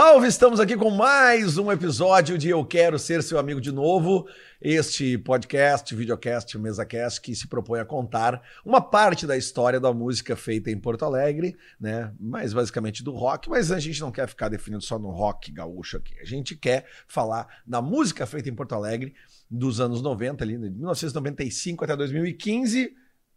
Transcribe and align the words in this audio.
Salve, 0.00 0.28
estamos 0.28 0.60
aqui 0.60 0.76
com 0.76 0.90
mais 0.90 1.58
um 1.58 1.72
episódio 1.72 2.38
de 2.38 2.48
Eu 2.48 2.64
Quero 2.64 3.00
Ser 3.00 3.20
Seu 3.20 3.36
Amigo 3.36 3.60
de 3.60 3.72
Novo. 3.72 4.28
Este 4.62 5.18
podcast, 5.18 5.92
videocast, 5.92 6.56
mesacast 6.56 7.20
que 7.20 7.34
se 7.34 7.48
propõe 7.48 7.80
a 7.80 7.84
contar 7.84 8.40
uma 8.64 8.80
parte 8.80 9.26
da 9.26 9.36
história 9.36 9.80
da 9.80 9.92
música 9.92 10.36
feita 10.36 10.70
em 10.70 10.78
Porto 10.78 11.04
Alegre, 11.04 11.56
né? 11.80 12.14
Mais 12.20 12.52
basicamente 12.52 13.02
do 13.02 13.10
rock, 13.10 13.50
mas 13.50 13.72
a 13.72 13.80
gente 13.80 14.00
não 14.00 14.12
quer 14.12 14.28
ficar 14.28 14.48
definido 14.48 14.84
só 14.84 15.00
no 15.00 15.10
rock 15.10 15.50
gaúcho 15.50 15.96
aqui. 15.96 16.16
A 16.20 16.24
gente 16.24 16.54
quer 16.54 16.86
falar 17.08 17.48
da 17.66 17.82
música 17.82 18.24
feita 18.24 18.48
em 18.48 18.54
Porto 18.54 18.76
Alegre 18.76 19.12
dos 19.50 19.80
anos 19.80 20.00
90, 20.00 20.44
ali, 20.44 20.56
de 20.56 20.70
1995 20.70 21.82
até 21.84 21.96
2015, 21.96 22.94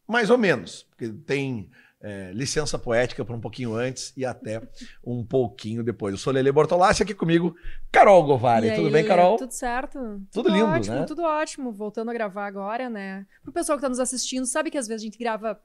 mais 0.08 0.30
ou 0.30 0.38
menos, 0.38 0.86
porque 0.92 1.10
tem 1.26 1.72
é, 2.02 2.32
licença 2.34 2.78
poética 2.80 3.24
para 3.24 3.36
um 3.36 3.40
pouquinho 3.40 3.76
antes 3.76 4.12
e 4.18 4.26
até 4.26 4.62
um 5.06 5.24
pouquinho 5.24 5.84
depois. 5.84 6.14
Eu 6.14 6.18
sou 6.18 6.34
Lele 6.34 6.52
Bortolassi, 6.52 7.04
aqui 7.04 7.14
comigo, 7.14 7.56
Carol 7.92 8.24
Govari. 8.24 8.68
E 8.68 8.76
tudo 8.76 8.88
aí, 8.88 8.94
bem, 8.94 9.06
Carol? 9.06 9.38
Tudo 9.38 9.52
certo. 9.52 10.22
Tudo 10.32 10.50
lindo, 10.50 10.66
ótimo, 10.66 10.96
né? 10.96 11.06
Tudo 11.06 11.24
ótimo. 11.24 11.72
Voltando 11.72 12.10
a 12.10 12.14
gravar 12.14 12.48
agora, 12.48 12.90
né? 12.90 13.26
Pro 13.44 13.52
pessoal 13.52 13.78
que 13.78 13.84
tá 13.84 13.90
nos 13.90 14.00
assistindo, 14.00 14.46
sabe 14.46 14.72
que 14.72 14.78
às 14.78 14.88
vezes 14.88 15.04
a 15.04 15.06
gente 15.06 15.18
grava 15.18 15.60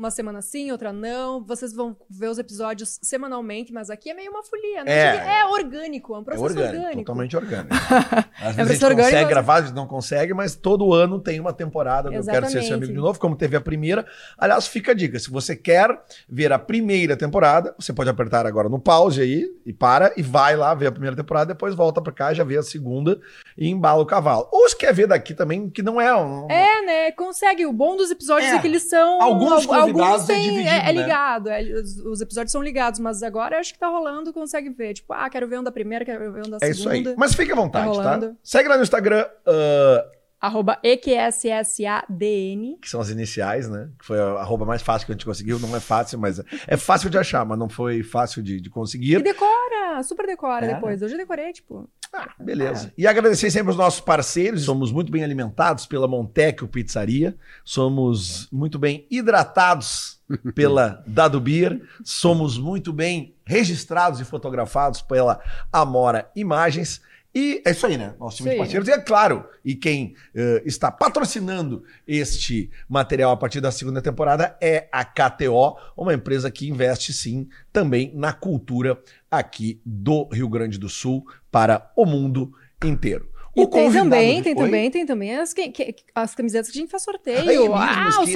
uma 0.00 0.10
semana 0.10 0.40
sim, 0.42 0.72
outra 0.72 0.92
não. 0.92 1.44
Vocês 1.44 1.72
vão 1.74 1.96
ver 2.08 2.28
os 2.28 2.38
episódios 2.38 2.98
semanalmente, 3.02 3.72
mas 3.72 3.90
aqui 3.90 4.10
é 4.10 4.14
meio 4.14 4.30
uma 4.30 4.42
folia, 4.42 4.82
né? 4.82 4.90
É. 4.92 5.40
É, 5.40 5.44
orgânico, 5.46 6.14
é 6.14 6.18
um 6.18 6.22
É 6.22 6.24
processo 6.24 6.44
orgânico, 6.44 6.76
orgânico. 6.76 6.98
totalmente 7.04 7.36
orgânico. 7.36 7.74
Às 8.40 8.58
É 8.58 8.64
vezes 8.64 8.82
a 8.82 8.88
gente 8.88 8.96
consegue 8.96 9.20
mas- 9.20 9.28
gravar, 9.28 9.54
às 9.56 9.60
vezes 9.62 9.76
não 9.76 9.86
consegue, 9.86 10.32
mas 10.34 10.54
todo 10.56 10.92
ano 10.94 11.20
tem 11.20 11.38
uma 11.38 11.52
temporada 11.52 12.08
do 12.08 12.14
Eu 12.16 12.24
Quero 12.24 12.46
Ser 12.48 12.62
Seu. 12.62 12.76
Amigo 12.76 12.92
de 12.92 12.98
Novo, 12.98 13.18
como 13.20 13.36
teve 13.36 13.54
a 13.56 13.60
primeira. 13.60 14.06
Aliás, 14.38 14.66
fica 14.66 14.92
a 14.92 14.94
dica, 14.94 15.18
se 15.18 15.30
você 15.30 15.54
quer 15.54 15.88
ver 16.28 16.52
a 16.52 16.58
primeira 16.58 17.16
temporada, 17.16 17.74
você 17.78 17.92
pode 17.92 18.08
apertar 18.08 18.46
agora 18.46 18.68
no 18.68 18.78
pause 18.80 19.20
aí 19.20 19.46
e 19.66 19.72
para 19.72 20.12
e 20.16 20.22
vai 20.22 20.56
lá 20.56 20.74
ver 20.74 20.86
a 20.86 20.92
primeira 20.92 21.14
temporada, 21.14 21.52
depois 21.52 21.74
volta 21.74 22.00
pra 22.00 22.12
cá, 22.12 22.32
já 22.32 22.42
vê 22.44 22.56
a 22.56 22.62
segunda 22.62 23.20
e 23.58 23.68
embala 23.68 24.02
o 24.02 24.06
cavalo. 24.06 24.48
Ou 24.50 24.68
se 24.68 24.76
quer 24.76 24.94
ver 24.94 25.06
daqui 25.06 25.34
também, 25.34 25.68
que 25.68 25.82
não 25.82 26.00
é 26.00 26.14
um... 26.16 26.46
É, 26.50 26.82
né? 26.86 27.12
Consegue. 27.12 27.66
O 27.66 27.72
bom 27.72 27.96
dos 27.96 28.10
episódios 28.10 28.50
É. 28.50 28.56
é, 28.56 28.58
que 28.58 28.66
eles 28.66 28.84
são. 28.88 29.20
Alguns 29.22 29.68
al- 29.68 29.89
convidados 29.92 30.28
é 30.30 30.34
dividido, 30.40 30.60
é, 30.60 30.64
né? 30.64 30.82
é 30.88 30.92
ligado. 30.92 31.48
é, 31.48 31.62
os, 31.62 31.96
os 31.98 32.20
episódios 32.20 32.52
são 32.52 32.62
ligados, 32.62 33.00
mas 33.00 33.22
agora 33.22 33.58
acho 33.58 33.72
que 33.72 33.78
tá 33.78 33.88
rolando, 33.88 34.32
consegue 34.32 34.70
ver. 34.70 34.94
Tipo, 34.94 35.12
ah, 35.12 35.28
quero 35.30 35.46
ver 35.48 35.58
um 35.58 35.62
da 35.62 35.72
primeira, 35.72 36.04
quero 36.04 36.32
ver 36.32 36.46
um 36.46 36.50
da 36.50 36.58
É 36.62 36.70
isso 36.70 36.88
segunda. 36.88 37.10
aí. 37.10 37.16
Mas 37.18 37.34
fique 37.34 37.52
à 37.52 37.54
vontade, 37.56 37.86
Tá 37.88 38.02
tá? 38.02 38.10
rolando. 38.14 38.36
Segue 38.42 38.68
lá 38.68 38.76
no 38.76 38.82
Instagram, 38.82 39.24
ah, 39.46 40.06
Arroba 40.40 40.78
EQSSADN. 40.82 42.78
que 42.80 42.88
são 42.88 43.00
as 43.00 43.10
iniciais, 43.10 43.68
né? 43.68 43.90
Que 43.98 44.06
foi 44.06 44.18
a 44.18 44.24
arroba 44.40 44.64
mais 44.64 44.80
fácil 44.82 45.06
que 45.06 45.12
a 45.12 45.14
gente 45.14 45.24
conseguiu. 45.26 45.58
Não 45.58 45.74
é 45.76 45.80
fácil, 45.80 46.18
mas 46.18 46.38
é- 46.38 46.44
é 46.66 46.76
fácil 46.76 47.10
de 47.10 47.18
achar, 47.18 47.44
mas 47.44 47.58
não 47.58 47.68
foi 47.68 48.02
fácil 48.02 48.42
de, 48.42 48.60
de 48.60 48.68
E 48.68 48.70
conseguir. 48.70 49.22
decora, 49.22 50.02
super 50.02 50.26
decora 50.26 50.66
É, 50.66 50.74
depois. 50.74 51.02
Hoje 51.02 51.14
eu 51.14 51.18
decorei, 51.18 51.52
tipo. 51.52 51.88
Ah, 52.12 52.28
beleza. 52.40 52.92
E 52.98 53.06
agradecer 53.06 53.50
sempre 53.50 53.70
os 53.70 53.76
nossos 53.76 54.00
parceiros. 54.00 54.64
Somos 54.64 54.90
muito 54.90 55.12
bem 55.12 55.22
alimentados 55.22 55.86
pela 55.86 56.08
Montecchio 56.08 56.66
Pizzaria. 56.66 57.36
Somos 57.64 58.48
muito 58.50 58.78
bem 58.78 59.06
hidratados 59.10 60.20
pela 60.54 61.04
Dado 61.06 61.40
Beer. 61.40 61.80
Somos 62.02 62.58
muito 62.58 62.92
bem 62.92 63.36
registrados 63.44 64.20
e 64.20 64.24
fotografados 64.24 65.02
pela 65.02 65.40
Amora 65.72 66.30
Imagens. 66.34 67.00
E 67.34 67.62
é 67.64 67.70
isso 67.70 67.86
aí, 67.86 67.96
né? 67.96 68.14
Nosso 68.18 68.38
time 68.38 68.50
de 68.50 68.54
Sim. 68.54 68.58
parceiros. 68.58 68.88
E 68.88 68.92
é 68.92 68.98
claro, 68.98 69.48
e 69.64 69.74
quem 69.76 70.14
eh, 70.34 70.62
está 70.66 70.90
patrocinando 70.90 71.84
este 72.06 72.70
material 72.88 73.30
a 73.30 73.36
partir 73.36 73.60
da 73.60 73.70
segunda 73.70 74.02
temporada 74.02 74.56
é 74.60 74.88
a 74.90 75.04
KTO, 75.04 75.76
uma 75.96 76.12
empresa 76.12 76.50
que 76.50 76.68
investe 76.68 77.12
sim 77.12 77.48
também 77.72 78.12
na 78.14 78.32
cultura 78.32 79.00
aqui 79.30 79.80
do 79.86 80.28
Rio 80.32 80.48
Grande 80.48 80.76
do 80.76 80.88
Sul 80.88 81.24
para 81.52 81.92
o 81.96 82.04
mundo 82.04 82.52
inteiro. 82.84 83.29
E 83.56 83.62
O 83.62 83.66
tem 83.66 83.84
convidado 83.86 84.04
também, 84.10 84.36
de- 84.36 84.42
tem 84.44 84.52
Oi? 84.56 84.64
também, 84.64 84.90
tem 84.92 85.06
também 85.06 85.36
as, 85.36 85.52
que- 85.52 85.70
que- 85.70 85.96
as 86.14 86.34
camisetas 86.36 86.70
que 86.70 86.78
a 86.78 86.80
gente 86.80 86.90
faz 86.90 87.02
sorteio. 87.02 87.38
Ah, 87.38 87.42
é 87.42 87.46
mesmo, 87.58 87.74
ah, 87.74 88.06
esqueço, 88.08 88.20
os 88.22 88.28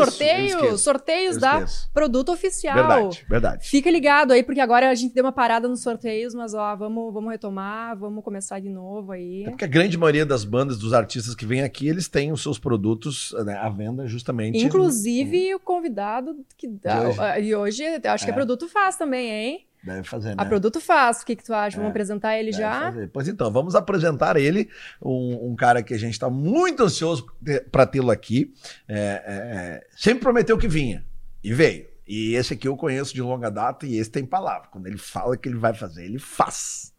eu 0.65 0.79
sorteios, 0.79 1.37
da 1.39 1.65
produto 1.93 2.33
oficial. 2.33 2.75
Verdade, 2.75 3.25
verdade. 3.29 3.69
Fica 3.69 3.89
ligado 3.91 4.33
aí, 4.33 4.43
porque 4.43 4.61
agora 4.61 4.91
a 4.91 4.95
gente 4.95 5.15
deu 5.15 5.25
uma 5.25 5.31
parada 5.33 5.69
nos 5.69 5.83
sorteios, 5.83 6.35
mas 6.35 6.53
ó, 6.53 6.75
vamos, 6.75 7.15
vamos 7.15 7.31
retomar, 7.31 7.97
vamos 7.97 8.25
começar 8.25 8.59
de 8.61 8.69
novo 8.69 9.13
aí. 9.13 9.45
É 9.45 9.51
porque 9.51 9.65
a 9.65 9.69
grande 9.69 9.97
maioria 9.97 10.27
das 10.27 10.45
bandas, 10.45 10.79
dos 10.79 10.93
artistas 10.93 11.35
que 11.37 11.47
vêm 11.47 11.63
aqui, 11.63 11.87
eles 11.89 12.09
têm 12.09 12.33
os 12.33 12.43
seus 12.43 12.59
produtos 12.59 13.33
né, 13.45 13.55
à 13.57 13.69
venda 13.69 14.09
justamente. 14.09 14.59
Inclusive 14.65 15.55
o 15.55 15.61
convidado 15.61 16.37
que 16.57 16.67
hoje. 16.67 17.21
ah, 17.21 17.39
e 17.39 17.55
hoje 17.55 17.85
acho 18.05 18.25
que 18.25 18.31
É. 18.31 18.33
a 18.33 18.37
produto 18.37 18.69
faz 18.69 18.97
também, 18.97 19.31
hein? 19.31 19.67
Deve 19.85 20.03
fazer, 20.05 20.31
né? 20.31 20.37
A 20.39 20.45
produto 20.47 20.81
faz. 20.81 21.21
O 21.21 21.27
que, 21.27 21.37
que 21.37 21.45
tu 21.45 21.53
acha? 21.53 21.77
Vamos 21.77 21.89
É. 21.89 21.91
apresentar 21.91 22.39
ele 22.39 22.53
já? 22.53 22.81
fazer. 22.85 23.09
Pois 23.09 23.29
então, 23.29 23.53
vamos 23.53 23.75
apresentar 23.75 24.37
ele, 24.37 24.71
um, 25.03 25.51
um 25.51 25.57
cara 25.57 25.83
que 25.83 25.93
a 25.93 25.99
gente 25.99 26.15
está 26.15 26.31
muito 26.31 26.83
ansioso 26.83 27.27
para 27.71 27.85
tê-lo 27.87 28.11
aqui. 28.11 28.53
É, 28.89 28.95
é, 28.97 29.03
é, 29.27 29.87
sempre 29.95 30.21
prometeu 30.23 30.57
que 30.57 30.67
vinha 30.67 31.05
e 31.43 31.53
veio. 31.53 31.87
E 32.07 32.35
esse 32.35 32.55
aqui 32.55 32.67
eu 32.67 32.77
conheço 32.77 33.15
de 33.15 33.21
longa 33.21 33.51
data 33.51 33.87
e 33.87 33.97
esse 33.97 34.11
tem 34.11 34.25
palavra. 34.25 34.69
Quando 34.71 34.87
ele 34.87 34.99
fala 34.99 35.37
que 35.37 35.49
ele 35.49 35.59
vai 35.59 35.75
fazer, 35.75 36.05
ele 36.05 36.19
faz. 36.19 36.93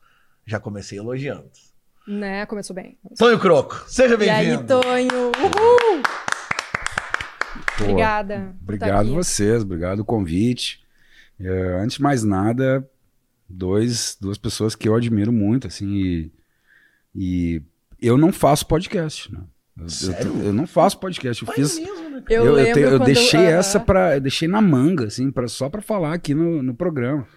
Já 0.46 0.60
comecei 0.60 0.98
elogiando. 1.00 1.50
Né? 2.08 2.46
Começou 2.46 2.76
bem. 2.76 3.00
Tonho 3.18 3.40
Croco, 3.40 3.84
seja 3.88 4.16
E 4.24 4.30
aí, 4.30 4.46
bem-vindo. 4.48 4.68
Tonho? 4.82 5.32
Uhul! 5.42 6.04
Pô, 7.78 7.84
Obrigada. 7.84 8.36
tá 8.38 8.54
Obrigado 8.62 9.14
vocês, 9.14 9.64
obrigado 9.64 10.00
o 10.00 10.06
convite. 10.06 10.85
É, 11.40 11.80
antes 11.82 11.98
de 11.98 12.04
mais 12.04 12.24
nada, 12.24 12.88
dois, 13.50 14.18
duas 14.20 14.38
pessoas 14.38 14.76
que 14.76 14.88
eu 14.88 14.96
admiro 14.96 15.32
muito, 15.32 15.68
assim, 15.68 15.94
e, 15.94 16.32
e 17.16 17.62
eu 18.02 18.18
não 18.18 18.32
faço 18.32 18.68
podcast, 18.68 19.32
né? 19.34 19.42
Eu, 19.78 19.84
eu- 19.84 19.90
Sério? 19.90 20.42
Eu, 20.44 20.54
não 20.54 20.66
faço 20.66 20.98
podcast, 21.00 21.44
eu 21.44 21.48
Mas 21.48 21.56
fiz... 21.56 21.80
mesmo, 21.80 22.10
né? 22.10 22.24
Eu, 22.30 22.58
Eu, 22.58 22.74
te- 22.74 22.80
eu 22.80 22.90
quando 22.92 23.06
deixei 23.06 23.42
essa 23.42 23.80
para, 23.80 24.16
eu 24.16 24.22
deixei 24.22 24.48
na 24.48 24.62
manga, 24.62 25.06
assim, 25.08 25.30
pra, 25.32 25.48
só 25.48 25.70
para 25.70 25.82
falar 25.82 26.14
aqui 26.14 26.34
no, 26.34 26.64
no 26.64 26.74
programa. 26.74 27.28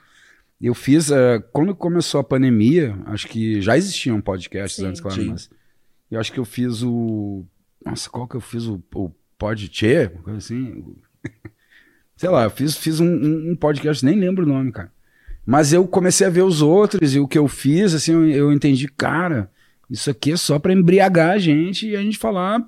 Eu 0.60 0.74
fiz, 0.74 1.10
eh, 1.10 1.38
quando 1.52 1.74
começou 1.74 2.20
a 2.20 2.24
pandemia, 2.24 2.96
acho 3.06 3.28
que 3.28 3.60
já 3.60 3.76
existiam 3.76 4.20
podcasts 4.20 4.76
Sim. 4.80 4.86
antes, 4.86 5.00
claro, 5.00 5.20
Sim. 5.20 5.28
mas 5.30 5.50
eu 6.10 6.18
acho 6.18 6.32
que 6.32 6.38
eu 6.38 6.44
fiz 6.44 6.82
o, 6.82 7.44
nossa, 7.84 8.08
qual 8.10 8.26
que 8.26 8.34
eu 8.36 8.40
fiz 8.40 8.66
o, 8.66 8.82
o 8.94 9.10
Podchair, 9.38 10.12
uma 10.14 10.22
coisa 10.22 10.38
assim, 10.38 10.96
sei 12.18 12.28
lá, 12.28 12.44
eu 12.44 12.50
fiz, 12.50 12.76
fiz 12.76 13.00
um, 13.00 13.06
um- 13.06 13.50
um 13.52 13.56
podcast, 13.56 14.04
nem 14.04 14.18
lembro 14.18 14.44
o 14.44 14.48
nome, 14.48 14.70
cara. 14.72 14.92
Mas 15.46 15.72
eu 15.72 15.86
comecei 15.88 16.26
a 16.26 16.30
ver 16.30 16.42
os 16.42 16.60
outros 16.60 17.14
e 17.14 17.18
o 17.20 17.26
que 17.26 17.38
eu 17.38 17.48
fiz, 17.48 17.94
assim, 17.94 18.12
eu, 18.12 18.28
eu 18.28 18.52
entendi, 18.52 18.86
cara, 18.88 19.50
isso 19.90 20.10
aqui 20.10 20.32
é 20.32 20.36
só 20.36 20.58
pra 20.58 20.72
embriagar 20.72 21.30
a 21.30 21.38
gente 21.38 21.88
e 21.88 21.96
a 21.96 22.00
gente 22.00 22.18
falar 22.18 22.60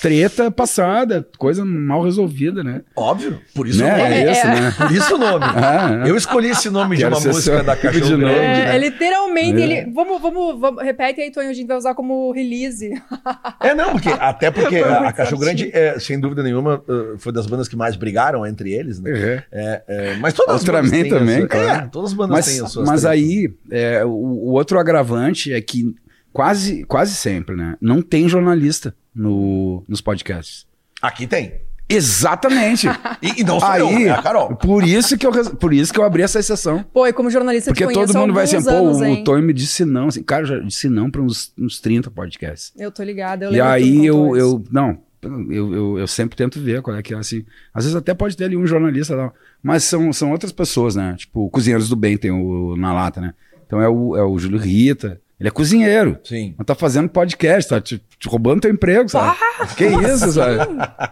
treta 0.00 0.50
passada, 0.50 1.26
coisa 1.36 1.64
mal 1.64 2.02
resolvida, 2.04 2.62
né? 2.62 2.82
Óbvio, 2.94 3.40
por 3.54 3.66
isso 3.66 3.82
né? 3.82 3.94
o 3.94 3.98
nome. 3.98 4.14
É 4.14 4.30
isso, 4.32 4.46
É. 4.46 4.60
né? 4.60 4.74
Por 4.76 4.92
isso 4.92 5.14
o 5.14 5.18
nome. 5.18 5.44
Ah, 5.58 6.04
Eu 6.06 6.16
escolhi 6.16 6.50
esse 6.50 6.70
nome 6.70 6.96
de 6.96 7.04
uma 7.04 7.10
música 7.18 7.32
seu 7.34 7.64
da 7.64 7.74
Cachorro 7.76 8.04
de. 8.04 8.16
Grande, 8.16 8.34
É, 8.38 8.64
né? 8.66 8.74
é 8.76 8.78
literalmente, 8.78 9.60
É. 9.60 9.64
ele. 9.64 9.90
Vamos, 9.92 10.20
vamos, 10.22 10.60
vamos. 10.60 10.82
Repete 10.82 11.20
aí, 11.20 11.30
Tonho, 11.32 11.50
a 11.50 11.52
gente 11.52 11.66
vai 11.66 11.76
usar 11.76 11.94
como 11.94 12.30
release. 12.32 12.90
É, 13.60 13.74
não, 13.74 13.90
porque, 13.92 14.08
até 14.08 14.50
porque 14.50 14.76
a, 14.76 15.08
a 15.08 15.12
Cachorro 15.12 15.40
Grande, 15.40 15.70
é, 15.74 15.98
sem 15.98 16.18
dúvida 16.18 16.42
nenhuma, 16.42 16.82
uh, 16.88 17.18
foi 17.18 17.32
das 17.32 17.46
bandas 17.46 17.66
que 17.68 17.74
mais 17.76 17.96
brigaram 17.96 18.46
entre 18.46 18.72
eles, 18.72 19.00
né? 19.00 19.42
é, 19.50 20.16
mas 20.20 20.32
todas 20.32 20.56
as 20.56 20.64
bandas 20.64 21.08
também, 21.08 21.38
as, 21.38 21.42
É, 21.44 21.46
claro. 21.46 21.88
todas 21.90 22.10
as 22.10 22.16
bandas 22.16 22.44
têm 22.46 22.54
as 22.54 22.60
Mas, 22.62 22.72
suas 22.72 22.86
mas 22.88 23.00
tretas. 23.02 23.18
aí, 23.18 23.52
é, 23.70 24.04
o, 24.04 24.08
o 24.10 24.50
outro 24.52 24.78
agravante 24.78 25.52
é 25.52 25.60
que 25.60 25.94
quase, 26.38 26.84
quase 26.84 27.16
sempre, 27.16 27.56
né? 27.56 27.76
Não 27.80 28.00
tem 28.00 28.28
jornalista 28.28 28.94
no, 29.12 29.82
nos 29.88 30.00
podcasts. 30.00 30.68
Aqui 31.02 31.26
tem. 31.26 31.54
Exatamente. 31.88 32.86
E, 33.20 33.40
e 33.40 33.44
não 33.44 33.58
sou 33.58 33.68
Aí, 33.68 33.80
eu, 33.80 33.88
é 33.88 34.10
a 34.10 34.22
Carol. 34.22 34.54
por 34.54 34.84
isso 34.84 35.18
que 35.18 35.26
eu, 35.26 35.32
por 35.56 35.74
isso 35.74 35.92
que 35.92 35.98
eu 35.98 36.04
abri 36.04 36.22
essa 36.22 36.38
exceção. 36.38 36.84
Pô, 36.92 37.04
e 37.04 37.12
como 37.12 37.28
jornalista 37.28 37.72
Porque 37.72 37.92
todo 37.92 38.16
mundo 38.16 38.32
vai 38.32 38.44
assim, 38.44 38.62
pô, 38.62 38.92
o? 38.92 39.24
Tony 39.24 39.42
me 39.42 39.52
disse 39.52 39.84
não. 39.84 40.06
Assim, 40.06 40.22
cara, 40.22 40.42
eu 40.42 40.46
já 40.46 40.58
disse 40.60 40.88
não 40.88 41.10
para 41.10 41.20
uns, 41.20 41.52
uns 41.58 41.80
30 41.80 42.08
podcasts. 42.12 42.72
Eu 42.76 42.92
tô 42.92 43.02
ligada, 43.02 43.46
eu 43.46 43.52
e 43.52 43.60
aí 43.60 44.06
eu, 44.06 44.36
eu. 44.36 44.62
Não, 44.70 45.00
eu, 45.20 45.74
eu, 45.74 45.98
eu 45.98 46.06
sempre 46.06 46.36
tento 46.36 46.60
ver 46.60 46.80
qual 46.80 46.96
é 46.96 47.02
que 47.02 47.12
é 47.12 47.16
assim. 47.16 47.44
Às 47.74 47.84
vezes 47.84 47.96
até 47.96 48.14
pode 48.14 48.36
ter 48.36 48.44
ali 48.44 48.56
um 48.56 48.66
jornalista 48.66 49.16
lá. 49.16 49.32
Mas 49.60 49.82
são, 49.82 50.12
são 50.12 50.30
outras 50.30 50.52
pessoas, 50.52 50.94
né? 50.94 51.16
Tipo, 51.18 51.50
Cozinheiros 51.50 51.88
do 51.88 51.96
Bem 51.96 52.16
tem 52.16 52.30
o 52.30 52.76
na 52.76 52.92
lata, 52.92 53.20
né? 53.20 53.34
Então 53.66 53.82
é 53.82 53.88
o, 53.88 54.16
é 54.16 54.22
o 54.22 54.38
Júlio 54.38 54.60
Rita. 54.60 55.20
Ele 55.38 55.48
é 55.48 55.52
cozinheiro. 55.52 56.18
Sim. 56.24 56.54
Mas 56.58 56.66
tá 56.66 56.74
fazendo 56.74 57.08
podcast, 57.08 57.70
tá 57.70 57.80
te, 57.80 58.02
te 58.18 58.28
roubando 58.28 58.60
teu 58.62 58.70
emprego, 58.72 59.08
sabe? 59.08 59.38
que 59.76 59.84
isso, 59.86 60.32
sabe? 60.32 60.58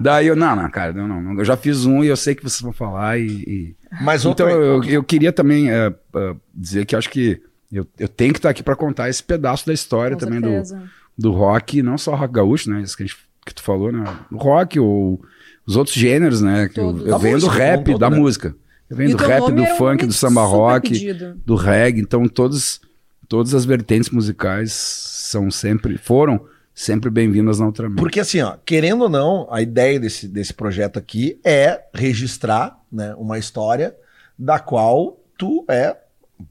Daí 0.01 0.27
eu, 0.27 0.35
não, 0.35 0.57
não, 0.57 0.69
cara, 0.69 0.93
não, 0.93 1.07
não, 1.07 1.39
eu 1.39 1.45
já 1.45 1.57
fiz 1.57 1.85
um 1.87 2.03
e 2.03 2.09
eu 2.09 2.17
sei 2.17 2.35
que 2.35 2.43
vocês 2.43 2.61
vão 2.61 2.73
falar 2.73 3.19
e. 3.21 3.27
e- 3.27 3.77
Mas 4.03 4.25
outro. 4.27 4.47
Então 4.49 4.61
eu, 4.61 4.83
eu 4.85 5.05
queria 5.05 5.33
também 5.33 5.71
é, 5.71 5.93
é, 6.17 6.35
dizer 6.55 6.85
que 6.87 6.97
acho 6.97 7.09
que 7.09 7.41
eu, 7.73 7.87
eu 7.99 8.09
tenho 8.09 8.33
que 8.33 8.39
estar 8.41 8.51
aqui 8.51 8.63
para 8.63 8.75
contar 8.75 9.09
esse 9.09 9.23
pedaço 9.23 9.65
da 9.67 9.73
história 9.73 10.17
Com 10.17 10.21
também 10.25 10.41
do, 10.41 10.49
certeza. 10.49 10.83
do 11.17 11.31
rock, 11.31 11.81
não 11.83 11.97
só 11.97 12.15
rock 12.17 12.35
gaúcho, 12.35 12.69
né? 12.71 12.81
Isso 12.81 12.97
que, 12.97 13.05
a 13.05 13.07
gente- 13.07 13.19
que 13.45 13.55
tu 13.55 13.63
falou, 13.63 13.93
né? 13.93 14.03
O 14.33 14.37
rock 14.39 14.79
ou 14.81 15.21
os 15.65 15.77
outros 15.77 15.95
gêneros, 15.95 16.41
né? 16.43 16.69
Que 16.69 16.81
eu, 16.81 16.87
eu 17.07 17.19
venho 17.21 17.39
do 17.39 17.47
música, 17.47 17.53
rap, 17.65 17.85
todo, 17.85 17.99
da 17.99 18.11
né? 18.11 18.17
música. 18.17 18.57
Eu 18.91 18.97
venho 18.97 19.11
E 19.11 19.15
do 19.15 19.25
rap, 19.25 19.53
do 19.53 19.63
um 19.63 19.67
funk, 19.77 20.05
do 20.07 20.13
samba 20.13 20.43
rock, 20.45 20.91
pedido. 20.91 21.41
do 21.47 21.55
reggae, 21.57 22.01
então 22.01 22.27
todos 22.29 22.81
Todas 23.29 23.55
as 23.55 23.65
vertentes 23.65 24.11
musicais 24.11 24.73
são 24.73 25.51
sempre, 25.51 25.99
foram 25.99 26.47
sempre 26.75 27.11
bem-vindas 27.11 27.59
na 27.59 27.67
Ultraman. 27.67 27.97
Porque 27.97 28.21
assim, 28.21 28.41
ó, 28.41 28.57
querendo 28.65 29.03
ou 29.03 29.09
não, 29.09 29.49
a 29.51 29.61
ideia 29.63 29.99
desse, 29.99 30.29
desse 30.29 30.53
projeto 30.55 30.99
aqui 30.99 31.41
é 31.45 31.83
registrar 31.93 32.79
né, 32.93 33.15
uma 33.17 33.39
história 33.39 33.97
da 34.39 34.59
qual 34.59 35.19
tu 35.39 35.65
é 35.69 35.97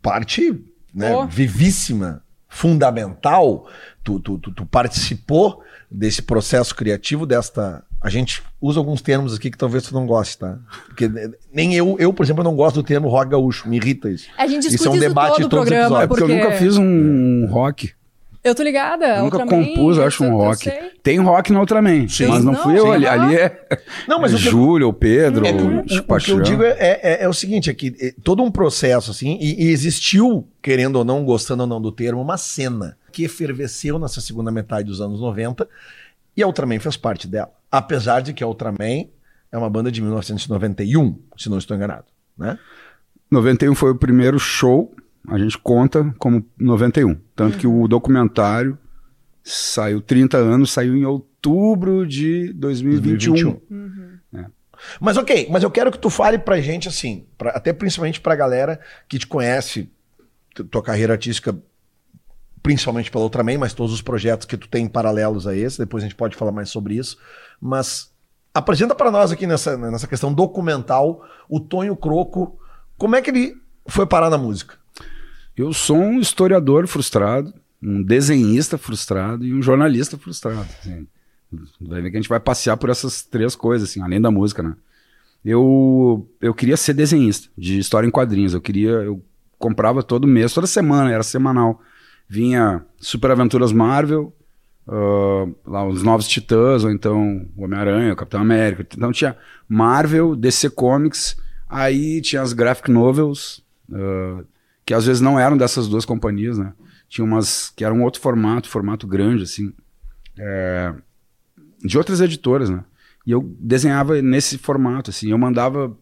parte 0.01 0.51
né, 0.94 1.16
Oh. 1.16 1.27
vivíssima, 1.27 2.24
fundamental. 2.48 3.68
Tu, 4.04 4.19
tu, 4.19 4.38
tu, 4.39 4.51
tu 4.51 4.66
participou 4.66 5.62
desse 5.89 6.22
processo 6.22 6.75
criativo, 6.75 7.25
desta. 7.25 7.83
A 8.05 8.09
gente 8.09 8.43
usa 8.61 8.79
alguns 8.79 9.01
termos 9.01 9.33
aqui 9.33 9.49
que 9.49 9.57
talvez 9.57 9.83
tu 9.83 9.93
não 9.93 10.05
goste, 10.05 10.37
tá? 10.37 10.59
Porque 10.87 11.09
nem 11.51 11.73
eu, 11.73 11.95
eu, 11.99 12.13
por 12.13 12.23
exemplo, 12.23 12.43
não 12.43 12.55
gosto 12.55 12.75
do 12.75 12.83
termo 12.83 13.07
rock 13.09 13.31
gaúcho, 13.31 13.67
me 13.67 13.77
irrita 13.77 14.09
isso. 14.09 14.27
A 14.37 14.45
gente 14.45 14.59
Isso 14.67 14.69
discute 14.77 14.87
é 14.87 14.91
um 14.91 14.95
isso 14.97 15.07
debate 15.09 15.29
todo 15.31 15.39
de 15.39 15.45
o 15.45 15.49
todos 15.49 15.63
os 15.65 15.69
programa, 15.69 16.03
É 16.03 16.07
porque 16.07 16.21
porque... 16.21 16.33
eu 16.33 16.37
nunca 16.43 16.51
fiz 16.57 16.77
um 16.77 17.47
rock. 17.49 17.91
Eu 18.43 18.53
tô 18.53 18.61
ligada. 18.61 19.05
Eu 19.07 19.23
nunca 19.23 19.39
Ultraman, 19.39 19.65
compus, 19.65 19.97
eu 19.97 20.03
acho, 20.05 20.23
um 20.23 20.35
rock. 20.35 20.71
Tem 21.01 21.17
rock 21.17 21.51
na 21.51 21.59
Ultraman, 21.61 22.07
Sim. 22.07 22.27
mas 22.27 22.43
não, 22.43 22.53
Não, 22.53 22.61
fui 22.61 22.77
eu. 22.77 22.91
Ali, 22.91 23.07
ali 23.07 23.35
é, 23.37 23.67
Não, 24.07 24.19
mas 24.19 24.33
é 24.33 24.35
o 24.35 24.37
que 24.39 24.45
eu- 24.45 24.51
Júlio, 24.51 24.87
o 24.89 24.93
Pedro, 24.93 25.47
É 25.47 25.51
o- 25.51 25.55
o 25.55 25.79
o, 25.83 25.89
Chico 25.89 26.13
o 26.13 26.17
que 26.19 26.29
eu 26.31 26.39
digo 26.41 26.61
é, 26.63 26.75
é- 26.79 27.17
é 27.23 27.27
o 27.27 27.33
seguinte, 27.33 27.71
é 27.71 27.73
que 27.73 27.95
é 27.99 28.13
todo 28.23 28.43
um 28.43 28.51
processo, 28.51 29.09
assim, 29.09 29.35
e, 29.41 29.65
e 29.65 29.69
existiu, 29.71 30.47
querendo 30.61 30.97
ou 30.97 31.03
não, 31.03 31.25
gostando 31.25 31.63
ou 31.63 31.67
não 31.67 31.81
do 31.81 31.91
termo, 31.91 32.21
uma 32.21 32.37
cena 32.37 32.95
que 33.11 33.23
efervesceu 33.23 33.97
nessa 33.97 34.21
segunda 34.21 34.51
metade 34.51 34.89
dos 34.89 35.01
anos 35.01 35.19
90, 35.19 35.67
e 36.35 36.43
a 36.43 36.47
Ultraman 36.47 36.79
fez 36.79 36.97
parte 36.97 37.27
dela. 37.27 37.51
Apesar 37.71 38.21
de 38.21 38.33
que 38.33 38.43
a 38.43 38.47
Ultraman 38.47 39.05
é 39.51 39.57
uma 39.57 39.69
banda 39.69 39.91
de 39.91 40.01
1991, 40.01 41.19
se 41.37 41.49
não 41.49 41.57
estou 41.57 41.75
enganado, 41.75 42.05
né? 42.37 42.57
91 43.31 43.73
foi 43.75 43.91
o 43.91 43.95
primeiro 43.95 44.37
show, 44.39 44.95
a 45.27 45.37
gente 45.37 45.57
conta 45.57 46.13
como 46.19 46.45
91. 46.59 47.15
Tanto 47.35 47.57
que 47.57 47.65
o 47.67 47.87
documentário 47.87 48.77
saiu 49.43 50.01
30 50.01 50.37
anos, 50.37 50.71
saiu 50.71 50.95
em 50.95 51.05
outubro 51.05 52.05
de 52.05 52.51
2021. 52.53 53.33
2021. 53.33 54.19
Mas 54.99 55.15
ok, 55.17 55.47
mas 55.49 55.63
eu 55.63 55.71
quero 55.71 55.91
que 55.91 55.97
tu 55.97 56.09
fale 56.09 56.38
pra 56.38 56.59
gente 56.59 56.88
assim, 56.88 57.25
pra- 57.38 57.51
até 57.51 57.71
principalmente 57.73 58.19
pra 58.19 58.35
galera 58.35 58.79
que 59.07 59.17
te 59.17 59.25
conhece, 59.25 59.89
tu- 60.53 60.65
tua 60.65 60.83
carreira 60.83 61.13
artística, 61.13 61.57
principalmente 62.65 63.12
pela 63.12 63.25
Ultraman, 63.25 63.59
mas 63.59 63.75
todos 63.75 63.94
os 63.94 64.01
projetos 64.01 64.47
que 64.47 64.57
tu 64.57 64.67
tem 64.67 64.88
paralelos 64.88 65.45
a 65.45 65.56
esse, 65.56 65.77
depois 65.77 66.03
a 66.03 66.07
gente 66.07 66.15
pode 66.15 66.35
falar 66.35 66.51
mais 66.51 66.67
sobre 66.67 66.95
isso. 66.95 67.15
Mas 67.62 68.12
apresenta 68.51 68.95
pra 68.95 69.12
nós 69.12 69.31
aqui 69.31 69.45
nessa, 69.45 69.77
nessa 69.77 70.07
questão 70.07 70.33
documental 70.33 71.23
o 71.47 71.59
Tonho 71.59 71.95
Croco, 71.95 72.57
como 72.97 73.15
é 73.15 73.21
que 73.21 73.29
ele 73.29 73.56
foi 73.85 74.07
parar 74.07 74.31
na 74.31 74.38
música? 74.39 74.79
Eu 75.56 75.73
sou 75.73 75.95
um 75.95 76.19
historiador 76.19 76.88
frustrado, 76.88 77.53
um 77.79 78.01
desenhista 78.01 78.79
frustrado 78.79 79.45
e 79.45 79.53
um 79.53 79.62
jornalista 79.62 80.17
frustrado. 80.17 80.67
assim. 80.79 81.07
Vai 81.79 82.01
ver 82.01 82.09
que 82.09 82.17
a 82.17 82.19
gente 82.19 82.29
vai 82.29 82.39
passear 82.39 82.77
por 82.77 82.89
essas 82.89 83.21
três 83.21 83.56
coisas, 83.56 83.91
assim, 83.91 84.01
além 84.01 84.19
da 84.19 84.31
música, 84.31 84.63
né? 84.63 84.75
Eu, 85.45 86.27
eu 86.41 86.51
queria 86.51 86.77
ser 86.77 86.95
desenhista 86.95 87.47
de 87.56 87.77
história 87.77 88.07
em 88.07 88.12
quadrinhos. 88.12 88.56
Eu 88.56 88.62
queria, 88.62 88.89
eu 88.89 89.23
comprava 89.59 90.01
todo 90.01 90.25
mês, 90.25 90.51
toda 90.51 90.65
semana, 90.65 91.12
era 91.12 91.21
semanal. 91.21 91.79
Vinha 92.27 92.86
Super 92.98 93.31
Aventuras 93.31 93.72
Marvel, 93.72 94.33
ah, 94.88 95.48
lá 95.66 95.88
os 95.88 96.04
Novos 96.04 96.27
Titãs, 96.27 96.83
ou 96.83 96.92
então 96.92 97.48
Homem-Aranha, 97.57 98.13
o 98.13 98.16
Capitão 98.16 98.42
América. 98.42 98.86
Então 98.95 99.12
tinha 99.12 99.38
Marvel, 99.68 100.36
DC 100.36 100.69
Comics, 100.72 101.36
aí 101.69 102.22
tinha 102.22 102.42
as 102.42 102.54
graphic 102.54 102.92
novels, 102.92 103.63
ah, 103.92 104.44
que 104.86 104.94
às 104.94 105.06
vezes 105.06 105.22
não 105.22 105.39
eram 105.39 105.57
dessas 105.57 105.88
duas 105.88 106.06
companhias, 106.06 106.57
né? 106.57 106.74
Tinha 107.10 107.25
umas 107.25 107.69
que 107.69 107.83
eram 107.83 108.01
outro 108.04 108.22
formato, 108.22 108.69
formato 108.69 109.07
grande, 109.07 109.44
assim, 109.44 109.74
é, 110.38 110.94
de 111.83 111.98
outras 111.98 112.22
editoras, 112.22 112.69
né? 112.69 112.83
E 113.25 113.31
eu 113.31 113.42
desenhava 113.60 114.22
nesse 114.22 114.57
formato, 114.57 115.10
assim, 115.10 115.31
eu 115.31 115.38
mandava 115.38 115.95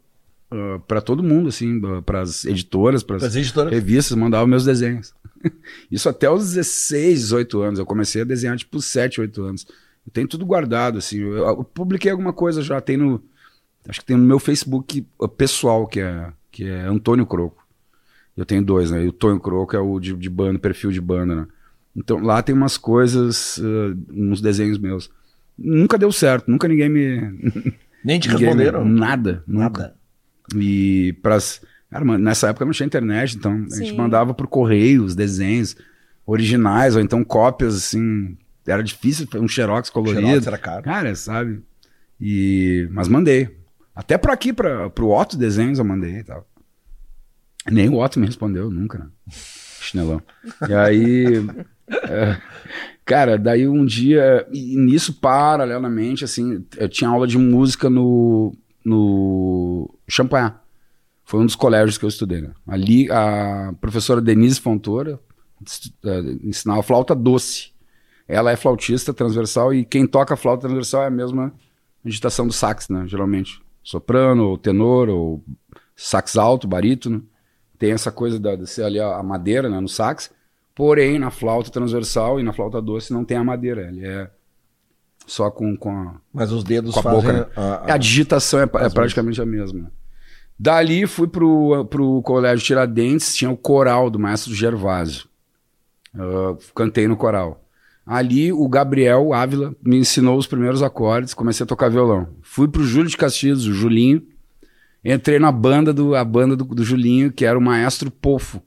para 0.88 1.02
todo 1.02 1.24
mundo, 1.24 1.50
assim, 1.50 1.82
para 2.06 2.22
as 2.22 2.46
editoras, 2.46 3.04
para 3.04 3.18
As 3.18 3.34
revistas, 3.34 4.18
mandava 4.18 4.46
meus 4.48 4.66
desenhos. 4.66 5.14
Isso 5.92 6.08
até 6.10 6.30
os 6.30 6.54
16, 6.54 7.20
18 7.20 7.62
anos. 7.62 7.80
Eu 7.80 7.86
comecei 7.86 8.22
a 8.22 8.26
desenhar 8.26 8.58
tipo 8.58 8.82
7, 8.82 9.22
8 9.22 9.44
anos. 9.44 9.66
Eu 10.06 10.12
tenho 10.12 10.28
tudo 10.28 10.46
guardado, 10.46 10.98
assim. 10.98 11.20
Eu, 11.20 11.38
eu 11.46 11.64
publiquei 11.64 12.12
alguma 12.12 12.34
coisa 12.34 12.62
já, 12.62 12.80
tem 12.82 12.98
no. 12.98 13.22
Acho 13.88 14.00
que 14.00 14.06
tem 14.06 14.16
no 14.16 14.24
meu 14.24 14.40
Facebook 14.40 15.06
pessoal, 15.38 15.86
que 15.88 16.00
é, 16.00 16.32
que 16.52 16.66
é 16.66 16.82
Antônio 16.82 17.26
Croco. 17.26 17.64
Eu 18.36 18.46
tenho 18.46 18.64
dois, 18.64 18.90
né? 18.90 19.04
E 19.04 19.08
o 19.08 19.12
Tonho 19.12 19.40
Croco 19.40 19.76
é 19.76 19.80
o 19.80 20.00
de, 20.00 20.14
de 20.14 20.30
banda, 20.30 20.58
perfil 20.58 20.92
de 20.92 21.02
banda, 21.02 21.36
né? 21.36 21.48
Então 21.96 22.20
lá 22.20 22.42
tem 22.42 22.56
umas 22.56 22.78
coisas, 22.78 23.58
uh, 23.58 23.96
uns 24.12 24.42
desenhos 24.42 24.78
meus. 24.78 25.12
Nunca 25.58 25.98
deu 25.98 26.12
certo, 26.12 26.50
nunca 26.50 26.68
ninguém 26.68 26.90
me. 26.90 27.62
Nem 28.04 28.20
te 28.20 28.30
ninguém 28.32 28.48
me- 28.56 28.64
responderam? 28.64 28.86
Nada, 28.86 29.44
nunca. 29.46 29.94
E 30.56 31.14
pras. 31.22 31.62
Cara, 31.90 32.04
mano, 32.04 32.24
nessa 32.24 32.50
época 32.50 32.66
não 32.66 32.72
tinha 32.72 32.88
internet, 32.88 33.38
então 33.38 33.54
a 33.54 33.76
gente 33.76 33.92
Sim. 33.92 33.98
mandava 33.98 34.34
por 34.34 34.48
correio 34.48 35.04
os 35.04 35.16
desenhos 35.16 35.76
originais, 36.26 36.96
ou 36.96 37.02
então 37.02 37.24
cópias, 37.24 37.76
assim. 37.76 38.38
Era 38.66 38.82
difícil, 38.82 39.28
um 39.36 39.48
xerox 39.48 39.90
colorido. 39.90 40.26
Xerox 40.26 40.48
era 40.48 40.58
caro. 40.58 40.84
Cara, 40.84 41.16
sabe? 41.16 41.62
E... 42.20 42.88
Mas 42.92 43.10
mandei. 43.10 43.50
Até 43.96 44.18
por 44.18 44.32
aqui, 44.32 44.54
pra, 44.54 44.90
pro 44.90 45.10
Otto 45.10 45.38
Desenhos 45.38 45.80
eu 45.80 45.86
mandei 45.86 46.20
e 46.20 46.24
tal. 46.24 46.48
Nem 47.70 47.90
o 47.90 48.02
Otto 48.02 48.20
me 48.20 48.26
respondeu, 48.26 48.70
nunca, 48.70 49.00
né? 49.00 49.06
Chinelão. 49.82 50.22
E 50.68 50.74
aí. 50.74 51.26
é, 52.10 52.38
cara, 53.06 53.38
daí 53.38 53.68
um 53.68 53.86
dia. 53.86 54.48
E 54.52 54.78
nisso, 54.78 55.14
paralelamente, 55.14 56.24
assim, 56.24 56.66
eu 56.78 56.90
tinha 56.90 57.10
aula 57.10 57.28
de 57.28 57.38
música 57.38 57.90
no. 57.90 58.56
no 58.84 59.94
Champagnat. 60.14 60.56
Foi 61.26 61.40
um 61.40 61.46
dos 61.46 61.56
colégios 61.56 61.98
que 61.98 62.06
eu 62.06 62.10
estudei, 62.10 62.42
né? 62.42 62.52
Ali 62.68 63.10
a 63.12 63.74
professora 63.80 64.20
Denise 64.22 64.60
Fontoura 64.60 65.20
eh, 66.06 66.20
ensinava 66.44 66.84
flauta 66.84 67.16
doce. 67.16 67.72
Ela 68.28 68.52
é 68.52 68.56
flautista 68.56 69.14
transversal 69.14 69.74
e 69.74 69.86
quem 69.86 70.06
toca 70.06 70.36
flauta 70.36 70.62
transversal 70.62 71.04
é 71.04 71.08
a 71.08 71.12
mesma 71.12 71.54
digitação 72.04 72.46
do 72.46 72.54
sax, 72.54 72.90
né? 72.90 73.06
Geralmente. 73.08 73.62
Soprano, 73.82 74.48
ou 74.50 74.58
tenor, 74.58 75.10
ou 75.10 75.44
sax 75.96 76.38
alto, 76.38 76.68
barítono. 76.68 77.26
Tem 77.80 77.92
essa 77.92 78.12
coisa 78.12 78.40
da, 78.40 78.56
de 78.56 78.68
ser 78.68 78.84
ali 78.84 79.00
a, 79.00 79.18
a 79.18 79.24
madeira 79.24 79.70
né, 79.70 79.80
no 79.80 79.90
sax. 79.90 80.30
Porém, 80.76 81.20
na 81.20 81.30
flauta 81.32 81.70
transversal 81.70 82.40
e 82.40 82.44
na 82.44 82.52
flauta 82.54 82.82
doce 82.82 83.12
não 83.14 83.24
tem 83.26 83.38
a 83.38 83.44
madeira. 83.44 83.88
Ele 83.88 84.06
é 84.06 84.30
só 85.28 85.50
com, 85.52 85.76
com 85.78 85.90
a, 85.92 86.16
Mas 86.34 86.52
os 86.52 86.64
dedos 86.64 86.94
Com 86.94 87.00
a 87.08 87.12
boca, 87.12 87.32
né? 87.34 87.46
a- 87.56 87.94
a 87.94 87.98
digitação 87.98 88.60
é, 88.60 88.64
é 88.64 88.90
praticamente 88.90 89.42
a 89.42 89.46
mesma. 89.46 89.92
Dali 90.64 91.06
fui 91.06 91.28
pro, 91.28 91.84
pro 91.90 92.22
Colégio 92.22 92.66
Tiradentes, 92.66 93.36
tinha 93.36 93.52
o 93.52 93.58
coral 93.58 94.10
do 94.10 94.18
maestro 94.18 94.56
Gervásio. 94.56 95.28
Eu 96.16 96.58
cantei 96.74 97.06
no 97.06 97.18
coral. 97.18 97.62
Ali 98.06 98.54
o 98.54 98.66
Gabriel 98.70 99.34
Ávila 99.34 99.76
me 99.84 99.98
ensinou 99.98 100.38
os 100.38 100.48
primeiros 100.48 100.82
acordes, 100.82 101.34
comecei 101.34 101.66
a 101.66 101.68
tocar 101.68 101.90
violão. 101.90 102.30
Fui 102.42 102.66
pro 102.70 102.86
Júlio 102.86 103.10
de 103.10 103.18
Castilhos, 103.18 103.68
o 103.68 103.74
Julinho. 103.74 104.24
Entrei 105.04 105.38
na 105.38 105.52
banda 105.52 105.92
do, 105.94 106.16
a 106.16 106.24
banda 106.24 106.56
do, 106.56 106.64
do 106.64 106.82
Julinho, 106.86 107.30
que 107.30 107.46
era 107.46 107.60
o 107.60 107.62
maestro 107.62 108.10
Pofo. 108.10 108.64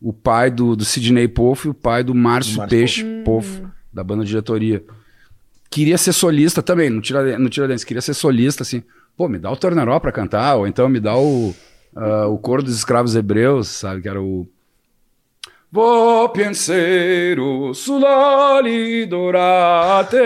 O 0.00 0.12
pai 0.12 0.48
do, 0.48 0.76
do 0.76 0.84
Sidney 0.84 1.26
Pofo 1.26 1.66
e 1.66 1.70
o 1.70 1.74
pai 1.74 2.04
do 2.04 2.14
Márcio, 2.14 2.58
Márcio 2.58 2.78
Peixe 2.78 3.04
Pofo, 3.24 3.68
da 3.92 4.04
banda 4.04 4.24
diretoria 4.24 4.84
queria 5.72 5.96
ser 5.96 6.12
solista 6.12 6.62
também, 6.62 6.90
no 6.90 7.00
Tiradentes, 7.00 7.40
no 7.40 7.48
Tiradentes, 7.48 7.82
queria 7.82 8.02
ser 8.02 8.12
solista, 8.12 8.62
assim, 8.62 8.82
pô, 9.16 9.28
me 9.28 9.38
dá 9.38 9.50
o 9.50 9.56
Torneró 9.56 9.98
pra 10.00 10.12
cantar, 10.12 10.56
ou 10.56 10.66
então 10.66 10.88
me 10.88 11.00
dá 11.00 11.16
o, 11.16 11.54
ah, 11.94 12.26
o 12.26 12.38
Coro 12.38 12.62
dos 12.62 12.76
Escravos 12.76 13.14
Hebreus, 13.14 13.68
sabe, 13.68 14.02
que 14.02 14.08
era 14.08 14.20
o... 14.20 14.46
Vou 15.74 16.28
penseiro 16.28 17.72
sulali 17.72 19.06
dorate. 19.06 20.18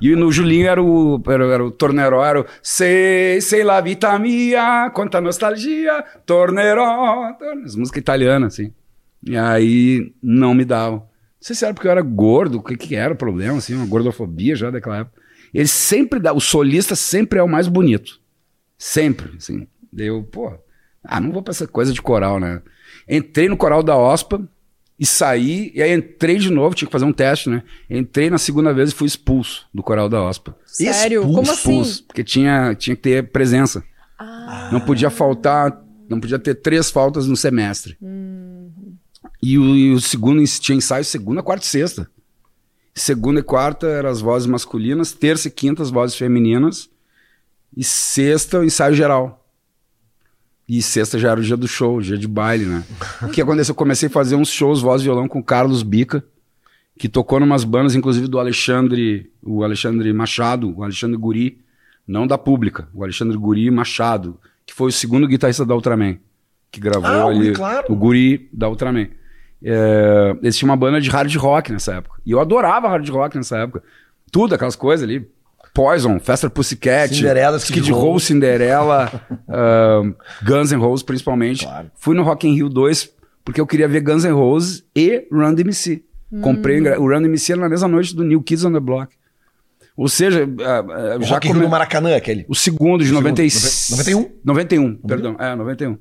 E 0.00 0.14
no 0.14 0.30
Julinho 0.30 0.68
era 0.68 0.80
o, 0.80 1.20
era, 1.26 1.44
era 1.46 1.64
o 1.64 1.70
Torneró, 1.72 2.24
era 2.24 2.42
o 2.42 2.46
Sei, 2.62 3.40
sei 3.40 3.64
la 3.64 3.80
vita 3.80 4.16
mia, 4.20 4.88
quanta 4.94 5.20
nostalgia, 5.20 6.04
Torneró. 6.24 7.36
As 7.64 7.74
músicas 7.74 8.00
italianas, 8.00 8.54
assim. 8.54 8.72
E 9.26 9.36
aí 9.36 10.14
não 10.22 10.54
me 10.54 10.64
davam. 10.64 10.98
Não 10.98 11.06
sei 11.40 11.56
se 11.56 11.64
era 11.64 11.74
porque 11.74 11.88
eu 11.88 11.92
era 11.92 12.02
gordo, 12.02 12.58
o 12.58 12.62
que, 12.62 12.76
que 12.76 12.94
era 12.94 13.14
o 13.14 13.16
problema, 13.16 13.58
assim, 13.58 13.74
uma 13.74 13.86
gordofobia 13.86 14.54
já 14.54 14.70
daquela 14.70 14.98
época. 14.98 15.21
Ele 15.52 15.68
sempre 15.68 16.18
dá, 16.18 16.32
o 16.32 16.40
solista 16.40 16.96
sempre 16.96 17.38
é 17.38 17.42
o 17.42 17.48
mais 17.48 17.68
bonito. 17.68 18.20
Sempre, 18.78 19.36
assim. 19.36 19.66
Eu, 19.96 20.22
pô, 20.22 20.52
ah, 21.04 21.20
não 21.20 21.32
vou 21.32 21.42
pra 21.42 21.52
essa 21.52 21.66
coisa 21.66 21.92
de 21.92 22.00
coral, 22.00 22.40
né? 22.40 22.62
Entrei 23.08 23.48
no 23.48 23.56
coral 23.56 23.82
da 23.82 23.96
OSPA 23.96 24.48
e 24.98 25.04
saí, 25.04 25.72
e 25.74 25.82
aí 25.82 25.92
entrei 25.92 26.38
de 26.38 26.50
novo, 26.50 26.74
tinha 26.74 26.86
que 26.86 26.92
fazer 26.92 27.04
um 27.04 27.12
teste, 27.12 27.50
né? 27.50 27.62
Entrei 27.90 28.30
na 28.30 28.38
segunda 28.38 28.72
vez 28.72 28.90
e 28.90 28.94
fui 28.94 29.06
expulso 29.06 29.66
do 29.74 29.82
coral 29.82 30.08
da 30.08 30.22
OSPA. 30.22 30.56
Sério? 30.64 31.20
Expulso, 31.20 31.36
Como 31.40 31.50
assim? 31.52 31.70
Expulso, 31.80 32.04
porque 32.04 32.24
tinha, 32.24 32.74
tinha 32.74 32.96
que 32.96 33.02
ter 33.02 33.30
presença. 33.30 33.82
Ah, 34.18 34.70
Não 34.72 34.80
podia 34.80 35.10
faltar, 35.10 35.82
não 36.08 36.20
podia 36.20 36.38
ter 36.38 36.54
três 36.54 36.90
faltas 36.90 37.26
no 37.26 37.36
semestre. 37.36 37.96
E 39.42 39.58
o, 39.58 39.76
e 39.76 39.92
o 39.92 40.00
segundo 40.00 40.42
tinha 40.44 40.76
ensaio 40.78 41.04
segunda, 41.04 41.42
quarta 41.42 41.64
e 41.64 41.68
sexta. 41.68 42.08
Segunda 42.94 43.40
e 43.40 43.42
quarta 43.42 43.86
eram 43.86 44.10
as 44.10 44.20
vozes 44.20 44.46
masculinas, 44.46 45.12
terça 45.12 45.48
e 45.48 45.50
quinta 45.50 45.82
as 45.82 45.90
vozes 45.90 46.16
femininas. 46.16 46.90
E 47.76 47.82
sexta 47.82 48.58
o 48.60 48.64
ensaio 48.64 48.94
geral. 48.94 49.38
E 50.68 50.80
sexta 50.82 51.18
já 51.18 51.30
era 51.30 51.40
o 51.40 51.42
dia 51.42 51.56
do 51.56 51.66
show, 51.66 51.96
o 51.96 52.02
dia 52.02 52.16
de 52.16 52.28
baile, 52.28 52.64
né? 52.66 52.84
o 53.22 53.28
que 53.28 53.40
aconteceu? 53.40 53.72
Eu 53.72 53.76
comecei 53.76 54.08
a 54.08 54.10
fazer 54.10 54.36
uns 54.36 54.48
shows 54.48 54.80
voz 54.80 55.00
e 55.02 55.04
violão 55.04 55.26
com 55.26 55.38
o 55.40 55.44
Carlos 55.44 55.82
Bica, 55.82 56.24
que 56.98 57.08
tocou 57.08 57.40
numas 57.40 57.64
bandas, 57.64 57.94
inclusive 57.94 58.28
do 58.28 58.38
Alexandre, 58.38 59.30
o 59.42 59.64
Alexandre 59.64 60.12
Machado, 60.12 60.72
o 60.76 60.82
Alexandre 60.84 61.16
Guri, 61.16 61.58
não 62.06 62.26
da 62.26 62.38
pública, 62.38 62.88
o 62.94 63.02
Alexandre 63.02 63.36
Guri 63.36 63.70
Machado, 63.70 64.38
que 64.64 64.72
foi 64.72 64.88
o 64.88 64.92
segundo 64.92 65.26
guitarrista 65.26 65.64
da 65.64 65.74
Ultraman, 65.74 66.18
que 66.70 66.78
gravou 66.80 67.08
Ah, 67.10 67.26
ali 67.26 67.52
claro. 67.52 67.86
o 67.92 67.96
Guri 67.96 68.48
da 68.52 68.68
Ultraman. 68.68 69.08
É, 69.64 70.36
eles 70.42 70.56
tinham 70.56 70.70
uma 70.70 70.76
banda 70.76 71.00
de 71.00 71.08
hard 71.10 71.34
rock 71.36 71.72
nessa 71.72 71.94
época. 71.94 72.20
E 72.26 72.30
eu 72.32 72.40
adorava 72.40 72.88
hard 72.88 73.08
rock 73.10 73.36
nessa 73.36 73.58
época. 73.58 73.82
Tudo, 74.30 74.54
aquelas 74.54 74.76
coisas 74.76 75.08
ali. 75.08 75.26
Poison, 75.74 76.18
Faster 76.20 76.50
Pussycat, 76.50 77.14
Cinderela, 77.14 77.56
Skid 77.56 77.80
Skid 77.80 77.92
Row. 77.92 78.18
Cinderela, 78.20 79.10
ah, 79.48 80.02
Guns 80.44 80.70
N' 80.70 80.78
Roses 80.78 81.02
principalmente. 81.02 81.64
Claro. 81.64 81.90
Fui 81.94 82.14
no 82.14 82.22
Rock 82.22 82.46
in 82.46 82.54
Rio 82.54 82.68
2 82.68 83.10
porque 83.44 83.60
eu 83.60 83.66
queria 83.66 83.88
ver 83.88 84.00
Guns 84.02 84.24
N' 84.24 84.32
Roses 84.34 84.84
e 84.94 85.26
Run 85.32 85.54
DMC. 85.54 86.04
Comprei 86.42 86.80
o 86.80 87.06
Run 87.08 87.22
DMC 87.22 87.54
na 87.56 87.68
mesma 87.68 87.88
noite 87.88 88.14
do 88.16 88.22
New 88.24 88.42
Kids 88.42 88.64
on 88.64 88.72
the 88.72 88.80
Block. 88.80 89.14
Ou 89.96 90.08
seja, 90.08 90.46
ah, 90.60 91.16
O 91.18 91.22
já 91.22 91.34
Rock 91.34 91.46
in 91.46 91.50
Rio 91.50 91.54
come- 91.60 91.66
do 91.66 91.70
Maracanã, 91.70 92.16
aquele. 92.16 92.44
o 92.48 92.54
segundo 92.54 93.00
de 93.00 93.06
Segundo. 93.08 93.22
90 93.24 93.42
e... 93.42 93.48
Nove- 93.90 94.12
91? 94.12 94.30
91, 94.44 94.96
perdão. 94.96 95.36
É, 95.38 95.54
91. 95.54 95.98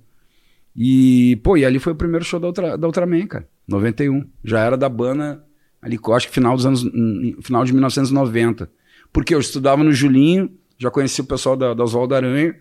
E, 0.76 1.36
pô, 1.44 1.58
e 1.58 1.66
ali 1.66 1.80
foi 1.80 1.92
o 1.94 1.96
primeiro 1.96 2.24
show 2.24 2.40
da, 2.40 2.48
Ultra, 2.48 2.78
da 2.78 2.88
Ultraman, 2.88 3.28
cara. 3.28 3.48
91. 3.68 4.26
Já 4.44 4.60
era 4.60 4.78
da 4.78 4.90
banda 4.90 5.44
ali, 5.82 6.00
acho 6.14 6.28
que 6.28 6.34
final 6.34 6.56
dos 6.56 6.66
anos. 6.66 6.84
hum, 6.84 7.38
Final 7.42 7.64
de 7.66 7.74
1990. 7.74 8.70
Porque 9.12 9.36
eu 9.36 9.40
estudava 9.40 9.84
no 9.84 9.92
Julinho, 9.92 10.50
já 10.78 10.90
conhecia 10.90 11.24
o 11.24 11.28
pessoal 11.28 11.56
da, 11.58 11.74
da 11.74 11.84
Oswaldo 11.84 12.16
Aranha. 12.16 12.56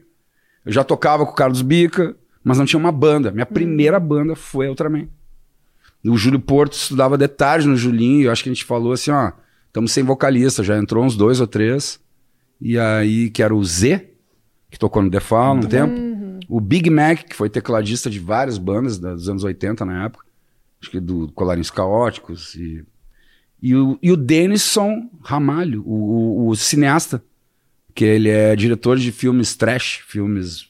Eu 0.64 0.73
já 0.73 0.85
tocava 0.85 1.25
com 1.25 1.33
o 1.33 1.35
Carlos 1.35 1.62
Bica, 1.62 2.16
mas 2.42 2.59
não 2.59 2.64
tinha 2.66 2.78
uma 2.78 2.92
banda. 2.92 3.30
Minha 3.30 3.47
primeira 3.47 4.00
banda 4.00 4.35
foi 4.35 4.66
a 4.66 4.71
Ultraman. 4.71 5.09
O 6.07 6.16
Júlio 6.16 6.40
Porto 6.40 6.73
estudava 6.73 7.16
de 7.19 7.28
tarde 7.28 7.69
no 7.69 7.76
Julinho, 7.76 8.23
e 8.23 8.25
eu 8.25 8.33
acho 8.33 8.42
que 8.42 8.49
a 8.49 8.52
gente 8.52 8.64
falou 8.64 8.92
assim, 8.92 9.11
ó, 9.11 9.33
estamos 9.66 9.92
sem 9.92 10.02
vocalista, 10.02 10.64
já 10.64 10.76
entrou 10.78 11.04
uns 11.04 11.16
dois 11.16 11.40
ou 11.40 11.47
três. 11.47 12.00
E 12.61 12.78
aí, 12.78 13.30
que 13.30 13.42
era 13.42 13.54
o 13.54 13.64
Z, 13.64 14.11
que 14.71 14.78
tocou 14.78 15.02
no 15.02 15.11
The 15.11 15.21
Fall 15.21 15.57
um 15.57 15.61
tempo. 15.61 16.11
O 16.49 16.61
Big 16.61 16.90
Mac, 16.90 17.25
que 17.28 17.37
foi 17.37 17.49
tecladista 17.49 18.11
de 18.11 18.19
várias 18.19 18.59
bandas 18.59 18.99
dos 18.99 19.28
anos 19.28 19.45
80 19.45 19.85
na 19.85 20.07
época. 20.07 20.25
Acho 20.83 20.91
que 20.91 21.01
do 21.01 21.31
Colarinhos 21.33 21.71
Caóticos. 21.71 22.55
E, 22.55 22.85
e, 23.63 23.75
o, 23.75 23.99
e 24.03 24.11
o 24.11 24.17
Denison 24.17 25.11
Ramalho, 25.23 25.83
o, 25.87 26.47
o- 26.47 26.49
o 26.49 26.57
cineasta, 26.57 27.23
que 27.95 28.05
ele 28.05 28.29
é 28.31 28.55
diretor 28.57 28.99
de 28.99 29.11
filmes 29.13 29.55
trash, 29.55 30.03
filmes... 30.07 30.69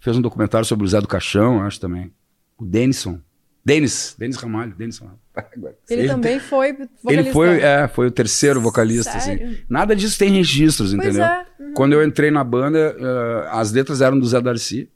Fez 0.00 0.16
um 0.18 0.20
documentário 0.20 0.66
sobre 0.66 0.84
o 0.84 0.88
Zé 0.88 1.00
do 1.00 1.08
Caixão, 1.08 1.62
acho 1.62 1.80
também. 1.80 2.12
O 2.58 2.64
Denison. 2.64 3.20
Denis, 3.64 4.14
Denis 4.18 4.36
Ramalho, 4.36 4.74
Denis 4.76 4.98
Ramalho. 4.98 5.18
Agora, 5.34 5.74
Ele, 5.88 6.00
ele 6.02 6.08
também 6.08 6.38
foi 6.38 6.72
vocalista. 6.74 7.10
ele 7.12 7.32
foi, 7.32 7.60
é, 7.62 7.88
foi 7.88 8.06
o 8.08 8.10
terceiro 8.10 8.60
vocalista. 8.60 9.16
Assim. 9.16 9.56
Nada 9.66 9.96
disso 9.96 10.18
tem 10.18 10.28
registros, 10.30 10.92
Pois 10.94 11.06
entendeu? 11.08 11.24
é. 11.24 11.46
Quando 11.74 11.94
eu 11.94 12.04
entrei 12.04 12.30
na 12.30 12.44
banda, 12.44 12.94
eh, 12.98 13.48
as 13.50 13.72
letras 13.72 14.02
eram 14.02 14.18
do 14.18 14.26
Zé 14.26 14.38
Darcy, 14.42 14.90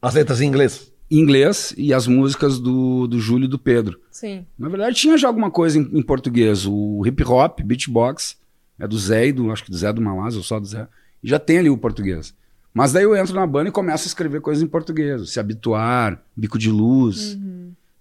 As 0.00 0.14
letras 0.14 0.40
em 0.40 0.46
inglês. 0.46 0.91
Em 1.16 1.20
inglês, 1.20 1.74
e 1.76 1.92
as 1.92 2.06
músicas 2.06 2.58
do, 2.58 3.06
do 3.06 3.20
Júlio 3.20 3.44
e 3.44 3.48
do 3.48 3.58
Pedro. 3.58 4.00
Sim. 4.10 4.46
Na 4.58 4.68
verdade, 4.68 4.96
tinha 4.96 5.16
já 5.18 5.28
alguma 5.28 5.50
coisa 5.50 5.78
em, 5.78 5.82
em 5.92 6.02
português. 6.02 6.66
O 6.66 7.02
hip 7.06 7.22
hop, 7.24 7.60
beatbox, 7.62 8.36
é 8.78 8.86
do 8.88 8.98
Zé 8.98 9.26
e 9.28 9.32
do, 9.32 9.50
acho 9.52 9.64
que 9.64 9.70
do 9.70 9.76
Zé 9.76 9.92
do 9.92 10.00
Malaz, 10.00 10.36
ou 10.36 10.42
só 10.42 10.58
do 10.58 10.66
Zé. 10.66 10.86
E 11.22 11.28
já 11.28 11.38
tem 11.38 11.58
ali 11.58 11.70
o 11.70 11.76
português. 11.76 12.34
Mas 12.74 12.92
daí 12.92 13.04
eu 13.04 13.14
entro 13.14 13.34
na 13.34 13.46
banda 13.46 13.68
e 13.68 13.72
começo 13.72 14.04
a 14.04 14.08
escrever 14.08 14.40
coisas 14.40 14.62
em 14.62 14.66
português. 14.66 15.30
Se 15.30 15.38
habituar, 15.38 16.20
bico 16.34 16.58
de 16.58 16.70
luz, 16.70 17.38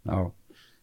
tal. 0.05 0.33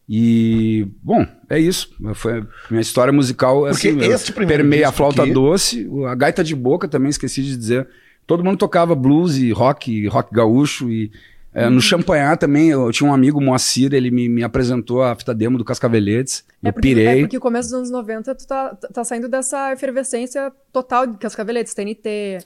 E, 0.09 0.87
bom, 1.03 1.27
é 1.51 1.59
isso. 1.59 1.91
Foi 2.15 2.45
minha 2.71 2.81
história 2.81 3.13
musical. 3.13 3.67
é 3.67 3.71
Porque 3.71 3.89
assim, 3.89 3.99
este 4.01 4.33
primeiro 4.33 4.63
permeia 4.63 4.89
a 4.89 4.93
flauta 4.93 5.23
aqui- 5.23 5.33
doce, 5.33 5.89
a 6.07 6.15
gaita 6.15 6.43
de 6.43 6.55
boca 6.55 6.89
também 6.89 7.11
esqueci 7.11 7.43
de 7.43 7.57
dizer. 7.57 7.89
Todo 8.27 8.45
mundo 8.45 8.59
tocava 8.59 8.95
blues 8.95 9.37
e 9.37 9.51
rock, 9.53 10.07
rock 10.09 10.33
gaúcho 10.35 10.91
e 10.91 11.11
é, 11.55 11.69
no 11.69 11.81
Champanhar 11.81 12.37
também, 12.37 12.69
eu 12.69 12.91
tinha 12.93 13.09
um 13.09 13.13
amigo, 13.13 13.41
Moacir, 13.41 13.93
ele 13.95 14.11
me, 14.11 14.29
me 14.29 14.43
apresentou 14.43 15.03
a 15.03 15.15
fita 15.15 15.35
demo 15.35 15.57
do 15.59 15.65
Cascaveletes. 15.65 16.45
É 16.63 16.69
eu 16.69 16.73
porque, 16.73 16.89
pirei. 16.89 17.07
é 17.07 17.21
porque 17.21 17.37
o 17.37 17.41
começo 17.41 17.69
dos 17.71 17.79
anos 17.79 17.91
90 17.91 18.35
tu 18.35 18.47
tá, 18.47 18.75
tá 18.75 19.05
saindo 19.05 19.29
dessa 19.29 19.73
efervescência 19.73 20.53
total 20.73 21.07
de 21.07 21.17
Cascaveletes, 21.19 21.75
TNT. 21.75 22.39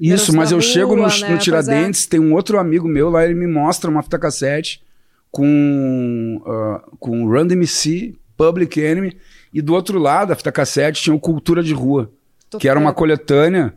Isso, 0.00 0.34
mas 0.34 0.50
da 0.50 0.56
eu 0.56 0.60
chego 0.60 0.94
no, 0.94 1.02
Rua, 1.02 1.12
no 1.14 1.20
né? 1.20 1.28
Pois 1.28 1.44
Tiradentes, 1.44 2.06
tem 2.06 2.20
um 2.20 2.32
outro 2.34 2.58
amigo 2.58 2.86
meu 2.86 3.10
lá, 3.10 3.24
ele 3.24 3.34
me 3.34 3.46
mostra 3.46 3.90
uma 3.90 4.02
fita 4.02 4.18
cassete 4.18 4.82
com, 5.30 6.40
ah, 6.46 6.84
com 6.98 7.26
Run 7.26 7.46
DMC, 7.46 8.14
Public 8.36 8.80
Enemy, 8.80 9.16
e 9.52 9.60
do 9.62 9.74
outro 9.74 9.98
lado, 9.98 10.32
a 10.32 10.36
fita 10.36 10.52
cassete 10.52 11.02
tinha 11.02 11.14
o 11.14 11.20
Cultura 11.20 11.62
de 11.62 11.72
Rua, 11.72 12.10
Tô- 12.50 12.58
que 12.58 12.68
era 12.68 12.78
uma 12.78 12.92
coletânea 12.92 13.74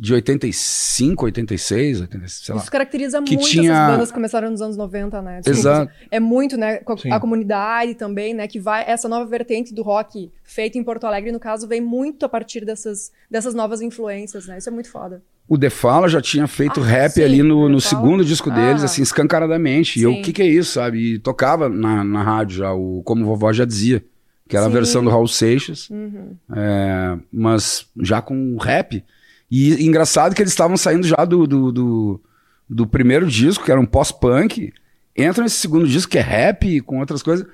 de 0.00 0.14
85, 0.14 1.24
86, 1.24 2.00
86 2.02 2.44
sei 2.46 2.54
lá. 2.54 2.60
Isso 2.60 2.70
caracteriza 2.70 3.20
Que 3.22 3.34
muito 3.34 3.48
tinha- 3.48 3.72
essas 3.72 3.90
bandas 3.92 4.08
que 4.10 4.14
começaram 4.14 4.50
nos 4.50 4.62
anos 4.62 4.76
90, 4.76 5.20
né? 5.20 5.40
Desculpa. 5.40 5.58
Exato. 5.58 5.92
É 6.10 6.20
muito, 6.20 6.56
né? 6.56 6.80
Sim. 6.98 7.10
A 7.10 7.18
comunidade 7.18 7.94
também, 7.94 8.32
né? 8.32 8.46
Que 8.46 8.60
vai. 8.60 8.84
Essa 8.88 9.08
nova 9.08 9.26
vertente 9.28 9.74
do 9.74 9.82
rock 9.82 10.30
feito 10.44 10.78
em 10.78 10.84
Porto 10.84 11.04
Alegre, 11.04 11.32
no 11.32 11.40
caso, 11.40 11.66
vem 11.66 11.80
muito 11.80 12.24
a 12.24 12.28
partir 12.28 12.64
dessas, 12.64 13.10
dessas 13.30 13.54
novas 13.54 13.80
influências, 13.82 14.46
né? 14.46 14.58
Isso 14.58 14.68
é 14.68 14.72
muito 14.72 14.88
foda. 14.90 15.20
O 15.48 15.56
The 15.58 15.70
Fala 15.70 16.08
já 16.08 16.20
tinha 16.20 16.46
feito 16.46 16.78
Ah, 16.80 16.84
rap 16.84 17.12
sim, 17.12 17.22
ali 17.22 17.42
no, 17.42 17.68
no 17.68 17.80
segundo 17.80 18.24
disco 18.24 18.50
deles, 18.50 18.82
Ah. 18.82 18.84
assim, 18.84 19.02
escancaradamente. 19.02 19.98
E 19.98 20.02
eu, 20.02 20.12
Sim. 20.12 20.20
o 20.20 20.22
que 20.22 20.32
que 20.32 20.42
é 20.42 20.46
isso, 20.46 20.72
sabe? 20.72 21.14
E 21.14 21.18
tocava 21.18 21.68
na, 21.68 22.04
na 22.04 22.22
rádio 22.22 22.58
já, 22.58 22.72
o 22.72 23.02
Como 23.02 23.24
Vovó 23.24 23.50
Já 23.52 23.64
Dizia, 23.64 24.04
que 24.46 24.56
era 24.56 24.66
a 24.66 24.68
Sim. 24.68 24.74
versão 24.74 25.02
do 25.02 25.10
Raul 25.10 25.26
Seixas, 25.26 25.88
Uhum. 25.90 26.36
é, 26.54 27.16
mas 27.32 27.86
já 28.00 28.20
com 28.22 28.56
rap. 28.58 29.02
E 29.50 29.84
engraçado 29.86 30.34
que 30.34 30.42
eles 30.42 30.52
estavam 30.52 30.76
saindo 30.76 31.06
já 31.06 31.24
do, 31.24 31.46
do, 31.46 31.72
do, 31.72 32.20
do 32.68 32.86
primeiro 32.86 33.26
disco, 33.26 33.64
que 33.64 33.70
era 33.72 33.80
um 33.80 33.86
pós-punk, 33.86 34.72
entram 35.16 35.44
nesse 35.44 35.56
segundo 35.56 35.86
disco, 35.88 36.10
que 36.12 36.18
é 36.18 36.22
rap, 36.22 36.80
com 36.82 36.98
outras 37.00 37.22
coisas. 37.22 37.46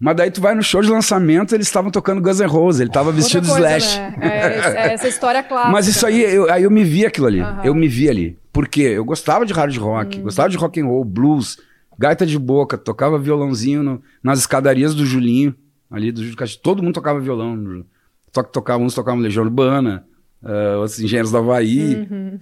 Mas 0.00 0.16
daí 0.16 0.30
tu 0.30 0.40
vai 0.40 0.54
no 0.54 0.62
show 0.62 0.82
de 0.82 0.88
lançamento, 0.90 1.54
eles 1.54 1.66
estavam 1.68 1.90
tocando 1.90 2.20
Guns 2.20 2.40
N' 2.40 2.46
Roses, 2.48 2.80
ele 2.80 2.90
tava 2.90 3.12
vestido 3.12 3.44
de 3.44 3.50
Outra 3.52 3.70
coisa, 3.70 3.86
Slash. 3.86 3.98
né? 4.00 4.16
É, 4.20 4.88
é 4.88 4.94
essa 4.94 5.06
história 5.06 5.42
clássica. 5.44 5.70
Mas 5.70 5.86
isso 5.86 6.04
aí, 6.04 6.20
eu, 6.22 6.50
aí 6.50 6.64
eu 6.64 6.70
me 6.70 6.82
vi 6.82 7.06
aquilo 7.06 7.26
ali. 7.28 7.40
Aham. 7.40 7.60
Eu 7.64 7.74
me 7.74 7.86
vi 7.86 8.08
ali. 8.08 8.38
Por 8.52 8.66
quê? 8.66 8.82
Eu 8.82 9.04
gostava 9.04 9.46
de 9.46 9.52
hard 9.52 9.76
rock, 9.78 10.18
Hum. 10.18 10.22
gostava 10.22 10.48
de 10.48 10.56
rock 10.56 10.80
and 10.80 10.86
roll, 10.86 11.04
blues, 11.04 11.56
gaita 11.98 12.26
de 12.26 12.36
boca, 12.38 12.76
tocava 12.76 13.16
violãozinho 13.18 13.82
no- 13.82 14.02
nas 14.22 14.40
escadarias 14.40 14.92
do 14.94 15.06
Julinho, 15.06 15.54
ali 15.88 16.10
do 16.10 16.20
Júlio 16.22 16.36
Castilho. 16.36 16.62
Todo 16.64 16.82
mundo 16.82 16.94
tocava 16.94 17.20
violão. 17.20 17.54
no- 17.54 17.86
Só 18.34 18.42
que 18.42 18.50
tocava, 18.52 18.82
uns 18.82 18.94
tocavam 18.94 19.20
Legião 19.20 19.44
Urbana, 19.44 20.04
ah, 20.42 20.76
outros 20.78 21.00
Engenheiros 21.00 21.30
do 21.30 21.38
Havaí. 21.38 21.96
Uhum. 21.96 22.38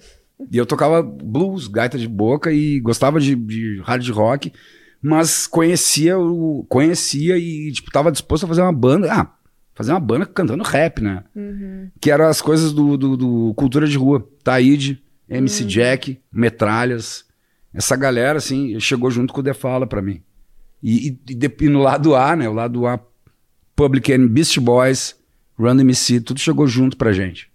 E 0.50 0.56
eu 0.56 0.64
tocava 0.64 1.02
blues, 1.02 1.66
gaita 1.66 1.98
de 1.98 2.08
boca 2.08 2.52
e 2.52 2.80
gostava 2.80 3.20
de, 3.20 3.36
de 3.36 3.80
hard 3.84 4.08
rock, 4.10 4.52
mas 5.02 5.46
conhecia 5.46 6.18
o 6.18 6.64
conhecia 6.68 7.36
e 7.36 7.70
tipo 7.72 7.90
tava 7.90 8.10
disposto 8.10 8.44
a 8.44 8.48
fazer 8.48 8.62
uma 8.62 8.72
banda, 8.72 9.12
ah, 9.12 9.34
fazer 9.74 9.92
uma 9.92 10.00
banda 10.00 10.24
cantando 10.24 10.64
rap, 10.64 11.02
né? 11.02 11.24
Uhum. 11.36 11.90
Que 12.00 12.10
eram 12.10 12.26
as 12.26 12.40
coisas 12.40 12.72
do, 12.72 12.96
do, 12.96 13.16
do 13.16 13.54
cultura 13.54 13.86
de 13.86 13.98
rua, 13.98 14.26
Taíde, 14.42 15.02
MC 15.28 15.64
Jack, 15.64 16.18
Metralhas, 16.32 17.26
essa 17.72 17.94
galera 17.94 18.38
assim 18.38 18.78
chegou 18.80 19.10
junto 19.10 19.32
com 19.32 19.40
o 19.40 19.44
The 19.44 19.54
Fala 19.54 19.86
pra 19.86 20.02
mim. 20.02 20.22
E, 20.82 21.18
e, 21.28 21.54
e 21.60 21.68
no 21.68 21.80
lado 21.80 22.14
A, 22.16 22.34
né? 22.34 22.48
O 22.48 22.54
lado 22.54 22.86
A, 22.86 22.98
Public 23.76 24.10
Enemy, 24.10 24.28
Beast 24.28 24.58
Boys, 24.58 25.16
Run 25.58 25.76
DMC, 25.76 26.20
tudo 26.20 26.40
chegou 26.40 26.66
junto 26.66 26.96
pra 26.96 27.12
gente. 27.12 27.49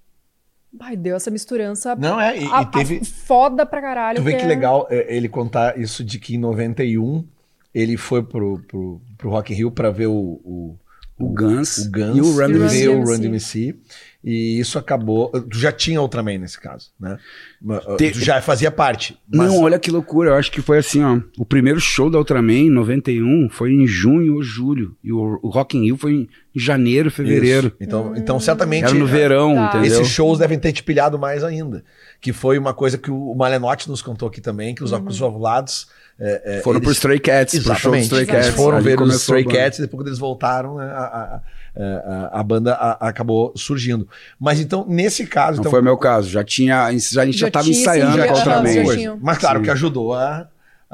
Ai, 0.79 0.95
deu 0.95 1.15
essa 1.15 1.31
misturança 1.31 1.95
Não, 1.95 2.19
é, 2.19 2.37
e, 2.37 2.45
a- 2.51 2.61
e 2.61 2.65
teve. 2.65 3.05
foda 3.05 3.65
pra 3.65 3.81
caralho. 3.81 4.17
Tu 4.19 4.23
vê 4.23 4.33
que 4.35 4.43
é- 4.43 4.47
legal 4.47 4.87
é, 4.89 5.15
ele 5.15 5.29
contar 5.29 5.79
isso 5.79 6.03
de 6.03 6.19
que 6.19 6.35
em 6.35 6.39
91 6.39 7.25
ele 7.73 7.97
foi 7.97 8.23
pro, 8.23 8.59
pro, 8.67 9.01
pro 9.17 9.29
Rock 9.29 9.53
in 9.53 9.57
Rio 9.57 9.71
pra 9.71 9.89
ver 9.91 10.07
o, 10.07 10.13
o, 10.13 10.77
O 11.17 11.29
Guns, 11.29 11.77
o 11.77 11.91
Guns 11.91 12.17
e 12.17 12.21
o 12.21 12.31
Run 12.33 12.49
E 12.49 12.53
o 12.55 12.59
DMC. 12.59 12.87
o. 12.89 13.03
Run 13.05 13.19
DMC. 13.19 13.75
E 14.23 14.59
isso 14.59 14.79
acabou. 14.79 15.29
Tu 15.29 15.57
já 15.59 15.71
tinha 15.71 16.01
Ultraman 16.01 16.39
nesse 16.39 16.59
caso, 16.59 16.89
né? 16.99 17.17
Mas, 17.61 17.85
Te- 17.97 18.11
Tu 18.11 18.19
já 18.21 18.41
fazia 18.41 18.71
parte. 18.71 19.15
Mas 19.31 19.47
Não, 19.53 19.61
olha 19.61 19.77
que 19.77 19.91
loucura. 19.91 20.31
Eu 20.31 20.35
acho 20.35 20.51
que 20.51 20.61
foi 20.61 20.79
assim, 20.79 21.03
ó. 21.03 21.19
O 21.37 21.45
primeiro 21.45 21.79
show 21.79 22.09
da 22.09 22.17
Ultraman, 22.17 22.53
em 22.65 22.69
91, 22.71 23.47
foi 23.49 23.71
em 23.71 23.85
junho 23.85 24.33
ou 24.35 24.41
julho. 24.43 24.97
E 25.03 25.11
o, 25.13 25.39
o 25.43 25.49
Rock 25.49 25.77
in 25.77 25.83
Rio 25.85 25.95
foi 25.97 26.13
em 26.13 26.29
janeiro, 26.55 27.11
fevereiro. 27.11 27.67
Isso. 27.67 27.75
Então, 27.81 28.13
então 28.15 28.39
certamente. 28.39 28.85
Era 28.85 28.93
no 28.93 29.05
verão, 29.05 29.55
Tá. 29.55 29.67
entendeu? 29.77 29.87
Esses 30.01 30.07
shows 30.07 30.39
devem 30.39 30.57
ter 30.57 30.71
te 30.71 30.81
pilhado 30.83 31.19
mais 31.19 31.43
ainda. 31.43 31.83
Que 32.21 32.31
foi 32.31 32.57
uma 32.57 32.73
coisa 32.73 32.97
que 32.97 33.11
o 33.11 33.35
Malenotti 33.35 33.89
nos 33.89 34.01
contou 34.01 34.27
aqui 34.27 34.39
também, 34.41 34.73
que 34.73 34.83
os 34.83 34.93
acusovulados 34.93 35.87
é, 36.17 36.59
é, 36.59 36.61
Foram 36.61 36.79
pro 36.79 36.87
eles- 36.89 36.97
Stray 36.97 37.19
Cats, 37.19 37.53
pro 37.55 37.75
show 37.75 37.91
do 37.91 37.97
Exatamente. 37.97 38.03
Stray 38.03 38.21
Exatamente. 38.21 38.27
Cats. 38.45 38.47
Eles 38.47 38.55
foram 38.55 38.81
ver 38.81 39.01
os 39.01 39.15
Stray 39.15 39.43
a. 39.43 39.51
Cats 39.51 39.79
e 39.79 39.81
depois 39.81 39.99
quando 39.99 40.07
eles 40.07 40.19
voltaram, 40.19 40.77
né, 40.77 40.85
a, 40.85 40.97
a- 41.03 41.41
a- 41.77 42.39
a 42.39 42.43
banda 42.43 42.73
a- 42.73 43.09
acabou 43.09 43.51
surgindo. 43.57 44.07
Mas 44.39 44.61
então, 44.61 44.85
nesse 44.87 45.27
caso, 45.27 45.57
Não 45.57 45.61
então, 45.63 45.71
foi 45.71 45.81
o 45.81 45.83
meu 45.83 45.97
caso. 45.97 46.29
Já 46.29 46.41
tinha, 46.41 46.85
a 46.85 46.91
gente 46.93 47.03
já 47.11 47.25
Já 47.25 47.47
estava 47.47 47.65
tinha, 47.65 47.77
ensaiando 47.77 48.11
sim, 48.13 48.17
com 48.19 48.23
já- 48.27 48.31
a 48.31 48.35
outra 48.37 48.53
aham, 48.53 48.63
mente. 48.63 49.03
já. 49.03 49.17
Mas 49.21 49.37
claro 49.39 49.59
Sim. 49.59 49.65
que 49.65 49.71
ajudou 49.71 50.13
a, 50.13 50.47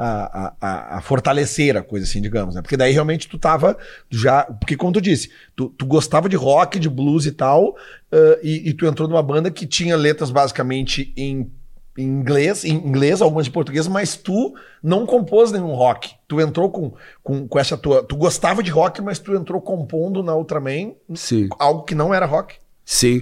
a, 0.03 0.53
a- 0.61 0.97
a, 0.97 1.01
fortalecer 1.01 1.77
a 1.77 1.83
coisa, 1.83 2.05
assim, 2.05 2.21
digamos, 2.21 2.55
né? 2.55 2.61
Porque 2.61 2.75
daí 2.77 2.91
realmente 2.91 3.27
tu 3.27 3.37
tava 3.37 3.77
já. 4.09 4.43
Porque, 4.43 4.75
como 4.75 4.91
tu 4.93 5.01
disse, 5.01 5.29
tu, 5.55 5.69
tu 5.69 5.85
gostava 5.85 6.27
de 6.27 6.35
rock, 6.35 6.79
de 6.79 6.89
blues 6.89 7.25
e 7.25 7.31
tal, 7.31 7.75
ãh, 8.11 8.37
e, 8.41 8.69
e 8.69 8.73
tu 8.73 8.85
entrou 8.85 9.07
numa 9.07 9.21
banda 9.21 9.51
que 9.51 9.67
tinha 9.67 9.95
letras 9.95 10.31
basicamente 10.31 11.13
em, 11.15 11.51
em 11.97 12.03
inglês, 12.07 12.63
em 12.65 12.73
inglês, 12.73 13.21
algumas 13.21 13.47
em 13.47 13.51
português, 13.51 13.87
mas 13.87 14.15
tu 14.15 14.55
não 14.81 15.05
compôs 15.05 15.51
nenhum 15.51 15.73
rock. 15.73 16.11
Tu 16.27 16.41
entrou 16.41 16.71
com, 16.71 16.93
com, 17.21 17.47
com 17.47 17.59
essa 17.59 17.77
tua. 17.77 18.01
Tu 18.03 18.15
gostava 18.15 18.63
de 18.63 18.71
rock, 18.71 19.01
mas 19.01 19.19
tu 19.19 19.35
entrou 19.35 19.61
compondo 19.61 20.23
na 20.23 20.35
Ultraman 20.35 20.93
Sim. 21.13 21.47
algo 21.59 21.83
que 21.83 21.93
não 21.93 22.13
era 22.13 22.25
rock. 22.25 22.55
Sim. 22.85 23.21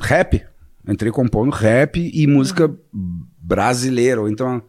Rap. 0.00 0.44
Entrei 0.86 1.10
compondo 1.12 1.50
rap 1.50 1.98
e 1.98 2.26
música 2.26 2.70
brasileira. 3.38 4.20
Ou 4.20 4.28
então, 4.28 4.62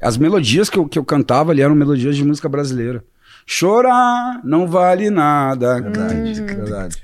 as 0.00 0.16
melodias 0.16 0.68
que 0.70 0.78
eu, 0.78 0.86
que 0.86 0.98
eu 0.98 1.04
cantava 1.04 1.52
ali 1.52 1.62
eram 1.62 1.74
melodias 1.74 2.16
de 2.16 2.24
música 2.24 2.48
brasileira. 2.48 3.02
Chorar 3.48 4.40
não 4.42 4.66
vale 4.66 5.08
nada. 5.08 5.80
Verdade, 5.80 6.42
verdade. 6.42 6.96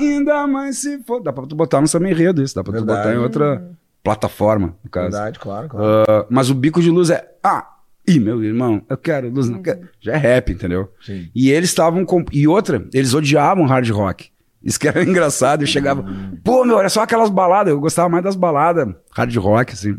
Ainda 0.00 0.46
mais 0.46 0.78
se 0.78 0.98
for. 1.04 1.20
Dá 1.22 1.32
pra 1.32 1.46
tu 1.46 1.54
botar 1.54 1.80
no 1.80 1.86
samba 1.86 2.10
enredo 2.10 2.42
isso. 2.42 2.54
Dá 2.56 2.64
pra 2.64 2.72
tu 2.72 2.76
Verdade. 2.78 2.98
botar 2.98 3.14
em 3.14 3.18
outra 3.18 3.70
plataforma, 4.02 4.74
no 4.82 4.90
caso. 4.90 5.12
Verdade, 5.12 5.38
claro, 5.38 5.68
claro. 5.68 6.04
Ah, 6.08 6.26
mas 6.28 6.50
o 6.50 6.54
bico 6.54 6.82
de 6.82 6.90
luz 6.90 7.08
é. 7.10 7.24
Ah, 7.42 7.68
ih, 8.06 8.18
meu 8.18 8.42
irmão, 8.42 8.82
eu 8.88 8.96
quero 8.96 9.28
luz, 9.30 9.48
não 9.48 9.62
quero. 9.62 9.88
Já 10.00 10.14
é 10.14 10.16
rap, 10.16 10.52
entendeu? 10.52 10.90
Sim. 11.00 11.28
E 11.32 11.50
eles 11.50 11.68
estavam. 11.70 12.04
Com... 12.04 12.24
E 12.32 12.48
outra, 12.48 12.84
eles 12.92 13.14
odiavam 13.14 13.64
hard 13.64 13.88
rock. 13.90 14.28
Isso 14.62 14.80
que 14.80 14.88
era 14.88 15.02
engraçado. 15.08 15.62
Eu 15.62 15.66
chegava, 15.68 16.04
pô, 16.42 16.64
meu, 16.64 16.76
olha 16.78 16.88
só 16.88 17.02
aquelas 17.02 17.30
baladas. 17.30 17.72
Eu 17.72 17.78
gostava 17.80 18.08
mais 18.08 18.24
das 18.24 18.34
baladas 18.34 18.92
hard 19.12 19.36
rock, 19.36 19.72
assim. 19.72 19.96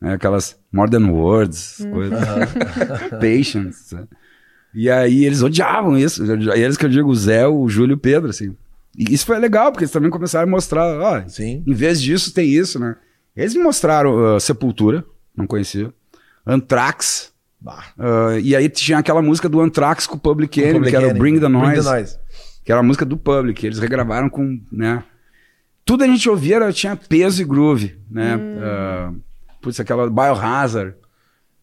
Né, 0.00 0.14
Aquelas 0.14 0.58
Modern 0.72 1.10
Words, 1.10 1.86
coisas. 1.92 2.18
Patience. 3.20 3.88
sabe? 3.88 4.08
E 4.74 4.90
aí 4.90 5.24
eles 5.24 5.42
odiavam 5.42 5.96
isso. 5.96 6.24
E 6.24 6.60
eles 6.60 6.76
que 6.76 6.84
eu 6.84 6.90
digo, 6.90 7.08
o 7.08 7.14
Zé, 7.14 7.46
o 7.46 7.68
Júlio 7.68 7.94
e 7.94 7.96
o 7.96 7.98
Pedro, 7.98 8.30
assim. 8.30 8.54
E 8.96 9.14
isso 9.14 9.26
foi 9.26 9.38
legal, 9.38 9.70
porque 9.70 9.84
eles 9.84 9.92
também 9.92 10.10
começaram 10.10 10.46
a 10.46 10.50
mostrar, 10.50 10.84
ó, 11.00 11.28
Sim. 11.28 11.62
em 11.66 11.74
vez 11.74 12.00
disso, 12.00 12.32
tem 12.32 12.48
isso, 12.48 12.78
né? 12.78 12.96
Eles 13.36 13.54
me 13.54 13.62
mostraram 13.62 14.34
ah, 14.34 14.40
Sepultura, 14.40 15.04
não 15.36 15.46
conhecia. 15.46 15.92
Anthrax. 16.46 17.32
Ah, 17.98 18.38
e 18.42 18.54
aí 18.54 18.68
tinha 18.68 18.98
aquela 18.98 19.22
música 19.22 19.48
do 19.48 19.60
Anthrax 19.60 20.06
com 20.06 20.16
o 20.16 20.18
Public 20.18 20.60
Enemy, 20.60 20.74
Public 20.74 20.90
que 20.90 20.96
era 20.96 21.14
o. 21.14 21.18
Bring 21.18 21.38
the 21.38 21.48
Noise, 21.48 21.72
Bring 21.72 21.82
the 21.82 21.90
Noise. 21.90 22.18
que 22.64 22.72
era 22.72 22.80
a 22.80 22.84
música 22.84 23.04
do 23.04 23.16
Public. 23.16 23.64
Eles 23.66 23.78
regravaram 23.78 24.28
com, 24.28 24.60
né? 24.70 25.02
Tudo 25.84 26.04
a 26.04 26.06
gente 26.06 26.28
ouvia 26.28 26.56
era, 26.56 26.72
tinha 26.72 26.96
peso 26.96 27.40
e 27.40 27.44
groove, 27.44 27.96
né? 28.10 28.38
Ah, 28.60 29.12
putz, 29.60 29.80
aquela 29.80 30.08
Biohazard. 30.08 30.94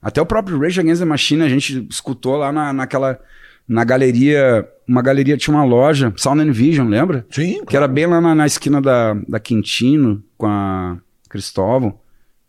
Até 0.02 0.22
o 0.22 0.25
próprio 0.25 0.60
Rage 0.60 0.80
Against 0.80 1.02
the 1.02 1.06
Machine 1.06 1.44
a 1.44 1.50
gente 1.50 1.88
escutou 1.90 2.38
lá 2.38 2.52
na, 2.52 2.72
naquela... 2.74 3.20
Na 3.68 3.84
galeria... 3.84 4.68
Uma 4.88 5.02
galeria, 5.02 5.36
tinha 5.36 5.56
uma 5.56 5.66
loja, 5.66 6.14
Sound 6.16 6.42
and 6.42 6.52
Vision, 6.52 6.88
lembra? 6.88 7.25
Sim, 7.32 7.66
Que 7.66 7.75
era 7.75 7.88
bem 7.88 8.06
lá 8.06 8.22
na, 8.22 8.36
na 8.36 8.46
esquina 8.46 8.79
da, 8.79 9.16
da 9.27 9.40
Quintino, 9.40 10.24
com 10.38 10.46
a 10.46 11.00
Cristóvão. 11.27 12.00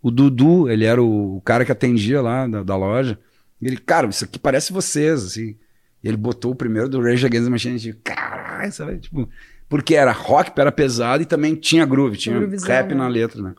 O 0.02 0.10
Dudu, 0.10 0.68
ele 0.68 0.84
era 0.84 1.02
o, 1.02 1.38
o 1.38 1.40
cara 1.40 1.64
que 1.64 1.72
atendia 1.72 2.20
lá 2.20 2.46
da, 2.46 2.62
da 2.62 2.76
loja. 2.76 3.18
E 3.60 3.66
ele, 3.66 3.78
cara, 3.78 4.06
isso 4.06 4.24
aqui 4.24 4.38
parece 4.38 4.70
vocês, 4.70 5.24
assim. 5.24 5.56
E 6.04 6.08
ele 6.08 6.16
botou 6.18 6.52
o 6.52 6.54
primeiro 6.54 6.90
do 6.90 7.00
Rage 7.00 7.24
Against 7.24 7.46
the 7.46 7.50
Machine. 7.50 7.74
A 7.74 7.78
gente, 7.78 7.98
caralho, 8.04 8.72
sabe? 8.72 8.98
Tipo, 8.98 9.28
porque 9.68 9.94
era 9.94 10.12
rock, 10.12 10.52
era 10.60 10.70
pesado 10.70 11.22
e 11.22 11.26
também 11.26 11.54
tinha 11.54 11.84
groove, 11.84 12.16
tinha 12.16 12.38
Groovizão, 12.38 12.68
rap 12.68 12.90
né? 12.90 12.94
na 12.94 13.08
letra, 13.08 13.42
né? 13.42 13.54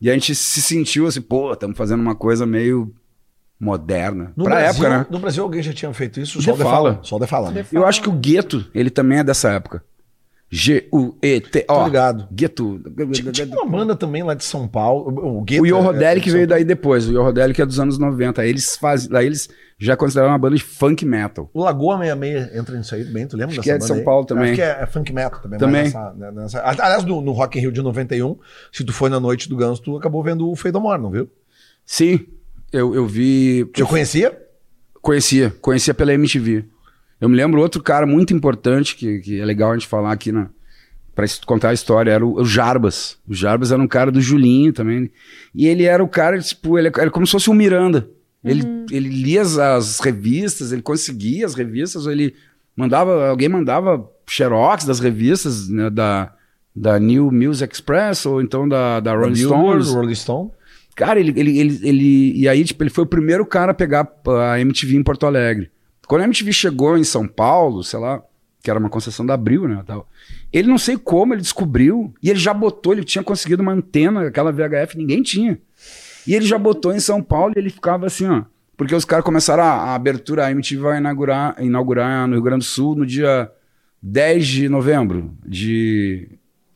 E 0.00 0.10
a 0.10 0.14
gente 0.14 0.34
se 0.34 0.62
sentiu 0.62 1.06
assim, 1.06 1.20
pô, 1.20 1.52
estamos 1.52 1.76
fazendo 1.76 2.00
uma 2.00 2.14
coisa 2.14 2.46
meio 2.46 2.94
moderna. 3.58 4.32
No 4.36 4.44
pra 4.44 4.56
Brasil, 4.56 4.84
época, 4.84 4.98
né? 4.98 5.06
No 5.10 5.18
Brasil 5.18 5.42
alguém 5.42 5.62
já 5.62 5.72
tinha 5.72 5.92
feito 5.92 6.20
isso? 6.20 6.38
O 6.38 6.42
Só 6.42 6.52
o 6.52 6.56
The 6.56 6.62
The 6.64 6.70
Fala. 6.70 6.94
Fala. 6.94 7.20
The 7.20 7.26
Fala. 7.26 7.50
né? 7.50 7.66
Eu 7.72 7.86
acho 7.86 8.00
que 8.02 8.08
o 8.08 8.12
Gueto, 8.12 8.64
ele 8.74 8.90
também 8.90 9.18
é 9.18 9.24
dessa 9.24 9.50
época. 9.50 9.82
G-U-E-T. 10.50 11.60
Tô 11.62 11.74
Ó, 11.74 11.84
ligado. 11.86 12.26
Gueto. 12.32 12.80
Tinha, 13.12 13.32
tinha 13.32 13.46
uma 13.48 13.66
banda 13.66 13.94
também 13.94 14.22
lá 14.22 14.34
de 14.34 14.44
São 14.44 14.66
Paulo. 14.66 15.08
O, 15.38 15.42
Gueto 15.42 15.62
O 15.62 15.66
é- 15.66 15.68
Yorodelic 15.68 16.28
é- 16.28 16.32
veio 16.32 16.46
daí 16.46 16.64
depois. 16.64 17.06
O 17.08 17.12
Yorodelic 17.12 17.60
é 17.60 17.66
dos 17.66 17.78
anos 17.78 17.98
90. 17.98 18.42
Aí 18.42 18.48
eles 18.48 18.76
fazem, 18.76 19.10
daí 19.10 19.26
eles 19.26 19.48
já 19.78 19.96
consideraram 19.96 20.32
uma 20.32 20.38
banda 20.38 20.56
de 20.56 20.62
funk 20.62 21.04
metal. 21.04 21.50
O 21.52 21.62
Lagoa 21.62 21.98
66 21.98 22.54
entra 22.56 22.76
nisso 22.78 22.94
aí 22.94 23.04
bem, 23.04 23.26
tu 23.26 23.36
lembra 23.36 23.52
Acho 23.52 23.56
dessa 23.60 23.62
que 23.62 23.70
é 23.70 23.78
de 23.78 23.84
São 23.86 23.96
aí? 23.96 24.04
Paulo 24.04 24.24
também. 24.26 24.44
Acho 24.46 24.54
que 24.54 24.62
é, 24.62 24.78
é 24.82 24.86
funk 24.86 25.12
metal 25.12 25.40
também. 25.40 25.58
Também. 25.58 25.82
nessa- 25.84 26.12
né, 26.14 26.30
nessa- 26.32 26.62
aliás, 26.66 27.04
no, 27.04 27.20
no 27.20 27.32
Rock 27.32 27.58
in 27.58 27.60
Rio 27.62 27.72
de 27.72 27.82
91, 27.82 28.36
se 28.72 28.84
tu 28.84 28.92
foi 28.92 29.10
na 29.10 29.20
noite 29.20 29.48
do 29.48 29.56
Ganso, 29.56 29.82
tu 29.82 29.96
acabou 29.96 30.22
vendo 30.22 30.48
o 30.50 30.56
Fade 30.56 30.72
No 30.74 30.80
More, 30.80 31.00
não 31.00 31.10
viu? 31.10 31.28
Sim, 31.84 32.26
eu, 32.72 32.94
eu 32.94 33.06
vi. 33.06 33.70
Eu 33.76 33.86
conhecia? 33.86 34.36
conhecia, 35.00 35.50
conhecia 35.60 35.94
pela 35.94 36.12
MTV. 36.12 36.64
Eu 37.20 37.28
me 37.28 37.36
lembro 37.36 37.60
outro 37.60 37.82
cara 37.82 38.06
muito 38.06 38.32
importante 38.34 38.94
que, 38.96 39.18
que 39.20 39.40
é 39.40 39.44
legal 39.44 39.70
a 39.72 39.74
gente 39.74 39.86
falar 39.88 40.12
aqui 40.12 40.30
na 40.32 40.48
para 41.14 41.26
contar 41.46 41.70
a 41.70 41.74
história 41.74 42.12
era 42.12 42.24
o, 42.24 42.44
Jarbas. 42.44 43.18
O 43.28 43.34
Jarbas 43.34 43.72
era 43.72 43.82
um 43.82 43.88
cara 43.88 44.08
do 44.12 44.20
Julinho 44.20 44.72
também. 44.72 45.10
E 45.52 45.66
ele 45.66 45.82
era 45.82 46.02
o 46.02 46.06
cara, 46.06 46.38
tipo, 46.38 46.78
ele 46.78 46.86
era 46.96 47.10
como 47.10 47.26
se 47.26 47.32
fosse 47.32 47.50
um 47.50 47.54
Miranda. 47.54 48.08
Ele, 48.44 48.62
ele 48.88 49.08
lia 49.08 49.42
as, 49.42 49.58
as 49.58 49.98
revistas, 49.98 50.70
ele 50.70 50.80
conseguia 50.80 51.44
as 51.44 51.54
revistas, 51.56 52.06
ou 52.06 52.12
ele 52.12 52.36
mandava, 52.76 53.28
alguém 53.28 53.48
mandava 53.48 54.08
xerox 54.30 54.84
das 54.84 55.00
revistas 55.00 55.68
né, 55.68 55.90
da, 55.90 56.32
da 56.74 57.00
New 57.00 57.32
Music 57.32 57.74
Express 57.74 58.24
ou 58.24 58.40
então 58.40 58.68
da, 58.68 59.00
da 59.00 59.10
Rolling 59.12 59.32
Stones. 59.48 59.88
Rolling 59.88 60.14
Stone. 60.14 60.50
Cara, 60.94 61.18
ele, 61.18 61.32
ele, 61.34 61.58
ele, 61.58 61.80
ele- 61.82 62.32
E 62.40 62.48
aí, 62.48 62.62
tipo, 62.62 62.80
ele 62.84 62.90
foi 62.90 63.02
o 63.02 63.08
primeiro 63.08 63.44
cara 63.44 63.72
a 63.72 63.74
pegar 63.74 64.08
a 64.52 64.60
MTV 64.60 64.96
em 64.96 65.02
Porto 65.02 65.26
Alegre. 65.26 65.68
Quando 66.08 66.22
a 66.22 66.24
MTV 66.24 66.52
chegou 66.54 66.96
em 66.96 67.04
São 67.04 67.28
Paulo, 67.28 67.84
sei 67.84 68.00
lá, 68.00 68.22
que 68.62 68.70
era 68.70 68.80
uma 68.80 68.88
concessão 68.88 69.26
da 69.26 69.34
Abril, 69.34 69.68
né? 69.68 69.82
Tal, 69.86 70.08
ele 70.50 70.66
não 70.66 70.78
sei 70.78 70.96
como, 70.96 71.34
ele 71.34 71.42
descobriu, 71.42 72.14
e 72.22 72.30
ele 72.30 72.38
já 72.38 72.54
botou, 72.54 72.94
ele 72.94 73.04
tinha 73.04 73.22
conseguido 73.22 73.62
uma 73.62 73.72
antena, 73.72 74.26
aquela 74.26 74.50
VHF, 74.50 74.96
ninguém 74.96 75.22
tinha. 75.22 75.60
E 76.26 76.34
ele 76.34 76.46
já 76.46 76.58
botou 76.58 76.94
em 76.94 76.98
São 76.98 77.22
Paulo 77.22 77.52
e 77.54 77.58
ele 77.58 77.68
ficava 77.68 78.06
assim, 78.06 78.26
ó. 78.26 78.42
Porque 78.74 78.94
os 78.94 79.04
caras 79.04 79.24
começaram 79.24 79.62
a, 79.62 79.66
a 79.66 79.94
abertura, 79.94 80.46
a 80.46 80.50
MTV 80.50 80.80
vai 80.80 80.98
inaugurar, 80.98 81.56
inaugurar 81.60 82.26
no 82.26 82.34
Rio 82.34 82.42
Grande 82.42 82.60
do 82.60 82.68
Sul 82.68 82.94
no 82.94 83.04
dia 83.04 83.50
10 84.00 84.46
de 84.46 84.68
novembro 84.68 85.34
de 85.44 86.28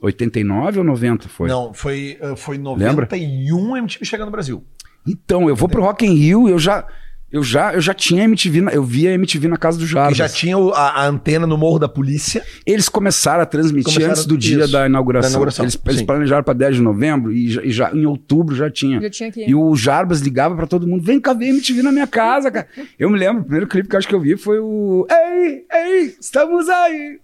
89 0.02 0.80
ou 0.80 0.84
90 0.84 1.28
foi? 1.28 1.48
Não, 1.48 1.72
foi, 1.72 2.18
uh, 2.20 2.36
foi 2.36 2.58
Lembra? 2.58 3.06
91 3.06 3.76
MTV 3.78 4.04
chegando 4.04 4.26
no 4.26 4.32
Brasil. 4.32 4.62
Então, 5.06 5.48
eu 5.48 5.56
vou 5.56 5.68
pro 5.68 5.82
Rock 5.82 6.04
in 6.04 6.14
Rio, 6.14 6.48
eu 6.48 6.58
já 6.58 6.86
eu 7.32 7.42
já 7.42 7.72
eu 7.74 7.80
já 7.80 7.94
tinha 7.94 8.24
MTV, 8.24 8.60
na- 8.60 8.72
eu 8.72 8.84
via 8.84 9.12
MTV 9.12 9.48
na 9.48 9.56
casa 9.56 9.78
do 9.78 9.86
Jarbas. 9.86 10.16
já 10.16 10.28
tinha 10.28 10.56
o- 10.58 10.72
a, 10.72 10.90
a 11.02 11.06
antena 11.06 11.46
no 11.46 11.56
Morro 11.56 11.78
da 11.78 11.88
Polícia. 11.88 12.42
Eles 12.66 12.88
começaram 12.88 13.42
a 13.42 13.46
transmitir 13.46 13.92
Começaram- 13.92 14.10
antes 14.12 14.26
do 14.26 14.36
dia 14.38 14.68
da 14.68 14.86
inauguração. 14.86 15.28
da 15.30 15.32
inauguração, 15.32 15.64
Eles, 15.64 15.78
eles 15.86 16.02
planejaram 16.02 16.42
para 16.44 16.54
10 16.54 16.76
de 16.76 16.82
novembro 16.82 17.32
e 17.32 17.48
já, 17.50 17.62
e 17.64 17.70
já 17.70 17.90
em 17.92 18.04
outubro 18.06 18.54
já 18.54 18.70
tinha. 18.70 19.00
Já 19.00 19.10
tinha 19.10 19.28
aqui. 19.28 19.44
E 19.48 19.54
o 19.54 19.74
Jarbas 19.74 20.20
ligava 20.20 20.54
pra 20.54 20.66
todo 20.66 20.86
mundo: 20.86 21.02
vem 21.02 21.18
cá 21.20 21.32
ver 21.32 21.46
MTV 21.48 21.82
na 21.82 21.90
minha 21.92 22.06
casa, 22.06 22.50
cara. 22.50 22.66
Eu 22.98 23.08
me 23.10 23.18
lembro, 23.18 23.40
o 23.40 23.44
primeiro 23.44 23.66
clipe 23.66 23.88
que 23.88 23.94
eu 23.94 23.98
acho 23.98 24.08
que 24.08 24.14
eu 24.14 24.20
vi 24.20 24.36
foi 24.36 24.58
o 24.58 25.06
Ei, 25.10 25.64
ei, 25.72 26.14
estamos 26.20 26.68
aí. 26.68 27.18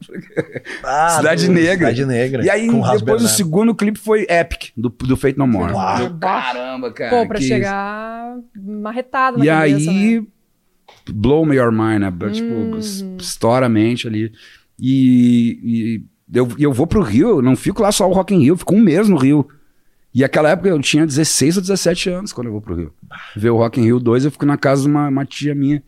Ah, 0.85 1.09
Cidade 1.16 1.49
Negra. 1.51 1.88
Cidade 1.88 2.07
Negra. 2.07 2.44
E 2.44 2.51
aí, 2.51 2.68
depois 2.99 3.23
o 3.23 3.29
segundo 3.29 3.75
clipe 3.75 3.99
foi 3.99 4.27
Epic, 4.29 4.71
do, 4.77 4.88
do 4.88 5.16
Fate 5.16 5.37
No 5.38 5.47
More. 5.47 5.73
Uau. 5.73 6.18
Caramba, 6.21 6.90
cara. 6.92 7.11
Pô, 7.11 7.27
pra 7.29 7.38
que 7.38 7.44
chegar 7.44 8.37
marretado 8.57 9.38
na 9.38 9.44
E 9.44 9.49
cabeça, 9.49 9.90
aí, 9.90 9.97
né? 9.97 9.97
Blow 11.12 11.44
me 11.44 11.56
your 11.56 11.72
mind, 11.72 12.00
né? 12.00 12.11
Tipo, 12.32 12.54
Uhum. 12.54 12.78
es- 12.78 13.04
estoura 13.18 13.66
a 13.66 13.68
mente 13.68 14.06
ali. 14.06 14.32
E, 14.78 15.58
e 16.32 16.37
eu, 16.38 16.48
e 16.58 16.62
eu 16.62 16.72
vou 16.72 16.87
pro 16.87 17.02
Rio, 17.02 17.40
não 17.42 17.56
fico 17.56 17.82
lá 17.82 17.90
só 17.92 18.08
o 18.08 18.12
Rock 18.12 18.34
in 18.34 18.40
Rio, 18.42 18.56
fico 18.56 18.74
um 18.74 18.80
mês 18.80 19.08
no 19.08 19.16
Rio. 19.16 19.46
E 20.14 20.24
aquela 20.24 20.50
época 20.50 20.68
eu 20.68 20.80
tinha 20.80 21.06
16 21.06 21.56
ou 21.56 21.62
17 21.62 22.08
anos 22.11 22.32
quando 22.32 22.46
eu 22.48 22.52
vou 22.52 22.61
pro 22.62 22.74
Rio. 22.74 22.92
Ver 23.37 23.50
o 23.50 23.56
Rock 23.56 23.80
in 23.80 23.84
Rio 23.84 24.00
2, 24.00 24.24
eu 24.24 24.30
fico 24.30 24.46
na 24.46 24.56
casa 24.56 24.82
de 24.82 24.88
uma, 24.88 25.08
uma 25.08 25.24
tia 25.24 25.54
minha. 25.54 25.82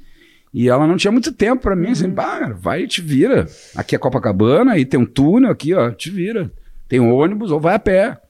E 0.52 0.68
ela 0.68 0.86
não 0.86 0.96
tinha 0.96 1.12
muito 1.12 1.32
tempo 1.32 1.62
pra 1.62 1.76
mim, 1.76 1.86
Uhum. 1.86 1.92
assim, 1.92 2.10
cara, 2.12 2.52
vai 2.54 2.82
e 2.82 2.88
te 2.88 3.00
vira. 3.00 3.46
Aqui 3.76 3.94
é 3.94 3.98
Copacabana, 3.98 4.72
aí 4.72 4.84
tem 4.84 4.98
um 4.98 5.06
túnel 5.06 5.50
aqui, 5.50 5.72
ó, 5.74 5.90
te 5.90 6.10
vira. 6.10 6.50
Tem 6.88 6.98
um 7.00 7.12
ônibus 7.14 7.50
ou 7.52 7.60
vai 7.60 7.74
a 7.76 7.78
pé. 7.78 8.20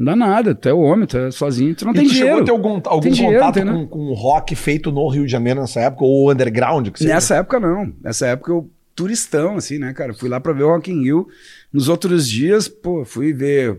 Não 0.00 0.06
dá 0.06 0.16
nada, 0.16 0.54
tu 0.54 0.66
é 0.66 0.72
homem, 0.72 1.06
tu 1.06 1.18
é 1.18 1.30
sozinho, 1.30 1.74
tu 1.74 1.84
não 1.84 1.92
E 1.92 1.96
tem 1.96 2.04
tu 2.06 2.14
chegou 2.14 2.22
dinheiro. 2.24 2.42
a 2.42 2.44
ter 2.46 2.50
algum, 2.52 2.80
algum 2.86 3.00
Tem 3.02 3.12
dinheiro, 3.12 3.38
contato 3.38 3.54
tem, 3.56 3.64
né? 3.66 3.72
com, 3.72 3.86
com 3.86 4.14
rock 4.14 4.56
feito 4.56 4.90
no 4.90 5.06
Rio 5.10 5.26
de 5.26 5.30
Janeiro 5.30 5.60
nessa 5.60 5.80
época? 5.80 6.04
Ou 6.06 6.32
underground? 6.32 6.88
Que 6.88 7.00
seja? 7.00 7.12
Nessa 7.12 7.34
época 7.36 7.60
não. 7.60 7.92
Nessa 8.00 8.26
época 8.28 8.50
eu 8.50 8.70
turistão, 8.94 9.56
assim, 9.56 9.78
né, 9.78 9.92
cara? 9.92 10.14
Fui 10.14 10.28
lá 10.30 10.40
pra 10.40 10.54
ver 10.54 10.62
o 10.62 10.68
Rock 10.68 10.90
in 10.90 11.02
Rio. 11.02 11.28
Nos 11.70 11.88
outros 11.88 12.26
dias, 12.26 12.66
pô, 12.66 13.04
fui 13.04 13.32
ver 13.34 13.78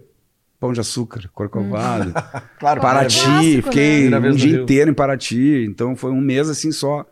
Pão 0.60 0.71
de 0.73 0.79
Açúcar, 0.79 1.27
Corcovado, 1.34 2.13
Claro, 2.60 2.81
Paraty. 2.81 3.15
Clássico, 3.19 3.55
né? 3.55 3.62
fiquei 3.63 4.01
Primeira 4.01 4.31
um 4.31 4.36
dia 4.36 4.51
Rio. 4.51 4.62
inteiro 4.63 4.91
em 4.91 4.93
Paraty. 4.93 5.65
Então 5.67 5.95
foi 5.95 6.12
um 6.12 6.21
mês 6.21 6.47
assim 6.49 6.71
só. 6.71 7.03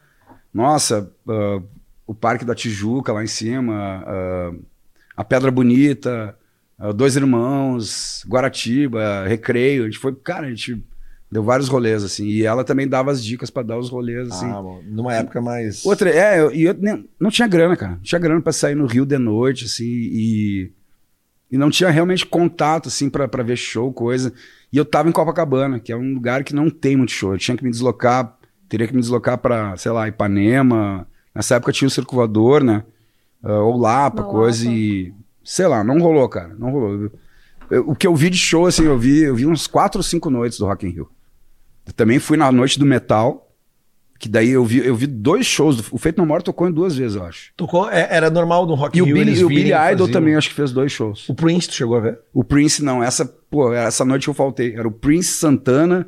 Nossa, 0.54 1.12
uh, 1.28 1.64
o 2.06 2.14
Parque 2.14 2.46
da 2.46 2.54
Tijuca 2.54 3.12
lá 3.12 3.24
em 3.24 3.28
cima, 3.28 4.04
uh, 4.54 4.60
a 5.18 5.24
Pedra 5.24 5.50
Bonita, 5.52 6.36
Dois 6.96 7.16
Irmãos, 7.16 8.24
Guaratiba, 8.28 9.26
Recreio. 9.28 9.84
A 9.84 9.86
gente 9.86 9.98
foi, 10.00 10.16
cara, 10.16 10.48
a 10.48 10.50
gente 10.50 10.82
deu 11.32 11.44
vários 11.44 11.68
rolês, 11.68 12.04
assim. 12.04 12.26
E 12.28 12.46
ela 12.46 12.64
também 12.64 12.88
dava 12.88 13.12
as 13.12 13.24
dicas 13.24 13.50
para 13.50 13.64
dar 13.64 13.78
os 13.78 13.90
rolês, 13.90 14.30
assim. 14.32 14.50
Ah, 14.50 14.62
bom. 14.62 14.82
Numa 14.86 15.14
época 15.14 15.42
mais. 15.42 15.86
Outra, 15.86 16.10
é, 16.10 16.40
eu- 16.40 16.52
e 16.54 16.64
eu, 16.64 16.74
nem- 16.74 17.08
não 17.20 17.30
tinha 17.30 17.48
grana, 17.48 17.76
cara. 17.76 17.94
Não 17.94 18.02
tinha 18.02 18.20
grana 18.20 18.42
pra 18.42 18.54
sair 18.54 18.76
no 18.76 18.86
Rio 18.86 19.06
de 19.06 19.18
noite, 19.18 19.66
assim, 19.66 19.84
e, 19.86 20.72
e 21.52 21.58
não 21.58 21.70
tinha 21.70 21.90
realmente 21.90 22.26
contato, 22.26 22.88
assim, 22.88 23.10
pra, 23.10 23.28
pra 23.28 23.44
ver 23.44 23.58
show, 23.58 23.92
coisa. 23.92 24.32
E 24.72 24.78
eu 24.78 24.86
tava 24.86 25.10
em 25.10 25.12
Copacabana, 25.12 25.80
que 25.80 25.92
é 25.92 25.98
um 25.98 26.14
lugar 26.14 26.44
que 26.44 26.56
não 26.56 26.70
tem 26.70 26.96
muito 26.96 27.12
show. 27.12 27.34
Eu 27.34 27.38
tinha 27.38 27.58
que 27.58 27.64
me 27.64 27.72
deslocar, 27.72 28.38
teria 28.70 28.88
que 28.88 28.94
me 28.96 29.02
deslocar 29.02 29.38
pra, 29.38 29.76
sei 29.76 29.92
lá, 29.92 30.08
Ipanema. 30.08 31.06
Nessa 31.36 31.56
época 31.56 31.72
tinha 31.74 31.88
o 31.88 31.92
Circo 31.92 32.16
Voador, 32.16 32.64
né? 32.64 32.84
Ah, 33.44 33.60
ou 33.62 33.78
Lapa, 33.78 34.22
Na 34.22 34.28
coisa, 34.28 34.64
Lapa. 34.66 34.78
e. 34.78 35.14
Sei 35.52 35.66
lá, 35.66 35.84
não 35.84 35.98
rolou, 35.98 36.30
cara. 36.30 36.54
Não 36.60 36.70
rolou. 36.70 37.10
Eu- 37.72 37.90
o 37.90 37.96
que 37.96 38.06
eu 38.06 38.16
vi 38.16 38.30
de 38.30 38.38
show, 38.38 38.68
assim, 38.68 38.84
eu 38.86 39.00
vi, 39.00 39.22
eu 39.22 39.36
vi 39.36 39.48
uns 39.48 39.66
quatro 39.66 39.98
ou 39.98 40.04
cinco 40.04 40.30
noites 40.30 40.60
do 40.60 40.66
Rock 40.68 40.86
in 40.86 40.92
Rio. 40.92 41.10
Eu 41.88 41.94
também 41.94 42.20
fui 42.20 42.38
na 42.38 42.52
noite 42.52 42.78
do 42.78 42.86
metal. 42.86 43.48
Que 44.20 44.30
daí 44.30 44.50
eu 44.50 44.64
vi, 44.64 44.86
eu 44.86 44.94
vi 44.96 45.08
dois 45.08 45.48
shows. 45.48 45.92
O 45.92 45.98
Feito 45.98 46.18
No 46.20 46.26
More 46.28 46.44
tocou 46.44 46.68
em 46.68 46.72
duas 46.72 46.96
vezes, 46.96 47.16
eu 47.16 47.24
acho. 47.24 47.52
Tocou, 47.58 47.90
é- 47.90 48.08
era 48.12 48.30
normal 48.30 48.68
no 48.68 48.76
Rock 48.76 48.96
E 48.96 49.00
in 49.00 49.02
o 49.02 49.06
Rio 49.06 49.16
Billy, 49.16 49.30
eles 49.30 49.40
e 49.42 49.46
o 49.46 49.48
Billy 49.48 49.70
Idol 49.70 49.80
faziam. 50.06 50.12
também 50.12 50.36
acho 50.36 50.50
que 50.50 50.56
fez 50.56 50.72
dois 50.72 50.92
shows. 50.92 51.28
O 51.30 51.34
Prince, 51.34 51.68
tu 51.70 51.74
chegou 51.74 51.96
a 51.98 52.00
ver? 52.02 52.20
O 52.34 52.44
Prince 52.44 52.84
não, 52.84 53.02
essa, 53.02 53.26
pô, 53.26 53.74
essa 53.74 54.04
noite 54.06 54.28
eu 54.28 54.34
faltei. 54.36 54.76
Era 54.76 54.88
o 54.88 54.92
Prince 54.92 55.30
Santana, 55.32 56.06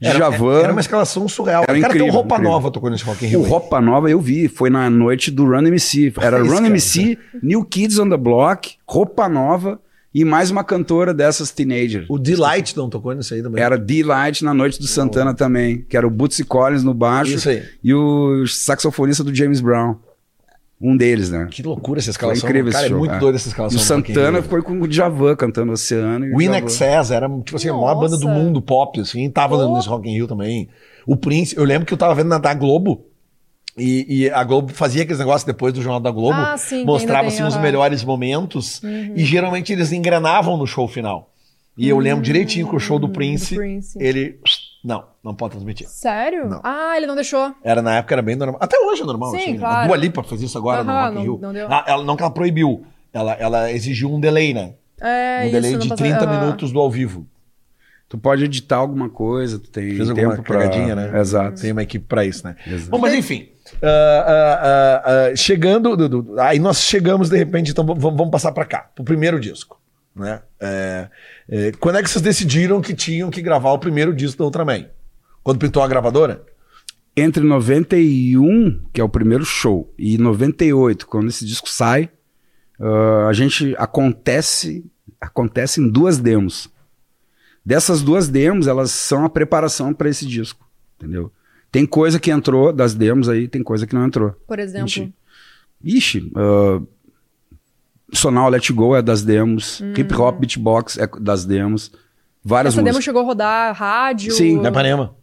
Era, 0.00 0.18
Djavan. 0.18 0.60
era 0.60 0.72
uma 0.72 0.80
escalação 0.80 1.26
surreal. 1.28 1.64
Era 1.66 1.78
o 1.78 1.80
cara 1.80 1.92
tem 1.92 2.02
incrível, 2.02 2.12
roupa 2.12 2.34
incrível. 2.34 2.52
nova 2.52 2.70
tocou 2.70 2.90
nesse 2.90 3.04
Rock 3.04 3.24
in 3.24 3.28
Rio. 3.28 3.40
O 3.40 3.44
aí. 3.44 3.50
Roupa 3.50 3.80
Nova 3.80 4.10
eu 4.10 4.20
vi, 4.20 4.46
foi 4.46 4.68
na 4.68 4.90
noite 4.90 5.30
do 5.30 5.44
Run 5.44 5.66
MC. 5.66 6.12
Era 6.20 6.38
Isso, 6.40 6.48
Run 6.50 6.56
cara. 6.56 6.66
MC, 6.66 7.18
New 7.42 7.64
Kids 7.64 7.98
on 7.98 8.08
the 8.10 8.16
Block, 8.16 8.74
Roupa 8.86 9.26
Nova 9.28 9.80
e 10.14 10.24
mais 10.24 10.50
uma 10.50 10.64
cantora 10.64 11.12
dessas 11.12 11.50
teenagers. 11.50 12.06
O 12.08 12.18
Delight 12.18 12.74
não 12.76 12.88
tocou 12.88 13.12
nisso 13.14 13.34
aí 13.34 13.42
também. 13.42 13.62
Era 13.62 13.76
D-Light 13.76 14.42
na 14.44 14.54
noite 14.54 14.78
do 14.78 14.86
Santana 14.86 15.34
também, 15.34 15.84
que 15.88 15.94
era 15.94 16.06
o 16.06 16.10
Bootsy 16.10 16.42
Collins 16.42 16.82
no 16.82 16.94
baixo 16.94 17.34
Isso 17.34 17.50
aí. 17.50 17.62
e 17.84 17.92
o 17.92 18.46
saxofonista 18.46 19.22
do 19.22 19.34
James 19.34 19.60
Brown. 19.60 19.96
Um 20.80 20.94
deles, 20.96 21.30
né? 21.30 21.48
Que 21.50 21.62
loucura 21.62 22.00
essa 22.00 22.10
escalação. 22.10 22.40
Foi 22.42 22.50
incrível 22.50 22.70
cara, 22.72 22.84
esse 22.84 22.92
é 22.94 22.96
muito 22.96 23.14
é. 23.14 23.18
doida 23.18 23.36
essa 23.36 23.48
E 23.48 23.50
escalação. 23.50 23.78
o 23.78 23.80
do 23.80 23.84
Santana 23.86 24.42
foi 24.42 24.60
com 24.62 24.78
o 24.80 24.86
Djavan 24.86 25.34
cantando 25.34 25.72
Oceano. 25.72 26.26
o 26.26 26.36
O 26.36 26.42
In 26.42 26.50
Djavan. 26.50 26.66
Excess 26.66 27.10
era, 27.10 27.28
tipo 27.40 27.56
assim, 27.56 27.68
a 27.70 27.72
maior 27.72 27.94
banda 27.94 28.18
do 28.18 28.26
Nossa. 28.26 28.38
mundo 28.40 28.60
pop, 28.60 29.00
assim, 29.00 29.30
tava 29.30 29.56
Pô. 29.56 29.74
nesse 29.74 29.88
Rock 29.88 30.08
in 30.08 30.12
Rio 30.12 30.26
também. 30.26 30.68
O 31.06 31.16
Prince, 31.16 31.56
eu 31.56 31.64
lembro 31.64 31.86
que 31.86 31.94
eu 31.94 31.98
tava 31.98 32.14
vendo 32.14 32.28
na 32.28 32.36
da 32.38 32.52
Globo, 32.52 33.06
e, 33.78 34.24
e 34.24 34.30
a 34.30 34.42
Globo 34.44 34.72
fazia 34.72 35.02
aqueles 35.02 35.18
negócios 35.18 35.44
depois 35.44 35.72
do 35.72 35.80
Jornal 35.80 36.00
da 36.00 36.10
Globo, 36.10 36.38
Ah, 36.38 36.56
sim, 36.58 36.84
mostrava 36.84 37.28
assim, 37.28 37.42
os 37.42 37.56
melhores 37.56 38.04
momentos, 38.04 38.82
e 39.14 39.24
geralmente 39.24 39.72
eles 39.72 39.92
engrenavam 39.92 40.56
no 40.58 40.66
show 40.66 40.86
final. 40.86 41.32
E 41.78 41.88
eu 41.88 41.98
lembro 41.98 42.22
direitinho 42.22 42.68
que 42.68 42.76
o 42.76 42.78
show 42.78 42.98
do 42.98 43.08
Prince, 43.08 43.54
Hum, 43.54 43.58
Prince. 43.58 43.98
ele... 44.00 44.38
Não, 44.86 45.04
não 45.24 45.34
pode 45.34 45.50
transmitir. 45.50 45.88
Sério? 45.88 46.48
Não. 46.48 46.60
Ah, 46.62 46.96
ele 46.96 47.08
não 47.08 47.16
deixou. 47.16 47.52
Era 47.64 47.82
na 47.82 47.96
época, 47.96 48.14
era 48.14 48.22
bem 48.22 48.36
normal. 48.36 48.58
Até 48.62 48.78
hoje 48.78 49.02
é 49.02 49.04
normal. 49.04 49.32
Sim, 49.32 49.36
assim. 49.38 49.56
A 49.56 49.58
claro. 49.58 49.86
Dua 49.88 49.96
Lipa 49.96 50.22
fez 50.22 50.42
isso 50.42 50.56
agora 50.56 50.84
no 50.84 50.90
Aham, 50.92 51.02
Rock 51.02 51.14
não- 51.16 51.22
Rio. 51.22 51.38
não 51.42 51.52
deu. 51.52 51.66
Ah, 51.68 51.84
ela, 51.88 52.04
não 52.04 52.14
que 52.16 52.22
ela 52.22 52.30
proibiu, 52.30 52.86
ela, 53.12 53.32
ela 53.32 53.72
exigiu 53.72 54.12
um 54.14 54.20
delay, 54.20 54.54
né? 54.54 54.74
É, 55.00 55.40
um 55.40 55.42
isso, 55.46 55.52
delay 55.52 55.72
de 55.76 55.88
passa- 55.88 55.96
30 55.96 56.24
aham. 56.24 56.40
minutos 56.40 56.70
do 56.70 56.78
ao 56.78 56.88
vivo. 56.88 57.26
Tu 58.08 58.16
pode 58.16 58.44
editar 58.44 58.76
alguma 58.76 59.10
coisa, 59.10 59.58
tu 59.58 59.68
tem 59.68 59.96
Fez 59.96 60.08
tempo 60.12 60.40
pra... 60.44 60.58
cagadinha, 60.60 60.94
né? 60.94 61.18
Exato. 61.18 61.60
Tem 61.60 61.72
uma 61.72 61.82
equipe 61.82 62.06
pra 62.06 62.24
isso, 62.24 62.46
né? 62.46 62.54
Exato. 62.64 62.88
Bom, 62.90 62.98
mas 62.98 63.12
enfim. 63.12 63.48
ah, 63.82 64.24
ah, 64.28 65.02
ah, 65.32 65.36
chegando. 65.36 65.96
Aí 66.38 66.60
nós 66.60 66.80
chegamos, 66.82 67.28
de 67.28 67.36
repente, 67.36 67.72
então 67.72 67.84
vamos, 67.84 68.00
vamos 68.04 68.30
passar 68.30 68.52
pra 68.52 68.64
cá, 68.64 68.88
pro 68.94 69.02
primeiro 69.04 69.40
disco. 69.40 69.80
Né? 70.16 70.40
É, 70.58 71.08
é, 71.48 71.72
quando 71.72 71.98
é 71.98 72.02
que 72.02 72.08
vocês 72.08 72.22
decidiram 72.22 72.80
que 72.80 72.94
tinham 72.94 73.30
que 73.30 73.42
gravar 73.42 73.72
o 73.72 73.78
primeiro 73.78 74.14
disco 74.14 74.38
da 74.38 74.44
Ultraman? 74.44 74.86
Quando 75.42 75.58
pintou 75.58 75.82
a 75.82 75.88
gravadora? 75.88 76.42
Entre 77.14 77.42
91, 77.42 78.80
que 78.92 79.00
é 79.00 79.04
o 79.04 79.08
primeiro 79.08 79.44
show, 79.44 79.92
e 79.98 80.18
98, 80.18 81.06
quando 81.06 81.28
esse 81.28 81.44
disco 81.44 81.68
sai, 81.68 82.10
ah, 82.80 83.26
a 83.28 83.32
gente 83.32 83.74
acontece, 83.78 84.84
acontece 85.20 85.80
em 85.80 85.88
duas 85.88 86.18
demos. 86.18 86.68
Dessas 87.64 88.02
duas 88.02 88.28
demos, 88.28 88.66
elas 88.66 88.90
são 88.90 89.24
a 89.24 89.30
preparação 89.30 89.92
para 89.92 90.08
esse 90.08 90.26
disco, 90.26 90.68
entendeu? 90.96 91.32
Tem 91.70 91.84
coisa 91.84 92.18
que 92.20 92.30
entrou 92.30 92.72
das 92.72 92.94
demos 92.94 93.28
aí, 93.28 93.48
tem 93.48 93.62
coisa 93.62 93.86
que 93.86 93.94
não 93.94 94.06
entrou. 94.06 94.32
Por 94.46 94.58
exemplo. 94.58 94.86
Ixi, 94.86 95.14
Ixi 95.82 96.32
uh, 96.34 96.86
Sonal 98.12 98.48
Let 98.50 98.70
Go 98.72 98.94
é 98.94 99.02
das 99.02 99.22
demos, 99.22 99.80
Hip 99.96 100.14
Hop 100.14 100.38
Beatbox 100.38 100.96
é 100.98 101.08
das 101.20 101.44
demos, 101.44 101.90
várias 102.44 102.74
Essa 102.74 102.82
demo 102.82 102.88
músicas. 102.94 103.04
chegou 103.04 103.22
a 103.22 103.24
rodar 103.24 103.74
rádio. 103.74 104.32
Sim, 104.32 104.60
Na 104.60 104.68
Ipanema. 104.68 105.14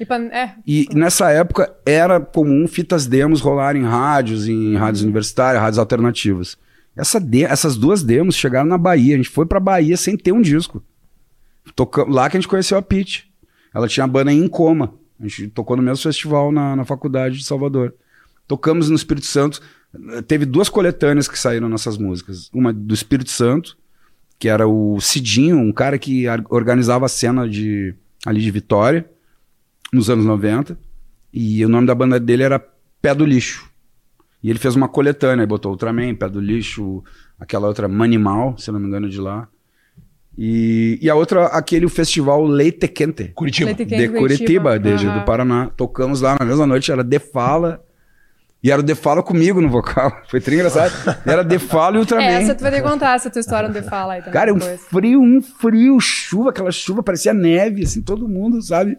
Ipan- 0.00 0.28
É. 0.30 0.54
E 0.64 0.86
nessa 0.94 1.30
época 1.30 1.74
era 1.84 2.20
comum 2.20 2.68
fitas 2.68 3.06
demos 3.06 3.40
rolarem 3.40 3.82
em 3.82 3.84
rádios, 3.84 4.46
em 4.46 4.76
rádios 4.76 5.02
universitárias, 5.02 5.60
rádios 5.60 5.78
alternativas. 5.78 6.56
Essa 6.96 7.20
de- 7.20 7.44
essas 7.44 7.76
duas 7.76 8.02
demos 8.04 8.36
chegaram 8.36 8.68
na 8.68 8.78
Bahia. 8.78 9.14
A 9.14 9.16
gente 9.16 9.28
foi 9.28 9.44
pra 9.44 9.58
Bahia 9.58 9.96
sem 9.96 10.16
ter 10.16 10.30
um 10.32 10.40
disco. 10.40 10.80
Toca- 11.74 12.04
lá 12.08 12.30
que 12.30 12.36
a 12.36 12.40
gente 12.40 12.48
conheceu 12.48 12.78
a 12.78 12.82
Pete. 12.82 13.28
Ela 13.74 13.88
tinha 13.88 14.04
a 14.04 14.06
banda 14.08 14.32
em 14.32 14.46
Coma. 14.48 14.94
A 15.20 15.24
gente 15.24 15.48
tocou 15.48 15.76
no 15.76 15.82
mesmo 15.82 16.02
festival 16.02 16.52
na, 16.52 16.76
na 16.76 16.84
faculdade 16.84 17.38
de 17.38 17.44
Salvador. 17.44 17.92
Tocamos 18.48 18.88
no 18.88 18.96
Espírito 18.96 19.26
Santo. 19.26 19.60
Teve 20.26 20.46
duas 20.46 20.68
coletâneas 20.70 21.28
que 21.28 21.38
saíram 21.38 21.68
nessas 21.68 21.98
músicas. 21.98 22.50
Uma 22.52 22.72
do 22.72 22.94
Espírito 22.94 23.30
Santo, 23.30 23.76
que 24.38 24.48
era 24.48 24.66
o 24.66 24.98
Cidinho, 25.00 25.58
um 25.58 25.72
cara 25.72 25.98
que 25.98 26.24
organizava 26.48 27.06
a 27.06 27.08
cena 27.08 27.46
de, 27.46 27.94
ali 28.26 28.40
de 28.40 28.50
Vitória 28.50 29.08
nos 29.92 30.08
anos 30.08 30.24
90. 30.24 30.78
E 31.32 31.64
o 31.64 31.68
nome 31.68 31.86
da 31.86 31.94
banda 31.94 32.18
dele 32.18 32.42
era 32.42 32.58
Pé 33.00 33.14
do 33.14 33.26
Lixo. 33.26 33.68
E 34.42 34.48
ele 34.48 34.58
fez 34.58 34.74
uma 34.74 34.88
coletânea, 34.88 35.46
botou 35.46 35.70
Ultraman, 35.72 36.14
Pé 36.14 36.28
do 36.28 36.40
Lixo, 36.40 37.04
aquela 37.38 37.68
outra 37.68 37.86
Manimal, 37.86 38.56
se 38.56 38.72
não 38.72 38.80
me 38.80 38.86
engano, 38.86 39.08
de 39.08 39.20
lá. 39.20 39.48
E, 40.36 40.98
e 41.02 41.10
a 41.10 41.16
outra, 41.16 41.46
aquele 41.46 41.84
o 41.84 41.88
festival 41.88 42.46
Leite 42.46 42.86
Quente, 42.86 43.32
Curitiba. 43.34 43.66
Leite 43.66 43.84
Quente. 43.84 44.08
de 44.08 44.18
Curitiba, 44.18 44.78
desde 44.78 45.06
Aham. 45.06 45.18
do 45.18 45.24
Paraná. 45.24 45.66
Tocamos 45.76 46.20
lá 46.20 46.36
na 46.38 46.46
mesma 46.46 46.66
noite, 46.66 46.90
era 46.90 47.02
De 47.02 47.18
Fala. 47.18 47.84
E 48.62 48.70
era 48.72 48.80
o 48.80 48.84
De 48.84 48.94
Fala 48.94 49.22
comigo 49.22 49.60
no 49.60 49.68
vocal. 49.68 50.20
Foi 50.28 50.40
tri 50.40 50.56
engraçado. 50.56 50.92
Era 51.24 51.44
De 51.44 51.58
Fala 51.58 51.96
e 51.96 52.00
Ultraman. 52.00 52.24
É, 52.24 52.42
essa 52.42 52.54
tu 52.54 52.62
vai 52.62 52.70
ter 52.72 52.82
que 52.82 52.88
contar 52.88 53.14
essa 53.14 53.30
tua 53.30 53.40
história 53.40 53.68
no 53.68 53.74
The 53.74 53.82
Fala 53.82 54.14
aí 54.14 54.18
também. 54.20 54.32
Cara, 54.32 54.52
um 54.52 54.58
depois. 54.58 54.80
frio, 54.82 55.20
um 55.20 55.40
frio, 55.40 56.00
chuva, 56.00 56.50
aquela 56.50 56.72
chuva, 56.72 57.02
parecia 57.02 57.32
neve, 57.32 57.84
assim, 57.84 58.02
todo 58.02 58.28
mundo, 58.28 58.60
sabe? 58.60 58.98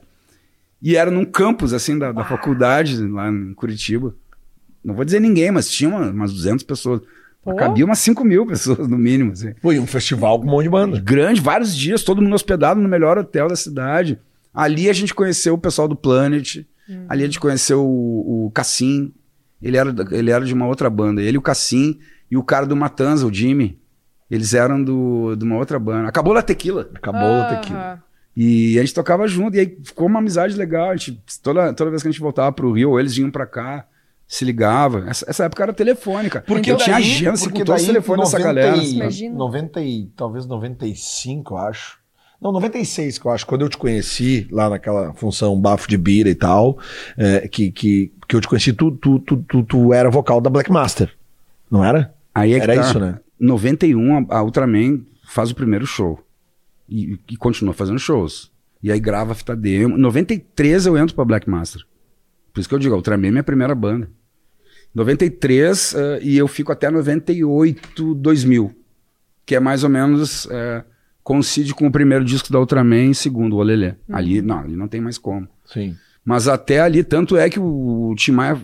E 0.82 0.96
era 0.96 1.12
num 1.12 1.26
campus, 1.26 1.74
assim, 1.74 2.00
da, 2.00 2.12
da 2.14 2.24
faculdade, 2.24 3.06
lá 3.06 3.30
em 3.30 3.54
Curitiba. 3.54 4.16
Não 4.84 4.96
vou 4.96 5.04
dizer 5.04 5.20
ninguém, 5.20 5.52
mas 5.52 5.70
tinha 5.70 5.90
uma- 5.90 6.10
umas 6.10 6.32
200 6.32 6.64
pessoas. 6.64 7.02
Pô. 7.44 7.54
Cabia 7.56 7.84
umas 7.84 8.00
5 8.00 8.24
mil 8.24 8.46
pessoas, 8.46 8.88
no 8.88 8.98
mínimo, 8.98 9.34
assim. 9.34 9.54
Foi 9.62 9.78
um 9.78 9.86
festival 9.86 10.40
com 10.40 10.48
um 10.48 10.52
monte 10.52 10.64
de 10.64 10.70
banda. 10.70 11.00
Grande, 11.02 11.42
vários 11.42 11.76
dias, 11.76 12.02
todo 12.04 12.22
mundo 12.22 12.34
hospedado 12.34 12.80
no 12.80 12.88
melhor 12.88 13.18
hotel 13.18 13.50
da 13.50 13.58
cidade. 13.58 14.18
Ali 14.54 14.90
a 14.90 14.94
gente 14.94 15.14
conheceu 15.14 15.54
o 15.54 15.58
pessoal 15.58 15.86
do 15.88 15.98
Planet, 15.98 16.66
ali 17.10 17.24
a 17.24 17.26
gente 17.26 17.40
conheceu 17.42 17.82
o, 17.86 18.46
o 18.48 18.52
Cassim, 18.52 19.14
ele 19.62 19.78
era, 19.78 19.94
ele 20.12 20.32
era 20.32 20.46
de 20.46 20.54
uma 20.54 20.68
outra 20.68 20.90
banda, 20.90 21.22
ele, 21.22 21.38
o 21.38 21.42
Cassim 21.42 22.00
e 22.30 22.38
o 22.38 22.44
cara 22.44 22.66
do 22.66 22.76
Matanza, 22.76 23.26
o 23.26 23.34
Jimmy. 23.34 23.80
Eles 24.30 24.54
eram 24.54 24.84
do, 24.84 25.36
de 25.36 25.44
uma 25.44 25.58
outra 25.58 25.80
banda. 25.80 26.08
Acabou 26.08 26.38
a 26.38 26.42
tequila. 26.44 26.90
Acabou 26.94 27.22
o 27.22 27.42
Aham. 27.42 27.56
tequila. 27.56 28.04
E 28.38 28.78
a 28.78 28.82
gente 28.82 28.94
tocava 28.94 29.28
junto, 29.28 29.58
e 29.58 29.60
aí 29.60 29.78
ficou 29.84 30.08
uma 30.08 30.20
amizade 30.20 30.56
legal. 30.56 30.92
A 30.92 30.96
gente, 30.96 31.22
toda, 31.42 31.74
toda 31.74 31.90
vez 31.90 32.02
que 32.02 32.08
a 32.08 32.12
gente 32.12 32.22
voltava 32.22 32.52
pro 32.52 32.72
Rio, 32.72 33.00
eles 33.00 33.16
vinham 33.16 33.32
pra 33.32 33.46
cá, 33.46 33.86
se 34.28 34.46
ligava. 34.46 35.10
Essa, 35.10 35.26
essa 35.28 35.44
época 35.46 35.64
era 35.64 35.74
telefônica. 35.74 36.44
Porque 36.46 36.72
eu 36.72 36.78
tinha 36.78 36.96
porque 36.98 37.60
com 37.60 37.66
todos 37.66 37.82
os 37.82 37.88
telefones 37.88 38.32
dessa 38.32 38.40
90 38.40 38.62
galera. 38.62 38.78
e-. 38.78 38.96
Imagina. 38.96 39.36
90 39.36 39.82
e, 39.82 40.06
talvez 40.16 40.46
95, 40.46 41.54
eu 41.54 41.58
acho. 41.58 41.99
Não, 42.42 42.52
96 42.54 43.18
que 43.18 43.26
eu 43.26 43.32
acho. 43.32 43.46
Quando 43.46 43.62
eu 43.62 43.70
te 43.70 43.78
conheci 43.78 44.48
lá 44.50 44.70
naquela 44.70 45.14
função 45.14 45.60
bafo 45.60 45.88
de 45.90 45.98
bira 45.98 46.30
e 46.30 46.36
tal, 46.36 46.80
é, 47.18 47.48
que, 47.48 47.70
que, 47.72 48.12
que 48.28 48.36
eu 48.36 48.40
te 48.42 48.48
conheci, 48.48 48.72
tu, 48.72 48.92
tu, 48.92 49.20
tu, 49.20 49.38
tu, 49.48 49.64
tu 49.64 49.94
era 49.94 50.10
vocal 50.10 50.40
da 50.40 50.50
Black 50.50 50.72
Master. 50.72 51.14
Não 51.70 51.84
era? 51.84 52.14
Aí 52.34 52.54
é 52.54 52.58
que 52.58 52.64
Era 52.64 52.76
tá. 52.76 52.82
isso, 52.82 53.00
né? 53.00 53.20
91, 53.40 54.28
a 54.30 54.42
Ultraman 54.44 55.02
faz 55.28 55.52
o 55.52 55.56
primeiro 55.56 55.86
show. 55.86 56.20
E, 56.88 57.20
e 57.30 57.36
continua 57.38 57.74
fazendo 57.74 58.00
shows. 58.00 58.52
E 58.82 58.92
aí 58.92 59.00
grava 59.00 59.34
a 59.34 59.36
fita 59.36 59.56
demo. 59.56 59.98
Em 59.98 60.02
93 60.02 60.86
eu 60.86 60.98
entro 60.98 61.14
pra 61.16 61.26
Black 61.26 61.50
Master. 61.50 61.82
Por 62.54 62.62
isso 62.62 62.70
que 62.70 62.74
eu 62.76 62.80
digo, 62.80 62.94
a 62.94 62.98
Ultraman 62.98 63.28
é 63.28 63.32
minha 63.32 63.44
primeira 63.44 63.76
banda. 63.76 64.10
93 64.96 65.94
eh, 65.94 66.20
e 66.24 66.38
eu 66.38 66.48
fico 66.48 66.72
até 66.72 66.90
98, 66.90 68.16
2000. 68.16 68.74
Que 69.46 69.56
é 69.56 69.60
mais 69.60 69.84
ou 69.84 69.90
menos. 69.90 70.48
eh, 70.50 70.84
coincide 71.30 71.76
com 71.76 71.86
o 71.86 71.92
primeiro 71.92 72.26
disco 72.26 72.52
da 72.52 72.60
Ultraman 72.60 73.12
e 73.12 73.14
segundo, 73.14 73.54
o 73.54 73.60
Olelê. 73.60 73.94
Ali, 74.12 74.42
não, 74.42 74.62
ali 74.62 74.76
não 74.76 74.88
tem 74.88 75.00
mais 75.00 75.20
como. 75.20 75.48
Sim. 75.64 75.96
Mas 76.26 76.48
até 76.48 76.80
ali, 76.80 77.04
tanto 77.04 77.38
é 77.38 77.48
que 77.48 77.60
o, 77.60 78.10
o 78.10 78.16
Tim 78.16 78.32
Maia 78.32 78.60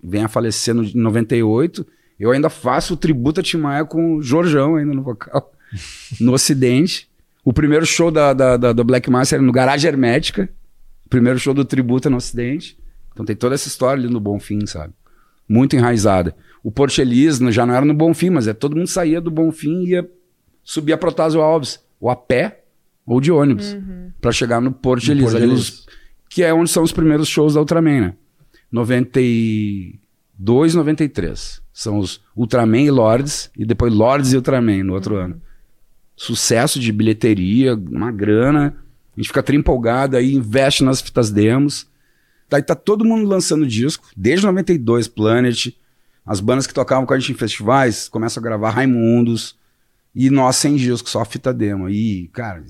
vem 0.00 0.22
a 0.22 0.28
falecer 0.28 0.72
no, 0.72 0.84
em 0.84 0.94
98. 0.94 1.84
Eu 2.20 2.30
ainda 2.30 2.48
faço 2.48 2.94
o 2.94 2.96
tributo 2.96 3.40
a 3.40 3.42
Tim 3.42 3.56
Maia 3.56 3.84
com 3.84 4.14
o 4.14 4.22
Jorjão 4.22 4.76
ainda 4.76 4.94
no 4.94 5.02
vocal, 5.02 5.52
no 6.20 6.34
Ocidente. 6.34 7.10
O 7.44 7.52
primeiro 7.52 7.84
show 7.84 8.12
da, 8.12 8.32
da, 8.32 8.56
da, 8.56 8.72
do 8.72 8.84
Black 8.84 9.10
Master 9.10 9.38
era 9.38 9.44
no 9.44 9.52
Garagem 9.52 9.88
Hermética. 9.88 10.48
O 11.04 11.08
primeiro 11.08 11.36
show 11.40 11.52
do 11.52 11.64
tributo 11.64 12.08
no 12.08 12.18
Ocidente. 12.18 12.78
Então 13.12 13.26
tem 13.26 13.34
toda 13.34 13.56
essa 13.56 13.66
história 13.66 14.00
ali 14.00 14.12
no 14.12 14.20
Bonfim, 14.20 14.64
sabe? 14.66 14.94
Muito 15.48 15.74
enraizada. 15.74 16.32
O 16.62 16.70
Porchelis 16.70 17.38
já 17.50 17.66
não 17.66 17.74
era 17.74 17.84
no 17.84 17.94
Bonfim, 17.94 18.30
mas 18.30 18.46
é 18.46 18.54
todo 18.54 18.76
mundo 18.76 18.86
saía 18.86 19.20
do 19.20 19.32
Bonfim 19.32 19.82
e 19.82 19.90
ia 19.90 20.08
subir 20.66 20.92
a 20.92 20.98
Protásio 20.98 21.40
Alves, 21.40 21.78
ou 22.00 22.10
a 22.10 22.16
pé, 22.16 22.64
ou 23.06 23.20
de 23.20 23.30
ônibus, 23.30 23.72
Uhum. 23.72 24.10
pra 24.20 24.32
chegar 24.32 24.60
no 24.60 24.72
Porto 24.72 25.06
Feliz. 25.06 25.32
os- 25.32 25.86
que 26.28 26.42
é 26.42 26.52
onde 26.52 26.68
são 26.70 26.82
os 26.82 26.92
primeiros 26.92 27.28
shows 27.28 27.54
da 27.54 27.60
Ultraman, 27.60 28.00
né? 28.00 28.14
92, 28.70 30.74
93. 30.74 31.60
São 31.72 31.98
os 31.98 32.20
Ultraman 32.36 32.82
e 32.82 32.90
Lords, 32.90 33.50
e 33.56 33.64
depois 33.64 33.92
Lords 33.92 34.32
e 34.32 34.36
Ultraman 34.36 34.82
no 34.82 34.94
outro 34.94 35.16
ano. 35.16 35.40
Sucesso 36.16 36.80
de 36.80 36.90
bilheteria, 36.92 37.74
uma 37.74 38.10
grana. 38.10 38.76
A 39.16 39.20
gente 39.20 39.28
fica 39.28 39.42
tri 39.42 39.56
empolgado, 39.56 40.16
aí 40.16 40.34
investe 40.34 40.82
nas 40.82 41.00
fitas 41.00 41.30
demos. 41.30 41.86
Daí 42.48 42.62
tá 42.62 42.74
todo 42.74 43.04
mundo 43.04 43.28
lançando 43.28 43.66
disco, 43.66 44.06
desde 44.16 44.46
92, 44.46 45.08
Planet. 45.08 45.68
As 46.24 46.40
bandas 46.40 46.66
que 46.66 46.74
tocavam 46.74 47.06
com 47.06 47.12
a 47.14 47.18
gente 47.18 47.32
em 47.32 47.36
festivais 47.36 48.08
começam 48.08 48.40
a 48.40 48.44
gravar 48.44 48.70
Raimundos. 48.70 49.56
E 50.16 50.30
nós 50.30 50.56
sem 50.56 50.76
disco, 50.76 51.08
só 51.10 51.22
fita 51.26 51.52
demo. 51.52 51.90
E, 51.90 52.28
cara. 52.32 52.64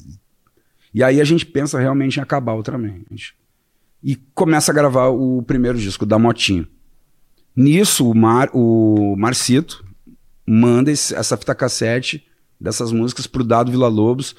E 0.92 1.02
aí 1.02 1.20
a 1.20 1.24
gente 1.24 1.46
pensa 1.46 1.78
realmente 1.78 2.16
em 2.18 2.22
acabar 2.22 2.52
o 2.52 2.56
Ultraman. 2.56 3.02
A 3.08 3.14
gente- 3.14 3.34
E 4.02 4.16
começa 4.34 4.72
a 4.72 4.74
gravar 4.74 5.08
o 5.08 5.42
primeiro 5.42 5.78
disco, 5.78 6.04
da 6.04 6.18
Motinho. 6.18 6.66
Nisso, 7.54 8.10
o, 8.10 8.14
Mar, 8.14 8.50
o 8.52 9.14
Marcito 9.16 9.84
manda 10.46 10.90
esse- 10.90 11.14
essa 11.14 11.36
fita 11.36 11.54
cassete 11.54 12.26
dessas 12.60 12.92
músicas 12.92 13.26
pro 13.26 13.42
Dado 13.44 13.70
Vila 13.70 13.88
Lobos. 13.88 14.34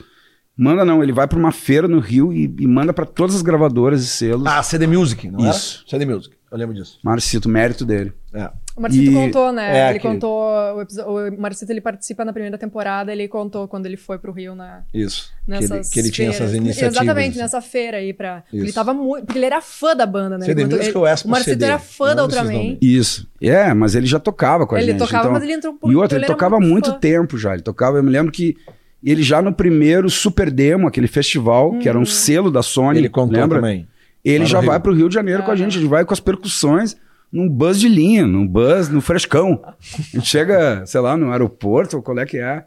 Manda 0.56 0.84
não, 0.86 1.02
ele 1.04 1.12
vai 1.12 1.28
pra 1.28 1.38
uma 1.40 1.52
feira 1.52 1.88
no 1.88 2.00
Rio 2.00 2.32
e, 2.34 2.44
e 2.60 2.68
manda 2.68 2.92
pra 2.94 3.06
todas 3.06 3.36
as 3.36 3.42
gravadoras 3.42 4.02
e 4.04 4.08
selos. 4.08 4.46
Ah, 4.48 4.62
CD 4.64 4.86
Music, 4.88 5.30
não 5.30 5.50
Isso. 5.50 5.80
era? 5.88 5.90
CD 6.02 6.06
Music, 6.14 6.36
eu 6.52 6.58
lembro 6.58 6.74
disso. 6.76 7.00
Marcito, 7.04 7.50
mérito 7.50 7.84
dele. 7.86 8.14
É. 8.34 8.50
O 8.76 8.82
Marcito 8.82 9.10
E- 9.10 9.14
contou, 9.14 9.52
né? 9.52 9.80
é, 9.80 9.90
ele 9.90 10.00
que- 10.00 10.08
contou. 10.08 10.32
O, 10.40 11.36
o 11.36 11.42
Marcito 11.42 11.72
ele 11.72 11.82
participa 11.82 12.24
na 12.24 12.32
primeira 12.32 12.58
temporada, 12.58 13.12
ele 13.12 13.28
contou 13.28 13.68
quando 13.68 13.86
ele 13.88 13.98
foi 13.98 14.20
pro 14.20 14.32
Rio 14.32 14.54
na, 14.54 14.82
Isso. 14.94 15.32
Que 15.46 15.54
ele, 15.64 15.82
que 15.92 16.00
ele 16.00 16.12
tinha 16.12 16.30
essas 16.30 16.54
iniciativas. 16.54 16.96
Exatamente, 17.02 17.30
assim. 17.32 17.40
nessa 17.40 17.60
feira 17.62 17.98
aí. 17.98 18.14
Pra... 18.14 18.44
Isso. 18.54 18.64
Ele 18.66 18.72
tava 18.74 18.94
muito. 18.94 19.26
Porque 19.26 19.40
ele 19.40 19.46
era 19.48 19.62
fã 19.62 19.96
da 19.96 20.06
banda, 20.06 20.38
né? 20.38 20.46
CD 20.46 20.62
Ele 20.64 20.76
ele- 20.76 20.98
ou 20.98 21.08
Expo 21.08 21.28
O 21.28 21.32
Marcito 21.32 21.50
CD? 21.52 21.66
era 21.66 21.80
fã 21.80 22.10
da 22.10 22.22
Não 22.22 22.28
desses 22.28 22.44
Ultraman. 22.44 22.78
Isso. 22.82 23.28
É, 23.42 23.74
mas 23.74 23.96
ele 23.96 24.06
já 24.06 24.20
tocava 24.20 24.68
com 24.68 24.76
a 24.76 24.80
Ele 24.82 24.92
gente. 24.92 25.00
tocava, 25.00 25.24
então- 25.24 25.32
mas 25.34 25.44
ele 25.44 25.54
entrou 25.54 25.74
um 25.74 25.78
pouco. 25.78 25.92
E 25.92 25.96
outra, 25.96 26.18
ele, 26.18 26.26
era 26.26 26.34
tocava 26.34 26.58
há 26.58 26.60
muito 26.60 26.92
fã. 26.92 27.00
tempo 27.00 27.38
já. 27.38 27.54
Ele 27.54 27.64
tocava, 27.64 27.98
eu 27.98 28.04
me 28.04 28.12
lembro 28.12 28.32
que 28.32 28.56
ele 29.04 29.24
já 29.24 29.42
no 29.42 29.52
primeiro 29.54 30.08
Super 30.10 30.52
Demo, 30.52 30.88
aquele 30.88 31.08
festival, 31.08 31.78
que 31.80 31.90
era 31.90 31.98
um 31.98 32.06
selo 32.06 32.52
da 32.52 32.62
Sony, 32.62 33.00
Ele 33.00 33.10
contou 33.10 33.40
lembra? 33.40 33.60
também. 33.60 33.88
Ele 34.30 34.46
já 34.46 34.60
Rio. 34.60 34.70
vai 34.70 34.80
pro 34.80 34.94
Rio 34.94 35.10
de 35.10 35.16
Janeiro 35.16 35.44
com 35.44 35.52
a 35.52 35.56
gente, 35.56 35.78
a 35.78 35.80
gente 35.80 35.90
vai 35.90 36.04
com 36.04 36.14
as 36.14 36.20
percussões 36.20 36.98
num 37.32 37.48
bus 37.48 37.80
de 37.80 37.88
linha, 37.88 38.26
num 38.26 38.48
bus, 38.48 38.90
no 38.90 39.02
frescão. 39.02 39.62
A 39.66 40.18
gente 40.18 40.28
chega, 40.28 40.86
sei 40.86 41.02
lá, 41.02 41.16
no 41.16 41.32
aeroporto, 41.32 41.98
ou 41.98 42.04
qual 42.04 42.18
é 42.20 42.26
que 42.26 42.38
é, 42.38 42.66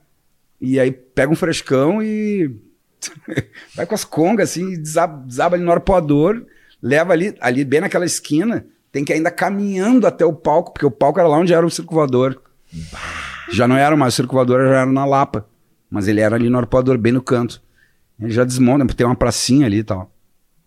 e 0.61 0.79
aí 0.79 0.91
pega 0.91 1.33
um 1.33 1.37
frescão 1.37 2.03
e 2.03 2.55
vai 3.75 3.87
com 3.87 3.95
as 3.95 4.05
congas 4.05 4.51
assim, 4.51 4.73
e 4.73 4.77
desaba, 4.77 5.25
desaba 5.27 5.57
ali 5.57 5.65
no 5.65 5.73
arpoador, 5.73 6.45
leva 6.83 7.13
ali, 7.13 7.35
ali 7.41 7.65
bem 7.65 7.81
naquela 7.81 8.05
esquina, 8.05 8.67
tem 8.93 9.05
que 9.05 9.13
ir 9.13 9.17
ainda 9.17 9.31
caminhando 9.31 10.07
até 10.07 10.25
o 10.25 10.33
palco, 10.33 10.73
porque 10.73 10.87
o 10.87 10.91
palco 10.91 11.19
era 11.19 11.29
lá 11.29 11.39
onde 11.39 11.55
era 11.55 11.65
o 11.65 11.71
circulador. 11.71 12.41
Já 13.53 13.67
não 13.67 13.77
era 13.77 13.97
mais 13.97 14.15
o 14.15 14.17
circulador, 14.17 14.61
já 14.65 14.81
era 14.81 14.87
na 14.87 15.05
Lapa. 15.05 15.47
Mas 15.91 16.07
ele 16.07 16.21
era 16.21 16.37
ali 16.37 16.49
no 16.49 16.59
arpoador, 16.59 16.97
bem 16.97 17.13
no 17.13 17.23
canto. 17.23 17.61
Ele 18.19 18.31
já 18.31 18.45
desmonta, 18.45 18.87
tem 18.95 19.07
uma 19.07 19.17
pracinha 19.17 19.67
ali 19.67 19.79
e 19.79 19.85
tal. 19.85 20.13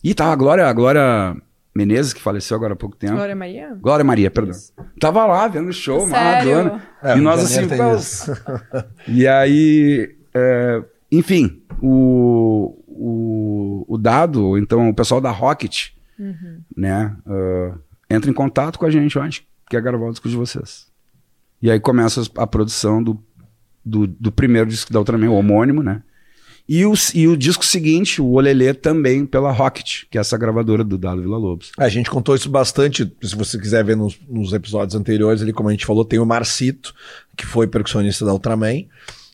E 0.04 0.12
tava 0.14 0.32
a 0.32 0.36
Glória, 0.36 0.66
a 0.66 0.72
Glória 0.72 1.34
Menezes, 1.74 2.12
que 2.12 2.20
faleceu 2.20 2.56
agora 2.56 2.74
há 2.74 2.76
pouco 2.76 2.94
tempo. 2.94 3.14
Glória, 3.14 3.34
Glória 3.34 4.04
Maria? 4.04 4.04
Maria, 4.04 4.30
perdão. 4.30 4.54
Tava 5.00 5.24
lá 5.24 5.48
vendo 5.48 5.70
o 5.70 5.72
show, 5.72 6.06
Sério? 6.06 6.54
Maradona. 6.54 6.82
É, 7.02 7.16
e 7.16 7.20
nós 7.22 7.40
assim, 7.40 7.66
isso. 7.96 8.30
e 9.08 9.26
aí, 9.26 10.14
é, 10.34 10.84
enfim, 11.10 11.62
o, 11.80 12.78
o, 12.86 13.84
o 13.88 13.96
Dado, 13.96 14.58
então 14.58 14.90
o 14.90 14.94
pessoal 14.94 15.22
da 15.22 15.30
Rocket, 15.30 15.94
Uhum. 16.16 16.60
né, 16.76 17.16
ah, 17.26 17.76
entra 18.08 18.30
em 18.30 18.34
contato 18.34 18.78
com 18.78 18.86
a 18.86 18.90
gente, 18.90 19.18
ó, 19.18 19.22
a 19.22 19.24
gente 19.24 19.48
quer 19.68 19.82
gravar 19.82 20.06
o 20.06 20.10
disco 20.10 20.28
de 20.28 20.36
vocês. 20.36 20.86
E 21.60 21.70
aí 21.70 21.80
começa 21.80 22.22
a 22.36 22.46
produção 22.46 23.02
do, 23.02 23.20
do, 23.84 24.06
do 24.06 24.30
primeiro 24.30 24.68
disco 24.68 24.92
da 24.92 25.00
Ultraman, 25.00 25.30
o 25.30 25.34
homônimo, 25.34 25.82
né? 25.82 26.02
E 26.66 26.86
o, 26.86 26.94
e 27.14 27.28
o 27.28 27.36
disco 27.36 27.64
seguinte, 27.64 28.22
o 28.22 28.32
Olelê, 28.32 28.72
também 28.72 29.26
pela 29.26 29.52
Rocket, 29.52 30.04
que 30.10 30.16
é 30.16 30.20
essa 30.20 30.38
gravadora 30.38 30.82
do 30.82 30.96
Dado 30.96 31.20
Vila 31.20 31.36
Lobos. 31.36 31.72
A 31.78 31.90
gente 31.90 32.08
contou 32.08 32.34
isso 32.34 32.48
bastante. 32.48 33.12
Se 33.22 33.36
você 33.36 33.58
quiser 33.58 33.84
ver 33.84 33.96
nos, 33.96 34.18
nos 34.26 34.52
episódios 34.52 34.94
anteriores, 34.94 35.42
ali, 35.42 35.52
como 35.52 35.68
a 35.68 35.72
gente 35.72 35.84
falou, 35.84 36.06
tem 36.06 36.18
o 36.18 36.24
Marcito, 36.24 36.94
que 37.36 37.44
foi 37.44 37.66
percussionista 37.66 38.24
da 38.24 38.32
Ultraman. 38.32 38.86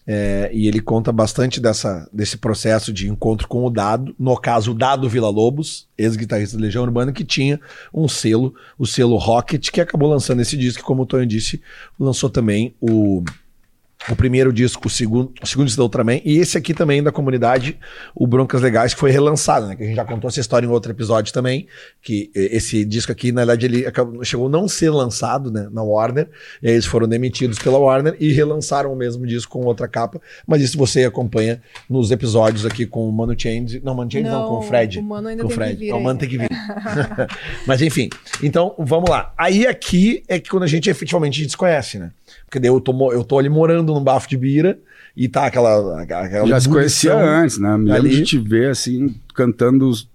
é, 0.07 0.51
e 0.53 0.67
ele 0.67 0.81
conta 0.81 1.13
bastante 1.13 1.61
dessa, 1.61 2.09
desse 2.13 2.37
processo 2.37 2.93
de 2.93 3.09
encontro 3.09 3.47
com 3.47 3.65
o 3.65 3.71
Dado. 3.71 4.13
No 4.19 4.37
caso, 4.37 4.73
o 4.73 4.75
Dado 4.75 5.09
Vila 5.09 5.29
Lobos, 5.29 5.87
ex-guitarrista 5.97 6.57
da 6.57 6.63
Legião 6.65 6.83
Urbana, 6.83 7.13
que 7.13 7.23
tinha 7.23 7.61
um 7.95 8.09
selo, 8.09 8.53
o 8.77 8.87
selo 8.87 9.17
Rocket, 9.17 9.71
que 9.71 9.81
acabou 9.81 10.09
lançando 10.09 10.43
esse 10.43 10.57
disco. 10.57 10.83
Como 10.83 11.03
o 11.03 11.07
Tonho 11.07 11.27
disse, 11.27 11.63
lançou 11.99 12.29
também 12.29 12.75
o. 12.81 13.23
O 14.09 14.17
primeiro 14.17 14.51
disco, 14.51 14.87
o 14.87 14.91
segundo, 14.91 15.31
o 15.43 15.47
segundo 15.47 15.67
disco 15.67 15.77
da 15.79 15.85
Ultraman, 15.85 16.21
e 16.25 16.39
esse 16.39 16.57
aqui 16.57 16.73
também 16.73 17.03
da 17.03 17.13
comunidade, 17.13 17.79
o 18.15 18.27
Broncas 18.27 18.63
Legais, 18.63 18.95
que 18.95 18.99
foi 19.01 19.11
relançado, 19.11 19.67
né? 19.67 19.77
Que 19.77 19.83
a 19.83 19.87
gente 19.87 19.97
já 19.97 20.05
contou 20.07 20.27
essa 20.29 20.41
história 20.41 20.67
em 20.67 20.71
outro 20.71 20.91
episódio 20.91 21.33
também, 21.35 21.67
que 22.01 22.31
eh, 22.35 22.57
esse 22.57 22.83
disco 22.85 23.13
aqui, 23.13 23.31
na 23.31 23.43
verdade, 23.43 23.67
ele 23.67 23.87
acabou- 23.87 24.25
chegou 24.25 24.47
a 24.47 24.51
não 24.51 24.67
ser 24.67 24.89
lançado 24.89 25.51
né, 25.53 25.69
na 25.71 25.83
Warner, 25.83 26.31
e 26.63 26.69
aí 26.69 26.73
eles 26.73 26.87
foram 26.87 27.07
demitidos 27.07 27.59
pela 27.59 27.77
Warner 27.79 28.17
e 28.19 28.33
relançaram 28.33 28.91
o 28.91 28.97
mesmo 28.97 29.27
disco 29.27 29.53
com 29.53 29.67
outra 29.67 29.87
capa, 29.87 30.19
mas 30.47 30.63
isso 30.63 30.79
você 30.79 31.05
acompanha 31.05 31.61
nos 31.89 32.11
episódios 32.11 32.65
aqui 32.65 32.87
com 32.87 33.07
o 33.07 33.13
Mano 33.13 33.35
Change, 33.39 33.83
não, 33.85 33.95
Mano 33.95 34.11
Change 34.11 34.25
não, 34.25 34.49
com 34.49 34.55
o 34.61 34.63
Fred. 34.63 34.99
O 34.99 35.03
Mano 35.03 35.29
ainda 35.29 35.43
com 35.43 35.47
o 35.47 35.51
tem 35.51 35.57
Fred. 35.59 35.75
que 35.77 35.85
vir. 35.85 35.89
Não, 35.91 35.97
o 35.97 35.99
aí. 35.99 36.05
Mano 36.05 36.19
tem 36.19 36.29
que 36.29 36.39
vir. 36.39 36.49
Mas 37.67 37.83
enfim, 37.83 38.09
então 38.43 38.75
vamos 38.79 39.11
lá. 39.11 39.33
Aí 39.37 39.67
aqui 39.67 40.23
é 40.27 40.39
que 40.41 40.49
quando 40.49 40.63
a 40.63 40.67
gente 40.67 40.89
efetivamente 40.89 41.49
se 41.49 41.57
conhece, 41.57 41.99
né? 41.99 42.11
Porque 42.47 42.59
daí 42.59 42.69
eu 42.71 42.81
tô, 42.81 43.13
eu 43.13 43.23
tô 43.25 43.39
ali 43.39 43.49
morando 43.49 43.90
num 43.95 44.03
bafo 44.03 44.29
de 44.29 44.37
bira 44.37 44.79
e 45.17 45.29
tá 45.29 45.47
aquela. 45.47 46.03
aquela 46.03 46.47
Já 46.47 46.61
se 46.61 46.69
conhecia 46.69 47.15
antes, 47.15 47.59
né? 47.59 47.77
Me 47.77 47.91
lembro 47.91 47.97
ali. 47.97 48.11
de 48.17 48.23
te 48.25 48.39
ver, 48.39 48.71
assim, 48.71 49.15
cantando 49.35 49.89
os- 49.89 50.09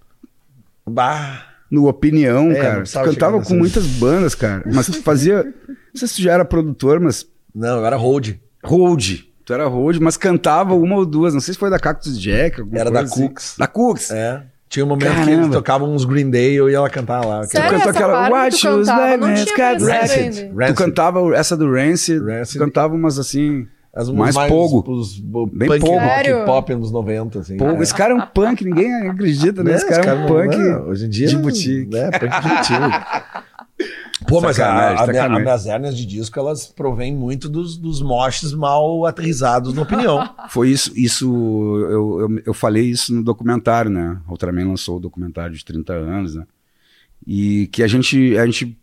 Bah, 0.88 1.46
no 1.70 1.88
Opinião, 1.88 2.52
É, 2.52 2.56
cara. 2.62 2.84
Tu 2.84 2.94
cantava 3.04 3.42
com 3.42 3.56
muitas 3.56 3.86
bandas, 3.86 4.36
cara. 4.36 4.64
Mas 4.72 4.86
tu 4.86 5.02
fazia... 5.02 5.44
Não 5.68 5.76
sei 5.96 6.08
se 6.08 6.16
tu 6.16 6.22
já 6.22 6.34
era 6.34 6.46
produtor, 6.46 7.00
mas... 7.00 7.26
não, 7.54 7.80
eu 7.80 7.86
era 7.86 7.96
hold. 7.96 8.34
Hold. 8.64 9.20
Tu 9.46 9.54
era 9.54 9.68
hold, 9.68 9.98
mas 10.00 10.18
cantava 10.18 10.74
uma 10.76 10.96
ou 10.96 11.06
duas. 11.06 11.34
Não 11.34 11.42
sei 11.42 11.54
se 11.54 11.60
foi 11.60 11.70
da 11.70 11.80
Cactus 11.80 12.20
Jack. 12.20 12.62
Era 12.74 12.90
da 12.92 13.02
assim. 13.02 13.28
Cooks. 13.28 13.56
Da 13.58 13.68
Cooks. 13.68 14.12
É. 14.12 14.44
Tinha 14.68 14.84
um 14.84 14.90
momento 14.90 15.10
que 15.10 15.16
Caramba. 15.16 15.32
eles 15.32 15.50
tocavam 15.50 15.94
uns 15.94 16.06
Green 16.06 16.30
Day 16.30 16.54
e 16.54 16.56
eu 16.56 16.70
ia 16.70 16.82
lá 16.82 16.90
cantar 16.90 17.24
lá. 17.26 17.44
Sério, 17.44 17.70
cantou 17.70 17.90
essa 17.90 17.90
aquela 17.92 18.30
Watch 18.30 18.56
que 18.56 18.62
tu 18.68 18.68
Shoes, 18.68 18.88
Man's 18.88 19.44
tinha 19.44 19.56
Cat 19.56 19.84
Rancid. 19.84 20.52
Tu 20.68 20.74
cantava 20.76 21.36
essa 21.36 21.56
do 21.56 21.72
Rancid, 21.72 22.20
Rancid. 22.24 22.60
tu 22.60 22.66
cantava 22.66 22.94
umas 22.96 23.18
assim... 23.20 23.68
As 23.98 24.10
mais 24.10 24.36
mais 24.36 24.52
pogo. 24.52 24.84
Os, 24.92 25.18
os, 25.24 25.48
Bem 25.54 25.70
punk 25.70 25.80
pogo. 25.80 25.94
rock 25.94 26.06
Sério? 26.06 26.44
pop 26.46 26.74
anos 26.74 26.92
90, 26.92 27.40
assim. 27.40 27.56
Pô, 27.56 27.66
É. 27.70 27.82
esse 27.82 27.94
cara 27.96 28.12
é 28.14 28.16
um 28.18 28.26
punk, 28.26 28.66
ninguém 28.66 28.94
acredita, 29.08 29.64
né? 29.64 29.74
Esse 29.74 29.88
cara 29.88 30.12
é 30.12 30.14
um 30.16 30.26
punk 30.28 30.58
não, 30.58 30.88
hoje 30.90 31.06
em 31.06 31.10
dia, 31.10 31.28
de 31.28 31.38
boutique. 31.38 31.90
Né, 31.96 32.12
punk 32.12 32.42
de 32.42 32.50
boutique. 32.50 32.76
Pô, 34.28 34.42
mas 34.42 34.60
a, 34.60 34.64
Sacanagem, 34.66 34.94
a, 34.96 35.06
sacanagem. 35.06 35.36
as 35.38 35.42
minhas 35.44 35.66
hérnias 35.68 35.98
de 35.98 36.06
disco, 36.06 36.40
elas 36.40 36.68
provêm 36.68 37.16
muito 37.16 37.48
dos, 37.48 37.78
dos 37.78 38.02
moches 38.02 38.54
mal 38.54 39.06
aterrizados 39.06 39.74
na 39.74 39.82
opinião. 39.84 40.28
Foi 40.50 40.70
isso, 40.70 40.92
isso 40.96 41.26
eu, 41.90 42.20
eu, 42.22 42.42
eu 42.48 42.54
falei 42.54 42.86
isso 42.86 43.14
no 43.14 43.24
documentário, 43.24 43.90
né? 43.92 44.18
A 44.28 44.32
Ultraman 44.32 44.68
lançou 44.70 44.98
o 44.98 45.00
documentário 45.00 45.56
de 45.56 45.64
30 45.64 45.94
anos, 45.94 46.36
né? 46.36 46.46
E 47.26 47.68
que 47.72 47.82
a 47.84 47.88
gente, 47.88 48.38
a 48.38 48.46
gente. 48.46 48.78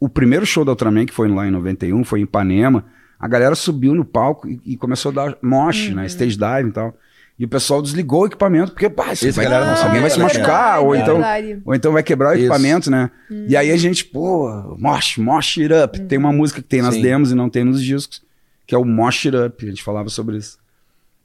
O 0.00 0.08
primeiro 0.08 0.44
show 0.44 0.64
da 0.64 0.72
Ultraman, 0.72 1.06
que 1.06 1.14
foi 1.14 1.28
lá 1.28 1.46
em 1.46 1.50
91, 1.50 2.04
foi 2.04 2.20
em 2.20 2.24
Ipanema. 2.24 2.84
A 3.18 3.26
galera 3.28 3.54
subiu 3.54 3.94
no 3.94 4.04
palco 4.04 4.48
e, 4.48 4.60
e 4.64 4.76
começou 4.76 5.10
a 5.12 5.14
dar 5.14 5.38
mosh, 5.42 5.88
Uhum. 5.88 5.94
né? 5.96 6.06
Stage 6.06 6.36
dive 6.36 6.68
e 6.68 6.72
tal. 6.72 6.94
E 7.36 7.44
o 7.44 7.48
pessoal 7.48 7.82
desligou 7.82 8.22
o 8.22 8.26
equipamento, 8.26 8.70
porque, 8.70 8.88
pá, 8.88 9.12
isso 9.12 9.26
Esse 9.26 9.34
vai, 9.36 9.44
galera 9.44 9.74
não 9.74 9.82
alguém 9.84 10.00
vai 10.00 10.10
se 10.10 10.20
machucar, 10.20 10.80
ou 10.80 10.94
É 10.94 11.00
então. 11.00 11.14
verdade. 11.14 11.62
Ou 11.64 11.74
então 11.74 11.92
vai 11.92 12.02
quebrar 12.02 12.30
o 12.30 12.32
Isso. 12.34 12.42
equipamento, 12.42 12.90
né? 12.90 13.10
E 13.48 13.56
aí 13.56 13.72
a 13.72 13.76
gente, 13.76 14.04
pô, 14.04 14.76
mosh, 14.78 15.18
mosh 15.18 15.58
it 15.58 15.72
up. 15.74 16.00
Tem 16.02 16.16
uma 16.16 16.32
música 16.32 16.62
que 16.62 16.68
tem 16.68 16.80
nas 16.80 16.94
Sim. 16.94 17.02
demos 17.02 17.32
e 17.32 17.34
não 17.34 17.50
tem 17.50 17.64
nos 17.64 17.82
discos, 17.82 18.22
que 18.64 18.72
é 18.74 18.78
o 18.78 18.84
mosh 18.84 19.26
it 19.26 19.36
up. 19.36 19.64
A 19.66 19.68
gente 19.68 19.82
falava 19.82 20.08
sobre 20.10 20.36
isso. 20.36 20.58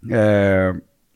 É, 0.10 0.74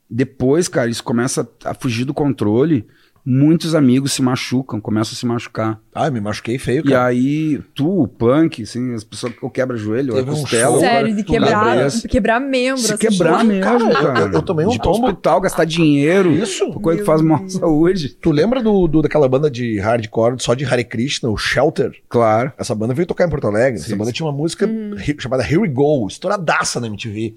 depois, 0.08 0.68
cara, 0.68 0.88
isso 0.90 1.04
começa 1.04 1.48
a 1.66 1.74
fugir 1.74 2.06
do 2.06 2.14
controle. 2.14 2.86
Muitos 3.26 3.74
amigos 3.74 4.14
se 4.14 4.22
machucam, 4.22 4.80
começam 4.80 5.14
a 5.14 5.16
se 5.16 5.26
machucar. 5.26 5.80
Ah, 5.96 6.10
me 6.10 6.20
machuquei 6.20 6.58
feio, 6.58 6.80
E 6.86 6.90
cara. 6.90 7.06
aí, 7.08 7.60
tu, 7.76 8.02
o 8.04 8.08
punk, 8.08 8.64
assim, 8.64 8.94
as 8.96 9.04
pessoas 9.04 9.34
que 9.34 9.50
quebra 9.50 9.78
joelho, 9.78 10.14
a 10.14 10.18
Teve 10.18 10.32
um 10.32 10.42
costela. 10.42 10.72
show- 10.72 10.80
Sério, 10.80 11.16
de 11.16 11.24
quebrar, 11.24 11.88
quebrar 12.10 12.40
membro. 12.40 12.82
Se 12.82 12.94
assim, 12.94 13.08
quebrar 13.08 13.34
tipo, 13.40 13.46
mesmo, 13.46 13.64
cara, 13.64 13.90
cara. 13.94 14.20
eu- 14.22 14.32
eu 14.34 14.42
tomei 14.42 14.66
um 14.66 14.70
De 14.70 14.80
tombo. 14.80 15.06
hospital, 15.08 15.40
gastar 15.42 15.66
dinheiro. 15.66 16.32
Isso. 16.32 16.72
Coisa 16.74 17.00
que 17.00 17.06
faz 17.06 17.22
mal 17.22 17.44
à 17.44 17.50
saúde. 17.50 18.10
Tu 18.10 18.32
lembra 18.32 18.62
do, 18.64 18.88
do- 18.88 19.02
daquela 19.02 19.28
banda 19.30 19.50
de 19.52 19.80
hardcore 19.80 20.36
só 20.40 20.54
de 20.54 20.66
Hare 20.66 20.84
Krishna, 20.84 21.30
o 21.30 21.38
Shelter? 21.38 21.92
Claro. 22.10 22.52
Essa 22.58 22.74
banda 22.74 22.94
veio 22.94 23.06
tocar 23.06 23.26
em 23.28 23.30
Porto 23.30 23.48
Alegre. 23.48 23.80
Essa 23.80 23.90
Sim, 23.90 23.96
banda 23.96 24.06
sim. 24.10 24.14
tinha 24.14 24.26
uma 24.26 24.32
música 24.36 24.66
hi- 24.66 25.16
chamada 25.20 25.44
Here 25.44 25.58
We 25.60 25.68
Go, 25.68 26.08
estouradaça 26.08 26.80
na 26.80 26.88
MTV. 26.88 27.34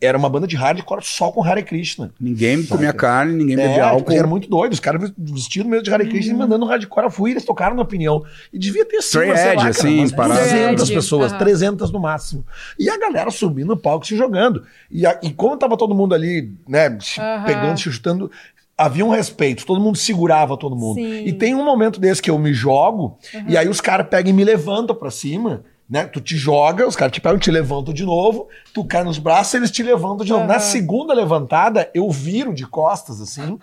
Era 0.00 0.18
uma 0.18 0.28
banda 0.28 0.46
de 0.46 0.56
hardcore 0.56 1.02
só 1.04 1.30
com 1.30 1.42
Hare 1.44 1.62
Krishna. 1.62 2.10
Ninguém 2.20 2.62
comia 2.64 2.92
carne, 2.92 3.32
ninguém 3.34 3.54
É, 3.54 3.58
bebia 3.68 3.74
tipo, 3.74 3.86
álcool. 3.86 4.12
era 4.12 4.26
muito 4.26 4.48
doido. 4.48 4.72
Os 4.72 4.80
caras 4.80 5.12
vestidos 5.16 5.68
mesmo 5.70 5.84
de 5.84 5.92
Hare 5.92 6.08
Krishna 6.08 6.32
e 6.34 6.36
mandando 6.36 6.64
hardcore. 6.66 7.06
Eu 7.06 7.10
fui, 7.10 7.30
eles 7.30 7.44
tocaram 7.44 7.76
na 7.76 7.84
opinião. 7.92 8.24
E 8.52 8.58
devia 8.58 8.84
ter 8.84 9.02
sido, 9.02 9.20
sei 9.20 9.28
lá, 9.32 9.34
edge, 9.34 9.56
cara, 9.56 9.68
assim, 9.70 9.98
umas 10.00 10.12
parada. 10.12 10.40
200 10.40 10.82
Straight 10.82 10.94
pessoas, 10.94 11.30
edge, 11.32 11.38
300 11.38 11.90
no 11.92 12.00
máximo. 12.00 12.44
E 12.78 12.88
a 12.90 12.98
galera 12.98 13.30
subindo 13.30 13.68
no 13.68 13.76
palco 13.76 14.06
se 14.06 14.16
jogando. 14.16 14.64
E, 14.90 15.06
a- 15.06 15.18
e 15.22 15.30
como 15.30 15.56
tava 15.56 15.76
todo 15.76 15.94
mundo 15.94 16.14
ali, 16.14 16.52
né, 16.68 16.96
Aham. 17.18 17.44
pegando, 17.44 17.76
se 17.78 17.90
chutando, 17.92 18.30
havia 18.76 19.04
um 19.04 19.10
respeito. 19.10 19.64
Todo 19.66 19.80
mundo 19.80 19.96
segurava 19.98 20.56
todo 20.56 20.74
mundo. 20.74 20.96
Sim. 20.96 21.24
E 21.26 21.32
tem 21.32 21.54
um 21.54 21.64
momento 21.64 22.00
desse 22.00 22.20
que 22.22 22.30
eu 22.30 22.38
me 22.38 22.52
jogo, 22.52 23.16
e 23.46 23.56
aí 23.56 23.68
os 23.68 23.80
caras 23.80 24.06
pegam 24.08 24.30
e 24.30 24.32
me 24.32 24.44
levantam 24.44 24.96
pra 24.96 25.10
cima. 25.10 25.62
Né? 25.90 26.06
Tu 26.06 26.22
te 26.22 26.36
joga, 26.38 26.88
os 26.88 26.96
caras 26.96 27.12
te 27.12 27.20
pegam, 27.20 27.38
te 27.38 27.50
levantam 27.50 27.92
de 27.92 28.02
novo, 28.02 28.48
tu 28.72 28.82
cai 28.82 29.04
nos 29.04 29.18
braços, 29.18 29.52
eles 29.52 29.70
te 29.70 29.82
levantam 29.82 30.24
de 30.24 30.32
novo. 30.32 30.46
Na 30.46 30.58
segunda 30.58 31.12
levantada, 31.12 31.90
eu 31.92 32.10
viro 32.10 32.54
de 32.54 32.64
costas, 32.66 33.20
assim. 33.20 33.58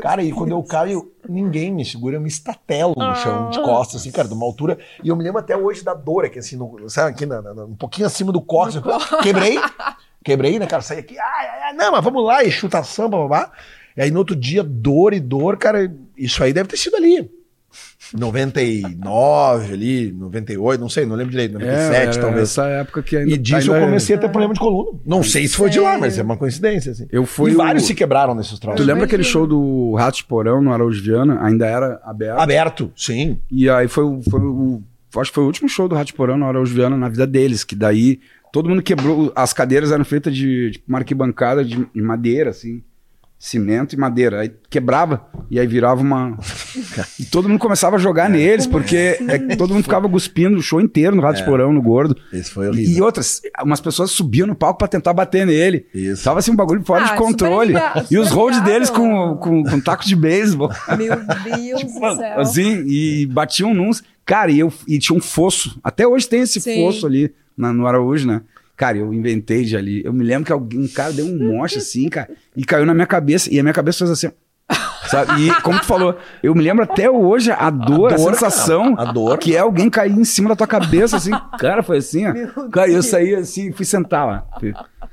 Cara, 0.00 0.22
e 0.22 0.32
quando 0.32 0.50
eu 0.50 0.62
caio, 0.62 1.12
ninguém 1.28 1.72
me 1.72 1.84
segura, 1.84 2.16
eu 2.16 2.20
me 2.20 2.28
estatelo 2.28 2.94
no 2.96 3.14
chão, 3.16 3.50
de 3.50 3.60
costas, 3.62 4.00
assim, 4.00 4.10
cara, 4.10 4.28
de 4.28 4.34
uma 4.34 4.44
altura. 4.46 4.78
E 5.02 5.08
eu 5.08 5.16
me 5.16 5.24
lembro 5.24 5.38
até 5.40 5.56
hoje 5.56 5.82
da 5.82 5.94
dor 5.94 6.24
aqui, 6.24 6.38
assim, 6.38 6.56
no, 6.56 6.88
sabe, 6.88 7.10
aqui, 7.10 7.26
na- 7.26 7.42
na- 7.42 7.64
um 7.64 7.74
pouquinho 7.74 8.06
acima 8.06 8.30
do 8.32 8.40
corte. 8.40 8.78
Quebrei, 9.22 9.58
quebrei, 10.24 10.58
né, 10.58 10.66
cara? 10.66 10.82
Saí 10.82 10.98
aqui, 10.98 11.18
ai, 11.18 11.46
ai, 11.48 11.60
ai, 11.64 11.72
não, 11.74 11.92
mas 11.92 12.04
vamos 12.04 12.24
lá, 12.24 12.42
e 12.44 12.50
chutação, 12.50 13.08
babá. 13.08 13.50
E 13.96 14.02
aí 14.02 14.10
no 14.10 14.18
outro 14.18 14.34
dia, 14.36 14.62
dor 14.62 15.12
e 15.14 15.20
dor, 15.20 15.56
cara, 15.56 15.92
isso 16.16 16.42
aí 16.42 16.52
deve 16.52 16.68
ter 16.68 16.76
sido 16.76 16.96
ali. 16.96 17.30
99 18.18 19.72
ali, 19.72 20.12
98, 20.12 20.80
não 20.80 20.88
sei, 20.88 21.06
não 21.06 21.16
lembro 21.16 21.30
direito, 21.30 21.54
97 21.54 21.94
É, 21.94 22.02
era 22.02 22.20
talvez. 22.20 22.42
Essa 22.50 22.66
época 22.66 23.02
que 23.02 23.16
ainda. 23.16 23.30
E 23.32 23.38
disso 23.38 23.56
ainda- 23.72 23.78
eu 23.78 23.84
comecei 23.86 24.16
a 24.16 24.18
ter 24.18 24.28
problema 24.28 24.54
de 24.54 24.60
coluna. 24.60 24.98
Não 25.04 25.22
sei 25.22 25.46
se 25.48 25.56
foi 25.56 25.70
de 25.70 25.78
lá, 25.80 25.90
Sério? 25.90 26.00
mas 26.00 26.18
é 26.18 26.22
uma 26.22 26.36
coincidência, 26.36 26.92
assim. 26.92 27.06
Eu 27.10 27.26
fui 27.26 27.50
e 27.50 27.54
o- 27.54 27.58
vários 27.58 27.84
se 27.84 27.94
quebraram 27.94 28.34
nesses 28.34 28.58
troços. 28.58 28.80
Tu 28.80 28.86
lembra 28.86 29.04
aquele 29.04 29.24
show 29.24 29.46
do 29.46 29.94
Rato 29.94 30.16
de 30.18 30.24
Porão 30.24 30.60
no 30.62 30.72
Araújo 30.72 31.02
Viana? 31.02 31.42
Ainda 31.44 31.66
era 31.66 32.00
aberto. 32.04 32.38
Aberto, 32.40 32.92
sim. 32.96 33.38
E 33.50 33.68
aí 33.68 33.88
foi, 33.88 34.04
o- 34.04 34.20
foi 34.30 34.40
o. 34.40 34.82
Acho 35.16 35.30
que 35.30 35.34
foi 35.34 35.44
o 35.44 35.46
último 35.46 35.68
show 35.68 35.86
do 35.88 35.94
Rato 35.94 36.08
de 36.08 36.14
Porão 36.14 36.36
no 36.36 36.46
Araújo 36.46 36.74
Viana 36.74 36.96
na 36.96 37.08
vida 37.08 37.26
deles, 37.26 37.62
que 37.62 37.76
daí 37.76 38.18
todo 38.52 38.68
mundo 38.68 38.82
quebrou. 38.82 39.32
As 39.36 39.52
cadeiras 39.52 39.92
eram 39.92 40.04
feitas 40.04 40.34
de, 40.34 40.70
de 40.72 40.82
uma 40.88 40.98
arquibancada 40.98 41.64
de, 41.64 41.76
de 41.94 42.02
madeira, 42.02 42.50
assim. 42.50 42.82
Cimento 43.46 43.94
e 43.94 43.98
madeira. 43.98 44.40
Aí 44.40 44.50
quebrava 44.70 45.26
e 45.50 45.60
aí 45.60 45.66
virava 45.66 46.00
uma. 46.00 46.38
e 47.20 47.26
todo 47.26 47.46
mundo 47.46 47.58
começava 47.58 47.96
a 47.96 47.98
jogar 47.98 48.30
neles, 48.30 48.66
porque 48.66 49.18
é 49.28 49.54
todo 49.54 49.74
mundo 49.74 49.82
ficava 49.82 50.08
cuspindo 50.08 50.56
o 50.56 50.62
show 50.62 50.80
inteiro 50.80 51.14
no 51.14 51.20
Rato 51.20 51.40
de 51.40 51.44
Porão, 51.44 51.70
no 51.70 51.82
gordo. 51.82 52.16
Esse 52.32 52.50
foi 52.50 52.70
E 52.74 53.02
outras, 53.02 53.42
umas 53.62 53.82
pessoas 53.82 54.10
subiam 54.12 54.46
no 54.46 54.54
palco 54.54 54.78
pra 54.78 54.88
tentar 54.88 55.12
bater 55.12 55.46
nele. 55.46 55.84
Isso. 55.94 56.24
Tava 56.24 56.38
assim 56.38 56.52
um 56.52 56.56
bagulho 56.56 56.82
fora 56.86 57.04
Ah, 57.04 57.12
de 57.12 57.18
controle. 57.18 57.74
legal, 57.74 58.02
E 58.10 58.16
os 58.16 58.30
holds 58.30 58.62
deles 58.62 58.88
com, 58.88 59.36
com, 59.36 59.62
com 59.62 59.78
taco 59.78 60.06
de 60.06 60.16
beisebol. 60.16 60.70
Meu 60.96 61.14
Deus 61.44 61.82
do 61.84 62.16
céu. 62.16 62.40
Assim, 62.40 62.82
e 62.86 63.26
batiam 63.26 63.74
nuns. 63.74 64.02
Cara, 64.24 64.50
e, 64.50 64.58
eu, 64.58 64.72
e 64.88 64.98
tinha 64.98 65.14
um 65.18 65.20
fosso. 65.20 65.78
Até 65.84 66.06
hoje 66.06 66.26
tem 66.26 66.40
esse 66.40 66.62
Sim. 66.62 66.76
fosso 66.82 67.06
ali 67.06 67.30
na- 67.54 67.74
no 67.74 67.86
Araújo, 67.86 68.26
né? 68.26 68.40
Cara, 68.76 68.98
eu 68.98 69.12
inventei 69.12 69.64
de 69.64 69.76
ali. 69.76 70.02
Eu 70.04 70.12
me 70.12 70.24
lembro 70.24 70.46
que 70.46 70.52
alguém, 70.52 70.80
um 70.80 70.88
cara 70.88 71.12
deu 71.12 71.26
um 71.26 71.52
moche 71.52 71.78
assim, 71.78 72.08
cara, 72.08 72.28
e 72.56 72.64
caiu 72.64 72.84
na 72.84 72.94
minha 72.94 73.06
cabeça. 73.06 73.52
E 73.52 73.58
a 73.58 73.62
minha 73.62 73.72
cabeça 73.74 73.98
fez 73.98 74.10
assim. 74.10 74.30
Sabe? 75.06 75.46
E 75.46 75.60
como 75.60 75.78
tu 75.78 75.84
falou, 75.86 76.16
eu 76.42 76.54
me 76.54 76.62
lembro 76.62 76.82
até 76.82 77.10
hoje 77.10 77.50
a 77.52 77.68
dor, 77.70 78.12
a, 78.12 78.16
dor, 78.16 78.32
sensação 78.32 78.96
cara, 78.96 79.10
a 79.10 79.12
dor. 79.12 79.38
que 79.38 79.54
é 79.54 79.58
alguém 79.58 79.90
cair 79.90 80.12
em 80.12 80.24
cima 80.24 80.48
da 80.48 80.56
tua 80.56 80.66
cabeça, 80.66 81.16
assim. 81.16 81.30
Cara, 81.60 81.82
foi 81.82 81.98
assim, 81.98 82.26
ó. 82.26 82.32
Meu 82.32 82.48
Cara, 82.70 82.88
eu 82.88 82.94
Deus. 82.94 83.06
saí 83.06 83.34
assim, 83.34 83.70
fui 83.70 83.84
sentar 83.84 84.26
lá. 84.26 84.46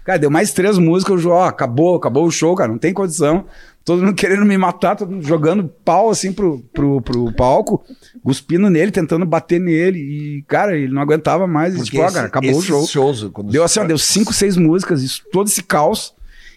Cara, 0.06 0.18
deu 0.18 0.32
mais 0.32 0.54
três 0.54 0.78
músicas, 0.78 1.24
eu, 1.24 1.32
ó, 1.32 1.46
acabou, 1.46 1.96
acabou 1.98 2.26
o 2.26 2.32
show, 2.32 2.56
cara, 2.56 2.72
não 2.72 2.78
tem 2.78 2.94
condição. 2.94 3.46
Todo 3.84 4.04
mundo 4.04 4.14
querendo 4.14 4.46
me 4.46 4.58
matar, 4.58 4.96
todo 4.96 5.12
mundo 5.12 5.26
jogando 5.26 5.68
pau 5.84 6.10
assim 6.12 6.32
pro, 6.32 6.60
pro, 6.72 7.02
pro 7.02 7.34
palco, 7.34 7.84
cuspindo 8.24 8.70
nele, 8.70 8.92
tentando 8.92 9.26
bater 9.26 9.60
nele. 9.60 9.98
E, 10.00 10.44
cara, 10.48 10.78
ele 10.78 10.94
não 10.94 11.02
aguentava 11.02 11.48
mais. 11.48 11.74
E, 11.74 11.78
Porque 11.78 11.90
tipo, 11.92 12.04
ó, 12.04 12.06
esse- 12.06 12.16
cara, 12.16 12.28
acabou 12.28 12.50
o 12.52 12.62
shows, 12.92 13.24
quando 13.34 13.52
Deu 13.52 13.64
assim, 13.64 13.80
ó, 13.80 13.84
deu 13.84 13.98
cinco, 13.98 14.34
seis 14.34 14.56
músicas, 14.56 15.02
isso, 15.02 15.24
todo 15.32 15.48
esse 15.48 15.64
caos. 15.64 16.14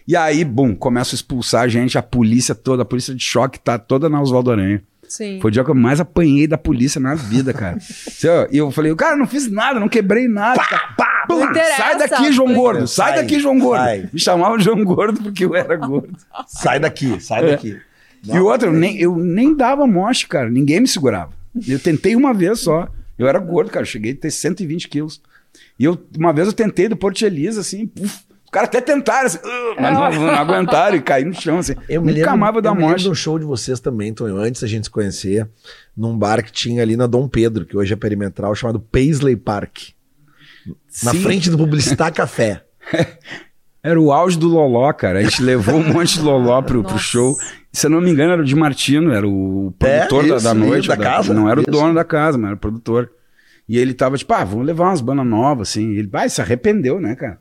E 0.07 0.15
aí, 0.15 0.45
bum, 0.45 0.75
começa 0.75 1.15
a 1.15 1.17
expulsar 1.17 1.63
a 1.63 1.67
gente, 1.67 1.97
a 1.97 2.03
polícia 2.03 2.53
toda, 2.53 2.83
a 2.83 2.85
polícia 2.85 3.15
de 3.15 3.23
choque 3.23 3.59
tá 3.59 3.79
toda 3.79 4.07
na 4.07 4.21
Oswaldo 4.21 4.51
Aranha. 4.51 4.83
Sim. 5.17 5.39
Foi 5.41 5.49
o 5.49 5.51
dia 5.51 5.63
que 5.63 5.69
eu 5.71 5.75
mais 5.75 5.99
apanhei 5.99 6.45
da 6.47 6.57
polícia 6.57 6.99
na 6.99 7.15
vida, 7.15 7.53
cara. 7.53 7.77
E 8.51 8.57
eu 8.57 8.69
falei, 8.71 8.93
cara, 8.95 9.15
não 9.15 9.25
fiz 9.27 9.49
nada, 9.49 9.79
não 9.79 9.87
quebrei 9.87 10.27
nada. 10.27 10.61
Pá, 10.97 11.25
Não 11.29 11.43
interessa, 11.43 11.75
sai 11.77 11.97
daqui, 11.97 12.31
João 12.31 12.53
Gordo. 12.53 12.87
Sai, 12.87 13.13
Sai, 13.13 13.21
daqui, 13.21 13.39
João 13.39 13.57
Gordo. 13.59 13.83
sai. 13.83 14.09
Me 14.11 14.19
chamavam 14.19 14.59
João 14.59 14.83
Gordo 14.83 15.21
porque 15.23 15.45
eu 15.45 15.55
era 15.55 15.75
gordo. 15.75 16.15
sai 16.47 16.79
daqui, 16.79 17.19
sai 17.21 17.45
É. 17.45 17.51
daqui. 17.51 17.77
e 18.23 18.37
o 18.39 18.45
outro, 18.45 18.69
eu 18.69 18.73
nem, 18.73 18.97
eu 18.97 19.15
nem 19.15 19.55
dava 19.55 19.85
moche, 19.87 20.27
cara. 20.27 20.49
Ninguém 20.49 20.81
me 20.81 20.87
segurava. 20.87 21.31
Eu 21.67 21.79
tentei 21.79 22.15
uma 22.15 22.33
vez 22.33 22.59
só. 22.59 22.87
Eu 23.17 23.27
era 23.27 23.39
gordo, 23.39 23.71
cara. 23.71 23.83
Eu 23.83 23.87
cheguei 23.89 24.11
a 24.11 24.15
ter 24.15 24.31
120 24.31 24.87
quilos. 24.89 25.21
E 25.79 25.85
eu, 25.85 25.97
uma 26.17 26.33
vez 26.33 26.47
eu 26.47 26.53
tentei 26.53 26.87
do 26.89 26.97
Porto 26.97 27.21
Elisa, 27.25 27.61
assim, 27.61 27.87
puf, 27.87 28.19
caras 28.55 28.69
até 28.69 28.81
tentaram, 28.81 29.27
assim, 29.27 29.39
"Ah", 29.43 29.75
mas 29.79 29.93
não, 30.15 30.23
não 30.25 30.29
aguentaram 30.35 30.95
e 30.97 31.01
caí 31.01 31.23
no 31.25 31.33
chão, 31.33 31.59
assim. 31.59 31.75
Eu 31.89 32.01
me 32.01 32.13
Nunca 32.13 32.31
lembro, 32.33 32.53
vou 32.53 32.61
dar 32.61 32.69
eu 32.69 32.75
moche. 32.75 33.03
de 33.03 33.09
um 33.09 33.15
show 33.15 33.37
de 33.37 33.45
vocês 33.45 33.79
também, 33.79 34.13
Tonho, 34.13 34.37
antes 34.37 34.61
da 34.61 34.67
gente 34.67 34.85
se 34.85 34.89
conhecer, 34.89 35.47
num 35.95 36.17
bar 36.17 36.43
que 36.43 36.51
tinha 36.51 36.81
ali 36.81 36.95
na 36.97 37.05
Dom 37.07 37.27
Pedro, 37.27 37.65
que 37.65 37.77
hoje 37.77 37.93
é 37.93 37.95
perimetral, 37.95 38.55
chamado 38.55 38.79
Paisley 38.79 39.35
Park. 39.35 39.89
Na 41.03 41.11
Sim. 41.11 41.21
frente 41.21 41.49
do 41.49 41.57
Publicitar 41.57 42.11
Café. 42.15 42.63
Era 43.83 44.01
o 44.01 44.11
auge 44.11 44.37
do 44.39 44.47
Loló, 44.47 44.91
cara. 44.93 45.19
A 45.19 45.23
gente 45.23 45.43
levou 45.43 45.75
um 45.75 45.93
monte 45.93 46.15
de 46.15 46.21
Loló 46.21 46.59
pro, 46.63 46.83
pro 46.83 46.97
show. 46.97 47.37
Se 47.71 47.85
eu 47.85 47.91
não 47.91 48.01
me 48.01 48.09
engano, 48.09 48.31
era 48.33 48.41
o 48.41 48.45
de 48.45 48.55
Martino, 48.55 49.11
era 49.13 49.27
o 49.27 49.71
produtor 49.77 50.25
É, 50.25 50.27
da, 50.29 50.35
isso, 50.37 50.43
da 50.43 50.53
noite. 50.55 50.79
isso, 50.79 50.87
da 50.87 50.97
casa, 50.97 51.33
Não 51.33 51.47
era 51.49 51.59
isso. 51.61 51.69
o 51.69 51.71
dono 51.71 51.93
da 51.93 52.03
casa, 52.03 52.35
mas 52.37 52.47
era 52.47 52.55
o 52.55 52.59
produtor. 52.59 53.11
E 53.69 53.77
ele 53.77 53.93
tava 53.93 54.17
tipo, 54.17 54.31
ah, 54.33 54.43
vamos 54.43 54.65
levar 54.65 54.85
umas 54.85 55.01
bandas 55.01 55.25
novas, 55.25 55.69
assim. 55.69 55.91
Ele, 55.95 56.07
vai, 56.07 56.29
se 56.29 56.41
arrependeu, 56.41 56.99
né, 56.99 57.15
cara? 57.15 57.39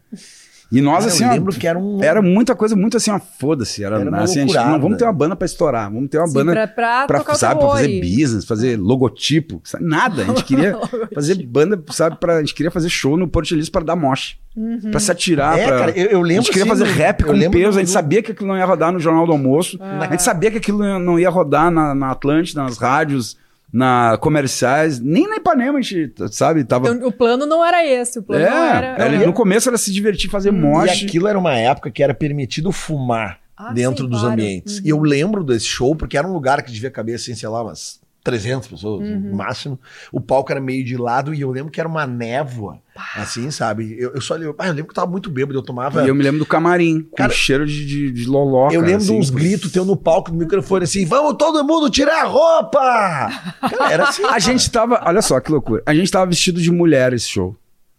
E 0.73 0.81
nós, 0.81 1.05
Ah, 1.05 1.09
assim, 1.09 1.23
eu 1.25 1.31
ó, 1.31 1.33
lembro 1.35 1.53
que 1.55 1.67
era 1.69 1.79
um. 1.79 2.03
era 2.03 2.21
muita 2.23 2.55
coisa, 2.55 2.75
muito 2.75 2.97
assim, 2.97 3.11
ó, 3.11 3.21
foda-se. 3.39 3.85
Era, 3.85 4.01
Era 4.01 4.09
uma 4.11 4.23
assim, 4.23 4.39
a 4.39 4.43
gente, 4.43 4.49
loucurada. 4.49 4.71
não, 4.73 4.81
vamos 4.81 4.99
ter 4.99 5.05
uma 5.05 5.13
banda 5.13 5.37
pra 5.37 5.47
estourar, 5.47 5.93
vamos 5.93 6.09
ter 6.11 6.19
uma 6.19 6.27
Sim, 6.27 6.35
banda 6.35 6.53
pra, 6.53 6.67
pra, 6.67 7.07
pra, 7.07 7.19
tocar 7.19 7.35
sabe, 7.37 7.61
pra 7.61 7.69
fazer 7.71 8.01
business, 8.01 8.45
fazer 8.45 8.77
logotipo, 8.79 9.61
sabe? 9.65 9.85
nada. 9.85 10.23
A 10.23 10.25
gente 10.27 10.45
queria 10.45 10.77
fazer 11.15 11.47
banda, 11.47 11.81
sabe, 11.91 12.17
pra, 12.19 12.37
a 12.37 12.41
gente 12.41 12.55
queria 12.55 12.71
fazer 12.71 12.89
show 12.89 13.17
no 13.17 13.29
Porto 13.29 13.53
Elise 13.55 13.71
para 13.71 13.85
dar 13.85 13.95
moche. 13.97 14.37
Uhum. 14.57 14.91
Pra 14.91 15.01
se 15.01 15.11
atirar, 15.11 15.59
É, 15.59 15.67
pra... 15.67 15.79
cara, 15.79 15.91
eu, 15.99 16.07
eu 16.07 16.19
A 16.21 16.23
lembro. 16.23 16.43
gente 16.45 16.53
queria 16.53 16.73
assim, 16.73 16.85
fazer 16.85 16.93
rap 16.93 17.25
com 17.25 17.33
peso, 17.51 17.73
do- 17.73 17.77
a 17.77 17.81
gente 17.81 17.91
sabia 17.91 18.23
que 18.23 18.33
aquilo 18.33 18.49
não 18.49 18.57
ia 18.57 18.65
rodar 18.65 18.93
no 18.93 18.99
Jornal 19.01 19.27
do 19.27 19.33
Almoço, 19.33 19.79
a 19.81 20.07
gente 20.11 20.23
sabia 20.23 20.51
que 20.51 20.59
aquilo 20.59 20.99
não 20.99 21.19
ia 21.19 21.29
rodar 21.31 21.71
na, 21.71 21.95
na 21.95 22.11
Atlântida, 22.13 22.63
nas 22.63 22.79
rádios, 22.79 23.37
na 23.75 24.17
comerciais, 24.19 25.01
nem 25.01 25.29
na 25.29 25.35
Ipanema 25.37 25.81
a 25.81 25.83
gente, 25.83 26.15
sabe, 26.31 26.63
tava... 26.63 26.89
Então, 26.91 27.09
o 27.09 27.13
plano 27.13 27.45
não 27.45 27.65
era 27.65 27.85
esse. 27.85 28.21
O 28.21 28.23
plano 28.23 28.45
é, 28.45 28.49
não 28.49 28.57
era. 28.65 29.27
no 29.27 29.33
começo 29.33 29.69
era 29.69 29.77
se 29.77 29.93
divertir, 29.93 30.31
fazer 30.31 30.51
E 30.51 30.53
moche. 30.53 31.05
aquilo 31.07 31.27
era 31.27 31.37
uma 31.37 31.57
época 31.57 31.91
que 31.91 32.01
era 32.01 32.15
permitido 32.15 32.71
fumar 32.71 33.41
Ah, 33.57 33.73
dentro 33.73 34.05
sim, 34.05 34.11
dos 34.11 34.21
claro. 34.21 34.33
ambientes. 34.35 34.79
Uhum. 34.79 34.83
E 34.85 34.89
eu 34.91 35.01
lembro 35.01 35.43
desse 35.43 35.67
show, 35.67 35.97
porque 35.97 36.17
era 36.17 36.25
um 36.25 36.33
lugar 36.33 36.63
que 36.63 36.71
devia 36.71 36.89
caber, 36.91 37.17
assim, 37.17 37.35
sei 37.35 37.49
lá, 37.49 37.63
umas 37.65 38.01
300 38.25 38.67
pessoas 38.69 39.03
Uhum. 39.03 39.21
no 39.21 39.37
máximo. 39.37 39.79
O 40.11 40.19
palco 40.21 40.51
era 40.51 40.61
meio 40.61 40.83
de 40.83 40.97
lado 40.97 41.35
e 41.35 41.43
eu 41.43 41.51
lembro 41.51 41.71
que 41.71 41.79
era 41.79 41.89
uma 41.89 42.07
névoa, 42.07 42.79
assim, 43.15 43.51
sabe? 43.51 43.95
Eu, 43.99 44.15
eu 44.15 44.21
só 44.23 44.35
lembro, 44.35 44.57
ah, 44.59 44.67
eu 44.67 44.73
lembro 44.73 44.87
que 44.87 44.91
eu 44.93 44.95
tava 44.95 45.11
muito 45.11 45.31
bêbado, 45.31 45.59
eu 45.59 45.63
tomava... 45.63 46.03
E 46.03 46.09
eu 46.09 46.15
me 46.15 46.23
lembro 46.23 46.39
do 46.39 46.47
camarim, 46.47 47.03
com 47.03 47.17
Cara, 47.17 47.33
cheiro 47.33 47.67
de, 47.67 47.85
de, 47.87 48.11
de 48.11 48.25
loló, 48.27 48.69
Eu 48.69 48.81
cara, 48.81 48.87
lembro 48.93 49.05
de 49.05 49.11
assim. 49.13 49.19
uns 49.19 49.29
gritos 49.31 49.71
teu 49.71 49.85
no 49.85 49.95
palco 49.95 50.31
do 50.31 50.37
microfone 50.39 50.85
assim: 50.85 51.05
vamos 51.05 51.35
todo 51.39 51.63
mundo 51.63 51.91
tirar 51.91 52.23
a 52.23 52.27
roupa! 52.27 52.81
Cara, 53.61 53.93
era 53.93 54.09
assim. 54.09 54.25
A 54.25 54.39
gente 54.39 54.71
tava, 54.71 55.03
olha 55.05 55.21
só 55.23 55.39
que 55.39 55.53
loucura, 55.53 55.83
a 55.85 55.95
gente 55.95 56.11
tava 56.11 56.27
vestido 56.27 56.61
de 56.61 56.73
mulher 56.73 57.13
esse 57.13 57.29
show. 57.29 57.55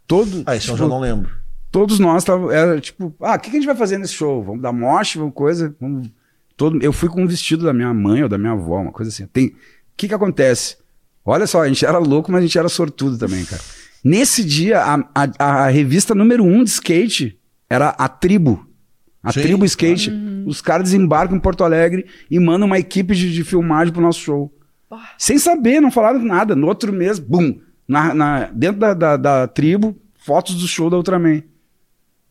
Todo, 0.07 0.43
Ah, 0.45 0.55
isso 0.55 0.71
eu 0.71 0.75
tipo, 0.75 0.87
já 0.87 0.89
não 0.89 0.99
lembro. 0.99 1.29
todos 1.71 1.99
nós 1.99 2.23
tava, 2.23 2.53
era 2.53 2.79
tipo, 2.81 3.13
ah, 3.21 3.35
o 3.35 3.39
que, 3.39 3.49
que 3.51 3.57
a 3.57 3.59
gente 3.59 3.67
vai 3.67 3.75
fazer 3.75 3.97
nesse 3.99 4.13
show? 4.13 4.43
Vamos 4.43 4.61
dar 4.61 4.71
moche, 4.71 5.17
vamos 5.19 5.33
coisa, 5.35 5.75
vamos... 5.79 6.09
Todo, 6.57 6.81
eu 6.81 6.93
fui 6.93 7.09
com 7.09 7.21
um 7.21 7.27
vestido 7.27 7.65
da 7.65 7.73
minha 7.73 7.93
mãe 7.93 8.23
ou 8.23 8.29
da 8.29 8.37
minha 8.37 8.53
avó, 8.53 8.79
uma 8.79 8.91
coisa 8.91 9.09
assim. 9.11 9.27
Tem, 9.27 9.53
que 9.97 10.07
que 10.07 10.13
acontece? 10.13 10.77
Olha 11.23 11.47
só, 11.47 11.61
a 11.63 11.67
gente 11.67 11.85
era 11.85 11.97
louco, 11.97 12.31
mas 12.31 12.39
a 12.39 12.45
gente 12.45 12.57
era 12.57 12.69
sortudo 12.69 13.17
também, 13.17 13.43
cara. 13.45 13.61
Nesse 14.03 14.43
dia, 14.43 14.81
a, 14.81 14.99
a, 15.39 15.63
a 15.65 15.67
revista 15.69 16.13
número 16.13 16.43
um 16.43 16.63
de 16.63 16.69
skate 16.69 17.39
era 17.69 17.89
a 17.89 18.07
Tribo. 18.07 18.67
A 19.23 19.31
Sim, 19.31 19.41
Tribo 19.41 19.65
Skate. 19.65 20.11
Os 20.45 20.61
caras 20.61 20.83
desembarcam 20.91 21.35
em 21.35 21.39
Porto 21.39 21.63
Alegre 21.63 22.05
e 22.29 22.39
mandam 22.39 22.67
uma 22.67 22.77
equipe 22.77 23.15
de, 23.15 23.33
de 23.33 23.43
filmagem 23.43 23.91
pro 23.91 24.01
nosso 24.03 24.19
show. 24.19 24.53
Sem 25.17 25.39
saber, 25.39 25.81
não 25.81 25.89
falaram 25.89 26.23
nada. 26.23 26.55
No 26.55 26.67
outro 26.67 26.93
mês, 26.93 27.17
bum, 27.17 27.59
na, 27.87 28.13
na- 28.13 28.49
dentro 28.53 28.79
da, 28.79 28.93
da, 28.93 29.17
da 29.17 29.47
tribo, 29.47 29.97
fotos 30.15 30.53
do 30.61 30.67
show 30.67 30.91
da 30.91 30.97
Ultraman. 30.97 31.41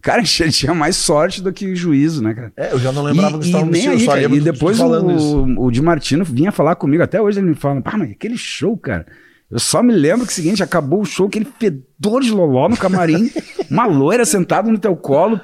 Cara, 0.04 0.20
a 0.22 0.24
gente 0.24 0.52
tinha 0.52 0.74
mais 0.74 0.96
sorte 0.96 1.42
do 1.42 1.52
que 1.52 1.74
juízo, 1.74 2.22
né, 2.22 2.34
cara? 2.34 2.52
É, 2.56 2.72
eu 2.72 2.78
já 2.78 2.92
não 2.92 3.02
lembrava 3.02 3.38
que 3.38 3.46
e, 3.48 3.50
você 3.50 3.56
e 3.56 3.60
estava 3.60 3.70
nem 3.70 3.84
eu 3.86 3.92
aí, 3.92 4.00
só 4.00 4.12
cara, 4.12 4.22
e 4.22 4.40
depois 4.40 4.78
falando 4.78 5.10
isso. 5.12 5.38
o, 5.38 5.64
o 5.64 5.70
Di 5.70 5.80
Martino 5.82 6.24
vinha 6.24 6.52
falar 6.52 6.76
comigo, 6.76 7.02
até 7.02 7.20
hoje 7.20 7.40
ele 7.40 7.48
me 7.48 7.54
fala, 7.54 7.80
pá, 7.80 7.96
mas 7.96 8.10
aquele 8.10 8.36
show, 8.36 8.76
cara. 8.76 9.06
Eu 9.50 9.58
só 9.58 9.82
me 9.82 9.92
lembro 9.92 10.26
que 10.26 10.32
é 10.32 10.34
o 10.34 10.36
seguinte, 10.36 10.62
acabou 10.62 11.00
o 11.00 11.04
show, 11.04 11.26
aquele 11.26 11.46
fedor 11.58 12.20
de 12.20 12.30
loló 12.30 12.68
no 12.68 12.76
camarim, 12.76 13.30
uma 13.70 13.86
loira 13.86 14.24
sentada 14.24 14.70
no 14.70 14.78
teu 14.78 14.94
colo, 14.96 15.40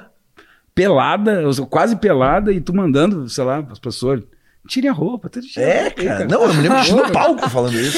pelada, 0.75 1.41
quase 1.69 1.95
pelada, 1.95 2.51
e 2.51 2.61
tu 2.61 2.73
mandando, 2.73 3.27
sei 3.29 3.43
lá, 3.43 3.65
as 3.71 3.79
pessoas, 3.79 4.21
tire 4.67 4.87
a 4.87 4.93
roupa. 4.93 5.29
a 5.33 5.59
É, 5.59 5.83
roupa 5.83 6.01
aí, 6.01 6.07
cara. 6.07 6.27
Não, 6.27 6.43
eu 6.43 6.53
me 6.53 6.61
lembro 6.61 6.81
de 6.81 6.91
no 6.93 7.11
palco 7.11 7.49
falando 7.49 7.79
isso. 7.79 7.97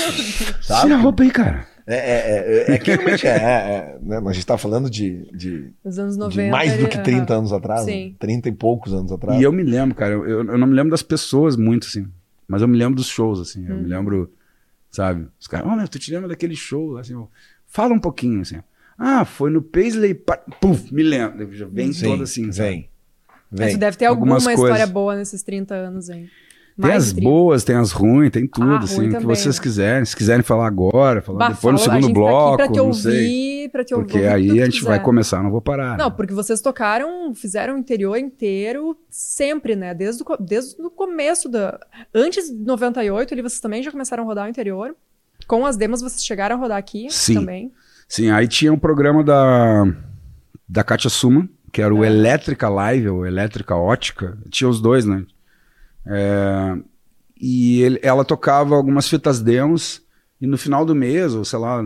Sabe? 0.62 0.82
Tira 0.84 0.96
a 0.96 1.00
roupa 1.00 1.24
aí, 1.24 1.32
cara. 1.32 1.73
É, 1.86 1.96
é, 1.96 2.72
é, 2.72 2.76
é 2.76 2.78
que 2.78 2.92
realmente 2.92 3.28
é, 3.28 3.32
é, 3.32 3.36
é, 3.38 3.98
né, 4.02 4.22
A 4.26 4.32
gente 4.34 4.46
tá 4.46 4.58
falando 4.58 4.90
de, 4.90 5.30
de, 5.34 5.70
Nos 5.84 6.00
anos 6.00 6.14
de 6.16 6.20
90. 6.22 6.52
mais 6.52 6.78
do 6.78 6.88
que 6.88 6.96
ele- 6.96 7.04
30 7.04 7.34
aham. 7.34 7.40
anos 7.40 7.54
atrás. 7.54 7.84
Sim. 7.86 8.10
Né? 8.12 8.16
30 8.20 8.50
e 8.50 8.52
poucos 8.54 8.94
anos 8.94 9.12
atrás. 9.12 9.40
E 9.40 9.44
eu 9.44 9.52
me 9.52 9.64
lembro, 9.64 9.94
cara, 9.96 10.14
eu, 10.14 10.26
eu 10.46 10.58
não 10.58 10.68
me 10.68 10.74
lembro 10.74 10.92
das 10.92 11.04
pessoas 11.04 11.58
muito, 11.58 11.88
assim. 11.88 12.08
Mas 12.48 12.62
eu 12.62 12.68
me 12.68 12.78
lembro 12.78 12.96
dos 12.96 13.08
shows, 13.08 13.40
assim. 13.40 13.64
Uhum. 13.66 13.70
Eu 13.72 13.78
me 13.78 13.88
lembro, 13.88 14.32
sabe? 14.92 15.28
Os 15.40 15.48
caras, 15.48 15.68
oh, 15.70 15.76
meu, 15.76 15.88
tu 15.88 16.00
te 16.00 16.12
lembra 16.12 16.30
daquele 16.30 16.56
show? 16.56 16.98
Assim, 16.98 17.14
eu, 17.14 17.30
fala 17.68 17.94
um 17.94 18.00
pouquinho, 18.00 18.42
assim. 18.42 18.60
Ah, 18.98 19.26
foi 19.26 19.50
no 19.50 19.62
Paisley 19.62 20.14
Park. 20.14 20.42
Puf, 20.62 20.94
me 20.94 21.04
lembro. 21.04 21.48
Vem 21.72 21.92
Sim, 21.92 22.06
todo 22.06 22.24
assim. 22.24 22.52
sabe? 22.52 22.70
Vem. 22.70 22.90
Mas 23.52 23.60
Vem. 23.60 23.74
tu 23.76 23.80
deve 23.80 23.98
ter 23.98 24.06
alguma 24.06 24.36
Algumas 24.36 24.54
história 24.54 24.72
coisas. 24.76 24.90
boa 24.90 25.16
nesses 25.16 25.44
30 25.44 25.76
anos, 25.76 26.10
hein? 26.10 26.30
Tem 26.76 26.90
Mais 26.90 27.04
as 27.04 27.10
de 27.10 27.16
30. 27.18 27.30
boas, 27.30 27.64
tem 27.64 27.76
as 27.76 27.92
ruins, 27.92 28.32
tem 28.32 28.48
tudo, 28.48 28.72
Ah, 28.74 28.80
assim. 28.80 29.08
o 29.08 29.18
que 29.20 29.26
vocês 29.26 29.58
né? 29.58 29.62
quiserem. 29.62 30.06
Se 30.06 30.16
quiserem 30.16 30.42
falar 30.44 30.66
agora, 30.66 31.22
falar 31.22 31.38
Bah, 31.38 31.50
depois 31.50 31.74
no 31.74 31.78
segundo 31.78 32.02
gente 32.08 32.14
bloco, 32.14 32.58
tá 32.58 32.68
te 32.68 32.78
não 32.78 32.88
ouvir, 32.88 33.00
sei. 33.02 33.70
pra 33.70 33.84
te 33.84 33.94
ouvir. 33.94 34.08
Porque 34.12 34.26
aí 34.26 34.60
a 34.62 34.66
gente 34.66 34.84
vai 34.84 34.94
quiser. 34.98 35.04
começar, 35.06 35.44
não 35.44 35.52
vou 35.52 35.62
parar. 35.62 35.96
Não, 35.98 36.10
porque 36.10 36.34
vocês 36.34 36.62
tocaram, 36.62 37.34
fizeram 37.36 37.76
o 37.76 37.78
interior 37.78 38.18
inteiro 38.18 38.98
sempre, 39.10 39.76
né? 39.76 39.94
Desde 39.94 40.24
o, 40.24 40.38
desde 40.38 40.82
o 40.82 40.90
começo 40.90 41.48
da. 41.48 41.80
Antes 42.14 42.50
de 42.50 42.58
98, 42.66 43.34
ali 43.34 43.42
vocês 43.44 43.62
também 43.62 43.84
já 43.84 43.92
começaram 43.92 44.24
a 44.24 44.26
rodar 44.26 44.48
o 44.48 44.50
interior. 44.50 44.96
Com 45.48 45.66
as 45.68 45.78
demos, 45.78 46.02
vocês 46.02 46.26
chegaram 46.26 46.56
a 46.56 46.60
rodar 46.60 46.78
aqui 46.78 47.08
Sim. 47.12 47.36
também. 47.36 47.72
Sim, 48.08 48.32
aí 48.32 48.48
tinha 48.48 48.74
um 48.74 48.80
programa 48.80 49.24
da, 49.24 49.84
da 50.68 50.84
Katia 50.84 51.10
Suma, 51.10 51.48
que 51.72 51.82
era 51.82 51.94
o 51.94 52.04
É. 52.04 52.08
Elétrica 52.08 52.68
Live, 52.70 53.10
ou 53.10 53.26
Elétrica 53.26 53.76
Ótica. 53.76 54.38
Tinha 54.50 54.70
os 54.70 54.80
dois, 54.82 55.06
né? 55.06 55.24
É, 56.06 56.78
e 57.40 57.82
ele- 57.82 58.00
ela 58.02 58.24
tocava 58.26 58.76
algumas 58.76 59.08
fitas 59.08 59.42
demos, 59.42 60.02
e 60.40 60.48
no 60.48 60.58
final 60.58 60.86
do 60.86 60.94
mês, 60.96 61.34
ou 61.34 61.46
sei 61.46 61.60
lá, 61.60 61.84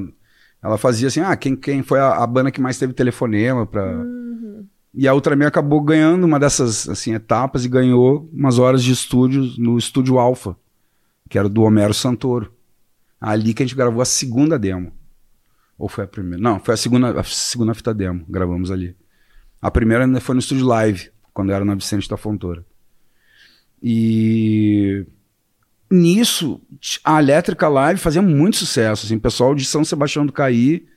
ela 0.61 0.77
fazia 0.77 1.07
assim: 1.07 1.19
ah, 1.21 1.35
quem, 1.35 1.55
quem 1.55 1.83
foi 1.83 1.99
a, 1.99 2.15
a 2.23 2.27
banda 2.27 2.51
que 2.51 2.61
mais 2.61 2.77
teve 2.77 2.93
telefonema 2.93 3.65
pra. 3.65 3.97
Uhum. 3.97 4.65
E 4.93 5.07
a 5.07 5.13
Ultraman 5.13 5.45
acabou 5.47 5.79
ganhando 5.81 6.23
uma 6.23 6.39
dessas 6.39 6.89
assim, 6.89 7.13
etapas 7.13 7.63
e 7.65 7.69
ganhou 7.69 8.27
umas 8.33 8.57
horas 8.57 8.83
de 8.83 8.91
estúdio 8.91 9.53
no 9.59 9.77
estúdio 9.77 10.17
Alpha, 10.17 10.55
que 11.29 11.37
era 11.37 11.47
do 11.47 11.61
Homero 11.61 11.93
Santoro. 11.93 12.51
Ali 13.21 13.53
que 13.53 13.61
a 13.61 13.65
gente 13.65 13.75
gravou 13.75 14.01
a 14.01 14.05
segunda 14.05 14.57
demo. 14.57 14.91
Ou 15.77 15.87
foi 15.87 16.03
a 16.03 16.07
primeira? 16.07 16.41
Não, 16.41 16.59
foi 16.59 16.73
a 16.73 16.77
segunda, 16.77 17.19
a 17.19 17.23
segunda 17.23 17.73
fita 17.75 17.93
demo, 17.93 18.25
gravamos 18.27 18.71
ali. 18.71 18.95
A 19.61 19.69
primeira 19.69 20.05
ainda 20.05 20.19
foi 20.19 20.33
no 20.33 20.39
estúdio 20.39 20.65
live, 20.65 21.11
quando 21.33 21.51
era 21.51 21.63
na 21.63 21.75
Vicente 21.75 22.09
da 22.09 22.17
Fontoura. 22.17 22.65
E 23.81 25.05
nisso, 25.89 26.61
a 27.03 27.21
Elétrica 27.21 27.67
Live 27.67 27.99
fazia 27.99 28.21
muito 28.21 28.57
sucesso. 28.57 29.05
Assim, 29.05 29.15
o 29.15 29.21
pessoal 29.21 29.55
de 29.55 29.65
São 29.65 29.83
Sebastião 29.83 30.25
do 30.25 30.33
Caí 30.33 30.87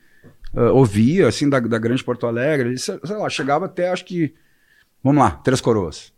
ah, 0.55 0.72
ouvia, 0.72 1.28
assim, 1.28 1.49
da, 1.49 1.61
da 1.61 1.78
Grande 1.78 2.03
Porto 2.03 2.26
Alegre. 2.26 2.76
Sei, 2.78 2.99
lá, 3.05 3.28
chegava 3.28 3.66
até, 3.66 3.91
acho 3.91 4.05
que, 4.05 4.35
vamos 5.03 5.22
lá, 5.22 5.31
Três 5.31 5.61
Coroas. 5.61 6.12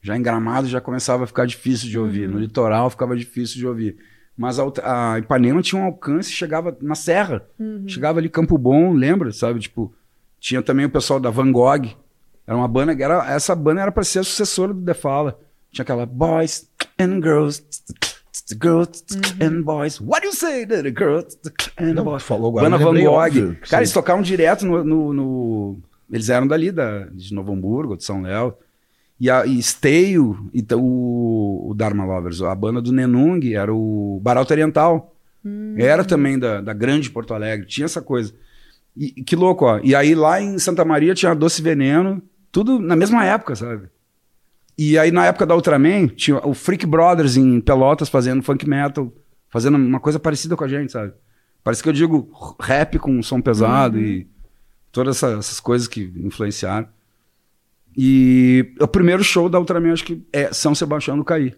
Já 0.00 0.16
em 0.16 0.22
Gramado 0.22 0.66
já 0.66 0.80
começava 0.80 1.24
a 1.24 1.26
ficar 1.26 1.46
difícil 1.46 1.88
de 1.88 1.98
ouvir. 1.98 2.28
No 2.28 2.38
litoral 2.38 2.90
ficava 2.90 3.16
difícil 3.16 3.58
de 3.58 3.66
ouvir. 3.66 3.96
Mas 4.36 4.58
a, 4.58 4.64
a 5.12 5.18
Ipanema 5.18 5.62
tinha 5.62 5.80
um 5.80 5.84
alcance, 5.84 6.32
chegava 6.32 6.76
na 6.80 6.96
serra. 6.96 7.46
Chegava 7.86 8.18
ali 8.18 8.28
Campo 8.28 8.58
Bom, 8.58 8.92
lembra? 8.92 9.30
Sabe? 9.30 9.60
Tipo, 9.60 9.94
tinha 10.40 10.60
também 10.60 10.86
o 10.86 10.90
pessoal 10.90 11.20
da 11.20 11.30
Van 11.30 11.52
Gogh. 11.52 11.86
Era 12.44 12.56
uma 12.56 12.66
banda 12.66 12.96
que 12.96 13.02
era. 13.02 13.32
Essa 13.32 13.54
banda 13.54 13.80
era 13.80 13.92
para 13.92 14.02
ser 14.02 14.18
a 14.18 14.24
sucessora 14.24 14.74
do 14.74 14.84
The 14.84 14.94
Fala. 14.94 15.38
Tinha 15.72 15.82
aquela 15.82 16.06
Boys 16.06 16.68
and 17.00 17.20
Girls. 17.22 17.62
Girls 18.60 19.04
and 19.40 19.62
Boys. 19.62 20.00
What 20.00 20.20
do 20.22 20.26
you 20.28 20.34
say 20.34 20.66
the 20.66 20.90
girls 20.90 21.38
and 21.78 21.94
Não, 21.94 22.04
boys? 22.04 22.22
falou 22.22 22.50
agora, 22.50 22.68
Banda 22.68 22.84
Van 22.84 22.92
Gogh. 23.00 23.14
Cara, 23.14 23.66
sim. 23.66 23.76
eles 23.76 23.92
tocavam 23.92 24.22
direto 24.22 24.66
no, 24.66 24.84
no- 24.84 25.12
no- 25.12 25.78
Eles 26.10 26.28
eram 26.28 26.46
dali, 26.46 26.70
da, 26.70 27.06
de 27.06 27.32
Novo 27.34 27.52
Hamburgo, 27.52 27.96
de 27.96 28.04
São 28.04 28.22
Léo. 28.22 28.54
E, 29.18 29.30
a, 29.30 29.46
e 29.46 29.62
Steio, 29.62 30.50
e 30.52 30.60
t- 30.62 30.74
o, 30.74 31.68
o 31.70 31.74
Dharma 31.74 32.04
Lovers, 32.04 32.42
a 32.42 32.54
banda 32.54 32.82
do 32.82 32.92
Nenung, 32.92 33.40
era 33.54 33.72
o 33.72 34.20
Baralto 34.22 34.52
Oriental. 34.52 35.14
Era 35.76 36.04
também 36.04 36.38
da, 36.38 36.60
da 36.60 36.72
grande 36.72 37.10
Porto 37.10 37.32
Alegre, 37.34 37.66
tinha 37.66 37.84
essa 37.86 38.02
coisa. 38.02 38.32
E 38.96 39.10
que 39.22 39.34
louco, 39.34 39.64
ó. 39.64 39.80
E 39.82 39.94
aí 39.94 40.14
lá 40.14 40.40
em 40.40 40.58
Santa 40.58 40.84
Maria 40.84 41.14
tinha 41.14 41.34
Doce 41.34 41.62
Veneno, 41.62 42.20
tudo 42.50 42.78
na 42.78 42.94
mesma 42.94 43.24
época, 43.24 43.56
sabe? 43.56 43.88
E 44.90 44.98
aí 44.98 45.10
na 45.10 45.26
época 45.26 45.46
da 45.46 45.54
Ultraman, 45.54 46.08
tinha 46.08 46.38
o 46.46 46.54
Freak 46.54 46.86
Brothers 46.86 47.36
em 47.36 47.60
Pelotas 47.60 48.08
fazendo 48.08 48.42
funk 48.42 48.68
metal, 48.68 49.12
fazendo 49.48 49.76
uma 49.76 50.00
coisa 50.00 50.18
parecida 50.18 50.56
com 50.56 50.64
a 50.64 50.68
gente, 50.68 50.90
sabe? 50.92 51.12
Parece 51.62 51.82
que 51.82 51.88
eu 51.88 51.92
digo 51.92 52.28
rap 52.60 52.98
com 52.98 53.22
som 53.22 53.40
pesado 53.40 53.98
e 54.00 54.26
todas 54.90 55.16
essa- 55.16 55.38
essas 55.38 55.60
coisas 55.60 55.86
que 55.86 56.12
influenciaram. 56.16 56.88
E 57.96 58.74
o 58.80 58.88
primeiro 58.88 59.22
show 59.22 59.48
da 59.48 59.58
Ultraman, 59.58 59.92
acho 59.92 60.04
que 60.04 60.24
é 60.32 60.52
São 60.52 60.74
Sebastião 60.74 61.16
do 61.16 61.24
Caí. 61.24 61.54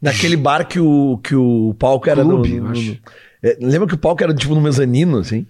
Naquele 0.00 0.36
bar 0.36 0.64
que 0.68 0.78
o, 0.78 1.18
que 1.18 1.34
o 1.34 1.74
palco 1.78 2.08
era 2.08 2.22
Clube, 2.22 2.48
no, 2.60 2.68
no- 2.68 2.68
no- 2.92 2.98
é, 3.42 3.56
lembra 3.60 3.88
que 3.88 3.94
o 3.94 3.98
palco 3.98 4.22
era 4.22 4.34
tipo 4.34 4.54
no 4.54 4.60
mezanino, 4.60 5.18
assim? 5.18 5.46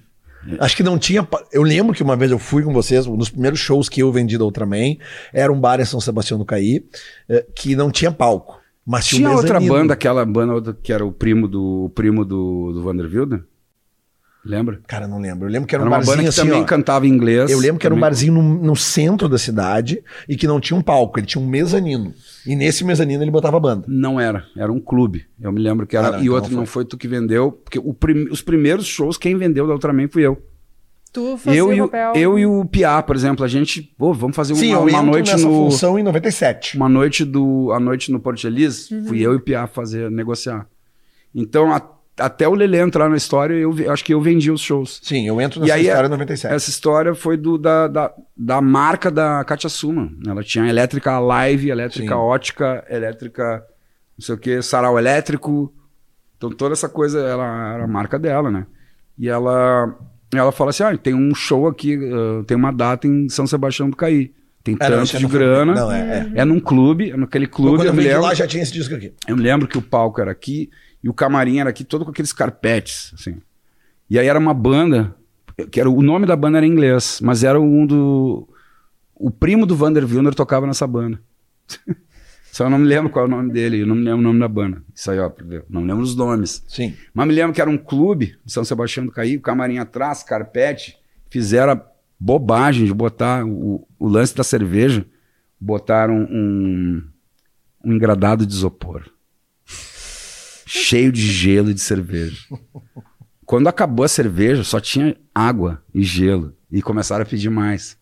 Acho 0.61 0.77
que 0.77 0.83
não 0.83 0.99
tinha. 0.99 1.27
Eu 1.53 1.63
lembro 1.63 1.95
que 1.95 2.03
uma 2.03 2.17
vez 2.17 2.31
eu 2.31 2.39
fui 2.39 2.63
com 2.63 2.73
vocês, 2.73 3.07
um 3.07 3.17
dos 3.17 3.29
primeiros 3.29 3.59
shows 3.59 3.89
que 3.89 4.03
eu 4.03 4.11
vendi 4.13 4.39
da 4.39 4.45
Ultraman, 4.45 4.97
era 5.33 5.53
um 5.53 5.61
bar 5.61 5.81
em 5.81 5.85
São 5.85 6.01
Sebastião 6.01 6.39
do 6.39 6.45
Caí, 6.45 6.85
é, 7.29 7.45
que 7.55 7.75
não 7.75 7.91
tinha 7.91 8.11
palco. 8.11 8.59
Mas 8.87 9.07
tinha, 9.07 9.29
Tinha 9.29 9.37
outra 9.37 9.61
banda, 9.61 9.93
aquela 9.93 10.25
banda 10.25 10.79
que 10.83 10.93
era 10.93 11.05
o 11.05 11.13
primo 11.13 11.47
do 11.47 11.85
o 11.85 11.91
primo 11.91 12.25
do, 12.25 12.73
do 12.73 12.83
Vanderbilde. 12.83 13.43
Lembra? 14.49 14.81
Cara, 14.87 15.07
não 15.07 15.21
lembro. 15.21 15.47
Eu 15.47 15.53
lembro 15.53 15.69
que 15.69 15.75
era, 15.75 15.83
Era 15.85 15.91
um 15.91 15.93
uma 15.93 15.99
barzinho 15.99 16.17
banda 16.17 16.23
que 16.23 16.29
assim, 16.41 16.49
também 16.49 16.63
ó. 16.63 16.65
cantava 16.65 17.07
inglês. 17.07 17.51
Eu 17.51 17.59
lembro 17.59 17.79
que 17.79 17.87
era 17.87 17.95
um 17.95 17.99
também. 17.99 18.09
barzinho 18.09 18.33
no, 18.33 18.43
no 18.43 18.75
centro 18.75 19.29
da 19.29 19.37
cidade 19.37 20.03
e 20.27 20.37
que 20.37 20.47
não 20.47 20.59
tinha 20.59 20.77
um 20.79 20.81
palco, 20.83 21.19
ele 21.19 21.27
tinha 21.27 21.43
um 21.43 21.47
mezanino. 21.47 22.15
E 22.47 22.57
nesse 22.57 22.83
mezanino 22.83 23.23
ele 23.23 23.31
botava 23.31 23.61
banda. 23.61 23.85
Não 23.87 24.19
era, 24.19 24.45
era 24.57 24.73
um 24.73 24.81
clube. 24.81 25.27
Eu 25.39 25.53
me 25.53 25.61
lembro 25.61 25.87
que 25.87 25.97
era. 25.97 26.09
Ah, 26.09 26.13
não, 26.13 26.19
e 26.21 26.23
então 26.23 26.35
outro 26.35 26.51
não 26.53 26.59
não 26.61 26.67
foi 26.67 26.85
tu 26.85 26.97
que 26.97 27.07
vendeu, 27.07 27.53
porque 27.53 27.79
o 27.79 27.93
prim- 27.93 28.29
os 28.31 28.41
primeiros 28.41 28.87
shows, 28.87 29.19
quem 29.19 29.37
vendeu 29.37 29.67
da 29.67 29.75
Ultraman 29.75 30.09
fui 30.09 30.23
eu. 30.25 30.43
Tu 31.13 31.37
fazia 31.39 31.59
Eu 31.61 31.73
e, 31.73 31.81
o, 31.83 31.89
papel. 31.89 32.13
eu 32.17 32.39
e 32.39 32.47
o 32.47 32.65
Piá, 32.67 33.03
por 33.03 33.17
exemplo, 33.17 33.43
a 33.45 33.49
gente, 33.49 33.83
pô, 33.97 34.13
vamos 34.13 34.37
fazer 34.37 34.53
uma, 34.53 34.59
Sim, 34.61 34.73
eu 34.73 34.83
uma 34.83 35.03
noite 35.03 35.31
nessa 35.33 35.47
no. 35.47 35.53
função 35.71 35.99
em 35.99 36.03
97. 36.03 36.77
Uma 36.77 36.89
noite 36.89 37.25
do. 37.25 37.71
A 37.73 37.81
noite 37.81 38.11
no 38.13 38.21
Porto 38.21 38.41
Feliz, 38.43 38.89
fui 39.07 39.21
eu 39.21 39.33
e 39.33 39.37
o 39.37 39.41
Piá 39.41 39.67
fazer, 39.67 40.11
negociar. 40.11 40.67
Então, 41.35 41.73
a- 41.75 41.98
até 42.19 42.49
o 42.49 42.55
Lelê 42.55 42.79
entrar 42.81 43.09
na 43.09 43.17
história, 43.17 43.55
eu 43.55 43.73
acho 43.93 44.05
que 44.05 44.13
eu 44.15 44.21
vendi 44.21 44.51
os 44.51 44.61
shows. 44.61 45.01
Sim, 45.03 45.27
eu 45.27 45.41
entro 45.41 45.61
E 45.61 45.63
nessa 45.63 45.75
aí, 45.75 45.83
história 45.87 46.03
em 46.03 46.07
é- 46.07 46.11
97. 46.11 46.55
Essa 46.55 46.71
história 46.71 47.15
foi 47.15 47.37
do, 47.37 47.57
da, 47.59 47.87
da, 47.89 48.13
da 48.37 48.61
marca 48.61 49.11
da 49.11 49.45
Katia 49.45 49.69
Suma. 49.71 50.11
Ela 50.27 50.43
tinha 50.43 50.69
elétrica 50.69 51.19
live, 51.19 51.71
elétrica 51.71 52.15
Sim. 52.15 52.21
ótica, 52.21 52.85
elétrica, 52.91 53.65
não 54.19 54.25
sei 54.25 54.35
o 54.35 54.39
que, 54.39 54.61
sarau 54.63 54.99
elétrico. 54.99 55.73
Então 56.37 56.51
toda 56.51 56.73
essa 56.73 56.89
coisa 56.89 57.21
ela 57.21 57.75
era 57.75 57.85
a 57.85 57.89
marca 57.89 58.19
dela, 58.19 58.51
né? 58.51 58.67
E 59.19 59.29
ela, 59.29 59.97
ela 60.33 60.53
fala 60.53 60.71
assim: 60.71 60.83
ah, 60.85 60.97
tem 60.97 61.15
um 61.15 61.35
show 61.35 61.67
aqui, 61.67 61.99
ah, 62.13 62.45
tem 62.47 62.57
uma 62.57 62.73
data 62.73 63.07
em 63.07 63.29
São 63.29 63.47
Sebastião 63.47 63.91
do 63.91 63.97
Caí. 63.97 64.33
Tem 64.63 64.75
É, 64.81 64.87
tanto 64.89 65.17
de 65.17 65.23
não 65.23 65.31
foi- 65.31 65.39
grana. 65.39 65.75
Não, 65.75 65.91
é, 65.93 66.31
é. 66.35 66.41
É 66.41 66.45
num 66.45 66.61
clube, 66.61 67.11
é 67.13 67.17
naquele 67.17 67.47
clube. 67.47 67.77
Quando 67.79 67.87
eu 67.87 67.93
eu, 67.95 67.99
de 68.01 68.07
lembro, 68.09 68.23
lá 68.23 68.35
já 68.35 68.47
tinha 68.47 68.63
esse 68.63 68.73
disco 68.73 68.95
aqui. 68.95 69.13
eu 69.27 69.37
me 69.37 69.43
lembro 69.43 69.67
que 69.67 69.79
o 69.79 69.83
palco 69.83 70.21
era 70.21 70.31
aqui 70.31 70.69
e 71.03 71.09
o 71.09 71.15
camarim 71.15 71.59
era 71.59 71.71
aqui, 71.71 71.85
todo 71.85 72.05
com 72.05 72.11
aqueles 72.11 72.33
carpetes, 72.33 73.13
assim. 73.15 73.41
E 74.11 74.19
aí 74.19 74.27
era 74.27 74.39
uma 74.39 74.55
banda, 74.55 75.15
que 75.71 75.81
era, 75.81 75.89
o 75.89 76.03
nome 76.03 76.27
da 76.27 76.35
banda 76.35 76.59
era 76.59 76.67
em 76.67 76.71
inglês, 76.71 77.21
mas 77.23 77.45
era 77.45 77.61
um 77.61 77.87
do. 77.87 78.49
O 79.15 79.31
primo 79.31 79.67
do 79.67 79.77
Vander 79.77 80.05
Wilner 80.05 80.35
tocava 80.35 80.67
nessa 80.67 80.87
banda. 80.87 81.21
Só 82.51 82.65
eu 82.65 82.71
não 82.71 82.79
me 82.79 82.87
lembro 82.87 83.11
qual 83.11 83.27
é 83.27 83.29
o 83.29 83.31
nome 83.31 83.53
dele, 83.53 83.83
eu 83.83 83.87
não 83.87 83.95
me 83.95 84.03
lembro 84.03 84.21
o 84.21 84.23
nome 84.23 84.41
da 84.41 84.49
banda. 84.49 84.83
Isso 84.95 85.11
aí, 85.11 85.19
ó, 85.19 85.31
não 85.69 85.83
me 85.83 85.89
lembro 85.89 86.03
os 86.03 86.17
nomes. 86.17 86.65
Sim. 86.67 86.95
Mas 87.13 87.27
me 87.27 87.35
lembro 87.35 87.53
que 87.53 87.61
era 87.61 87.71
um 87.71 87.79
clube 87.79 88.37
de 88.45 88.53
São 88.53 88.65
Sebastião 88.65 89.07
do 89.07 89.13
Caí, 89.13 89.37
o 89.37 89.41
camarim 89.41 89.79
atrás, 89.79 90.23
carpete, 90.23 90.99
fizeram 91.31 91.75
a 91.75 91.83
bobagem 92.19 92.87
de 92.87 92.95
botar 92.95 93.45
o, 93.45 93.87
o 93.99 94.09
lance 94.09 94.35
da 94.35 94.43
cerveja, 94.43 95.07
botaram 95.61 96.17
um, 96.17 97.03
um 97.85 97.93
engradado 97.93 98.45
de 98.45 98.53
isopor. 98.53 99.05
Cheio 100.69 101.11
de 101.11 101.23
gelo 101.23 101.71
e 101.71 101.75
de 101.75 101.81
cerveja. 101.81 102.39
Quando 103.47 103.69
acabou 103.69 104.05
a 104.05 104.09
cerveja, 104.09 104.63
só 104.63 104.79
tinha 104.79 105.17
água 105.35 105.83
e 105.95 106.03
gelo. 106.03 106.55
E 106.71 106.83
começaram 106.83 107.23
a 107.23 107.27
pedir 107.27 107.49
mais. 107.49 107.97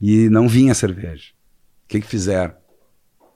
E 0.00 0.28
não 0.28 0.48
vinha 0.48 0.74
cerveja. 0.74 1.32
O 1.84 1.88
que, 1.88 2.00
que 2.00 2.06
fizeram? 2.06 2.54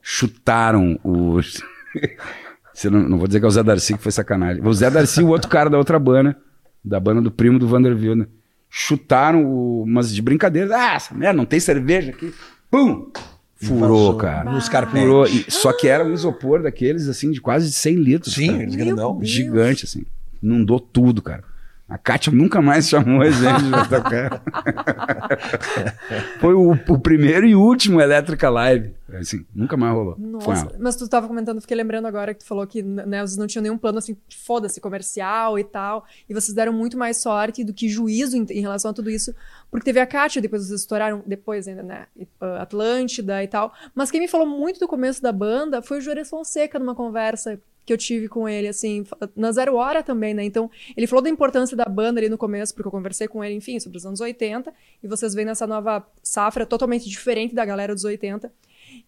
Chutaram. 0.00 0.98
Você 2.72 2.88
não, 2.88 3.00
não 3.08 3.18
vou 3.18 3.26
dizer 3.26 3.40
que 3.40 3.46
é 3.46 3.48
o 3.48 3.50
Zé 3.50 3.64
Darcy 3.64 3.96
que 3.96 4.02
foi 4.02 4.12
sacanagem. 4.12 4.64
O 4.64 4.72
Zé 4.72 4.88
Darcy, 4.88 5.22
o 5.22 5.28
outro 5.28 5.48
cara 5.48 5.68
da 5.68 5.78
outra 5.78 5.98
banda, 5.98 6.36
da 6.84 7.00
banda 7.00 7.20
do 7.20 7.30
primo 7.30 7.58
do 7.58 7.66
Vanderbilt, 7.66 8.16
né? 8.16 8.26
Chutaram 8.70 9.44
o, 9.44 9.82
umas 9.82 10.14
de 10.14 10.22
brincadeira. 10.22 10.76
Ah, 10.76 10.94
essa 10.94 11.14
merda, 11.14 11.36
não 11.36 11.46
tem 11.46 11.58
cerveja 11.58 12.10
aqui. 12.12 12.32
Pum! 12.70 13.10
Furou, 13.56 14.12
Passou 14.12 14.16
cara. 14.16 14.50
Nos 14.50 14.68
carpetes. 14.68 15.00
Furou. 15.00 15.26
E- 15.26 15.46
só 15.48 15.72
que 15.72 15.88
era 15.88 16.04
um 16.04 16.12
isopor 16.12 16.62
daqueles, 16.62 17.08
assim, 17.08 17.30
de 17.30 17.40
quase 17.40 17.72
100 17.72 17.94
litros. 17.96 18.34
Sim, 18.34 18.52
cara. 18.58 18.66
grandão. 18.66 19.18
Gigante, 19.22 19.84
assim. 19.86 20.04
Inundou 20.42 20.78
tudo, 20.78 21.22
cara. 21.22 21.42
A 21.88 21.96
Kátia 21.96 22.32
nunca 22.32 22.60
mais 22.60 22.86
chamou 22.90 23.22
a 23.22 23.30
gente 23.30 23.70
pra 23.70 23.84
tocar. 23.86 24.42
Foi 26.40 26.54
o, 26.54 26.72
o 26.72 26.98
primeiro 26.98 27.46
e 27.46 27.54
último 27.54 28.00
Elétrica 28.00 28.50
Live. 28.50 28.90
Assim, 29.14 29.46
nunca 29.54 29.76
mais 29.76 29.94
rolou. 29.94 30.16
Nossa, 30.18 30.76
mas 30.80 30.96
tu 30.96 31.08
tava 31.08 31.28
comentando, 31.28 31.60
fiquei 31.60 31.76
lembrando 31.76 32.06
agora 32.06 32.34
que 32.34 32.40
tu 32.40 32.46
falou 32.46 32.66
que 32.66 32.82
né, 32.82 33.20
vocês 33.20 33.36
não 33.36 33.46
tinham 33.46 33.62
nenhum 33.62 33.78
plano 33.78 33.98
assim, 33.98 34.16
foda-se, 34.28 34.80
comercial 34.80 35.58
e 35.58 35.64
tal. 35.64 36.04
E 36.28 36.34
vocês 36.34 36.52
deram 36.52 36.72
muito 36.72 36.98
mais 36.98 37.18
sorte 37.18 37.62
do 37.62 37.72
que 37.72 37.88
juízo 37.88 38.36
em, 38.36 38.44
em 38.50 38.60
relação 38.60 38.90
a 38.90 38.94
tudo 38.94 39.08
isso, 39.08 39.34
porque 39.70 39.84
teve 39.84 40.00
a 40.00 40.06
Kátia, 40.06 40.42
depois 40.42 40.66
vocês 40.66 40.80
estouraram, 40.80 41.22
depois 41.24 41.68
ainda, 41.68 41.82
né? 41.82 42.06
ah, 42.40 42.62
Atlântida 42.62 43.42
e 43.44 43.48
tal. 43.48 43.72
Mas 43.94 44.10
quem 44.10 44.20
me 44.20 44.28
falou 44.28 44.46
muito 44.46 44.80
do 44.80 44.88
começo 44.88 45.22
da 45.22 45.30
banda 45.30 45.80
foi 45.80 45.98
o 45.98 46.00
Juarez 46.00 46.28
Fonseca 46.28 46.78
numa 46.78 46.94
conversa 46.94 47.60
que 47.86 47.92
eu 47.92 47.96
tive 47.96 48.28
com 48.28 48.48
ele, 48.48 48.66
assim, 48.66 49.06
na 49.36 49.52
Zero 49.52 49.76
Hora 49.76 50.02
também, 50.02 50.34
né? 50.34 50.44
Então, 50.44 50.68
ele 50.96 51.06
falou 51.06 51.22
da 51.22 51.30
importância 51.30 51.76
da 51.76 51.84
banda 51.84 52.18
ali 52.18 52.28
no 52.28 52.36
começo, 52.36 52.74
porque 52.74 52.88
eu 52.88 52.90
conversei 52.90 53.28
com 53.28 53.44
ele, 53.44 53.54
enfim, 53.54 53.78
sobre 53.78 53.96
os 53.96 54.04
anos 54.04 54.20
80, 54.20 54.74
e 55.00 55.06
vocês 55.06 55.32
veem 55.34 55.46
nessa 55.46 55.68
nova 55.68 56.04
safra 56.20 56.66
totalmente 56.66 57.08
diferente 57.08 57.54
da 57.54 57.64
galera 57.64 57.94
dos 57.94 58.02
80. 58.02 58.52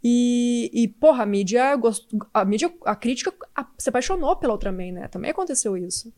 E, 0.02 0.70
e, 0.72 0.88
porra, 0.88 1.22
a 1.22 1.26
mídia, 1.26 1.74
gost... 1.76 2.06
a 2.32 2.44
mídia, 2.44 2.70
a 2.84 2.94
crítica 2.96 3.32
a- 3.54 3.66
se 3.78 3.88
apaixonou 3.88 4.36
pela 4.36 4.52
Ultraman, 4.54 4.92
né? 4.92 5.08
Também 5.08 5.30
aconteceu 5.30 5.76
isso. 5.76 6.12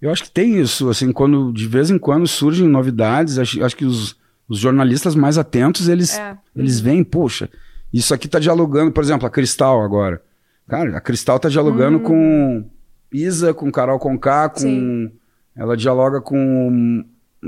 Eu 0.00 0.10
acho 0.10 0.24
que 0.24 0.30
tem 0.30 0.60
isso, 0.60 0.88
assim, 0.88 1.12
quando 1.12 1.52
de 1.52 1.66
vez 1.66 1.90
em 1.90 1.98
quando 1.98 2.26
surgem 2.26 2.68
novidades, 2.68 3.38
acho, 3.38 3.62
acho 3.64 3.76
que 3.76 3.84
os, 3.84 4.16
os 4.48 4.58
jornalistas 4.58 5.14
mais 5.14 5.38
atentos, 5.38 5.88
eles, 5.88 6.18
É. 6.18 6.36
eles 6.54 6.80
veem, 6.80 7.02
poxa, 7.04 7.48
isso 7.92 8.12
aqui 8.12 8.28
tá 8.28 8.38
dialogando, 8.38 8.90
por 8.92 9.02
exemplo, 9.02 9.26
a 9.26 9.30
Cristal 9.30 9.82
agora. 9.82 10.20
Cara, 10.68 10.96
a 10.96 11.00
Cristal 11.00 11.38
tá 11.38 11.48
dialogando 11.48 12.00
com 12.00 12.64
Isa, 13.12 13.54
com 13.54 13.70
Carol 13.70 13.98
Conká, 13.98 14.48
com... 14.48 14.58
Sim. 14.60 15.10
Ela 15.56 15.76
dialoga 15.76 16.20
com 16.20 17.04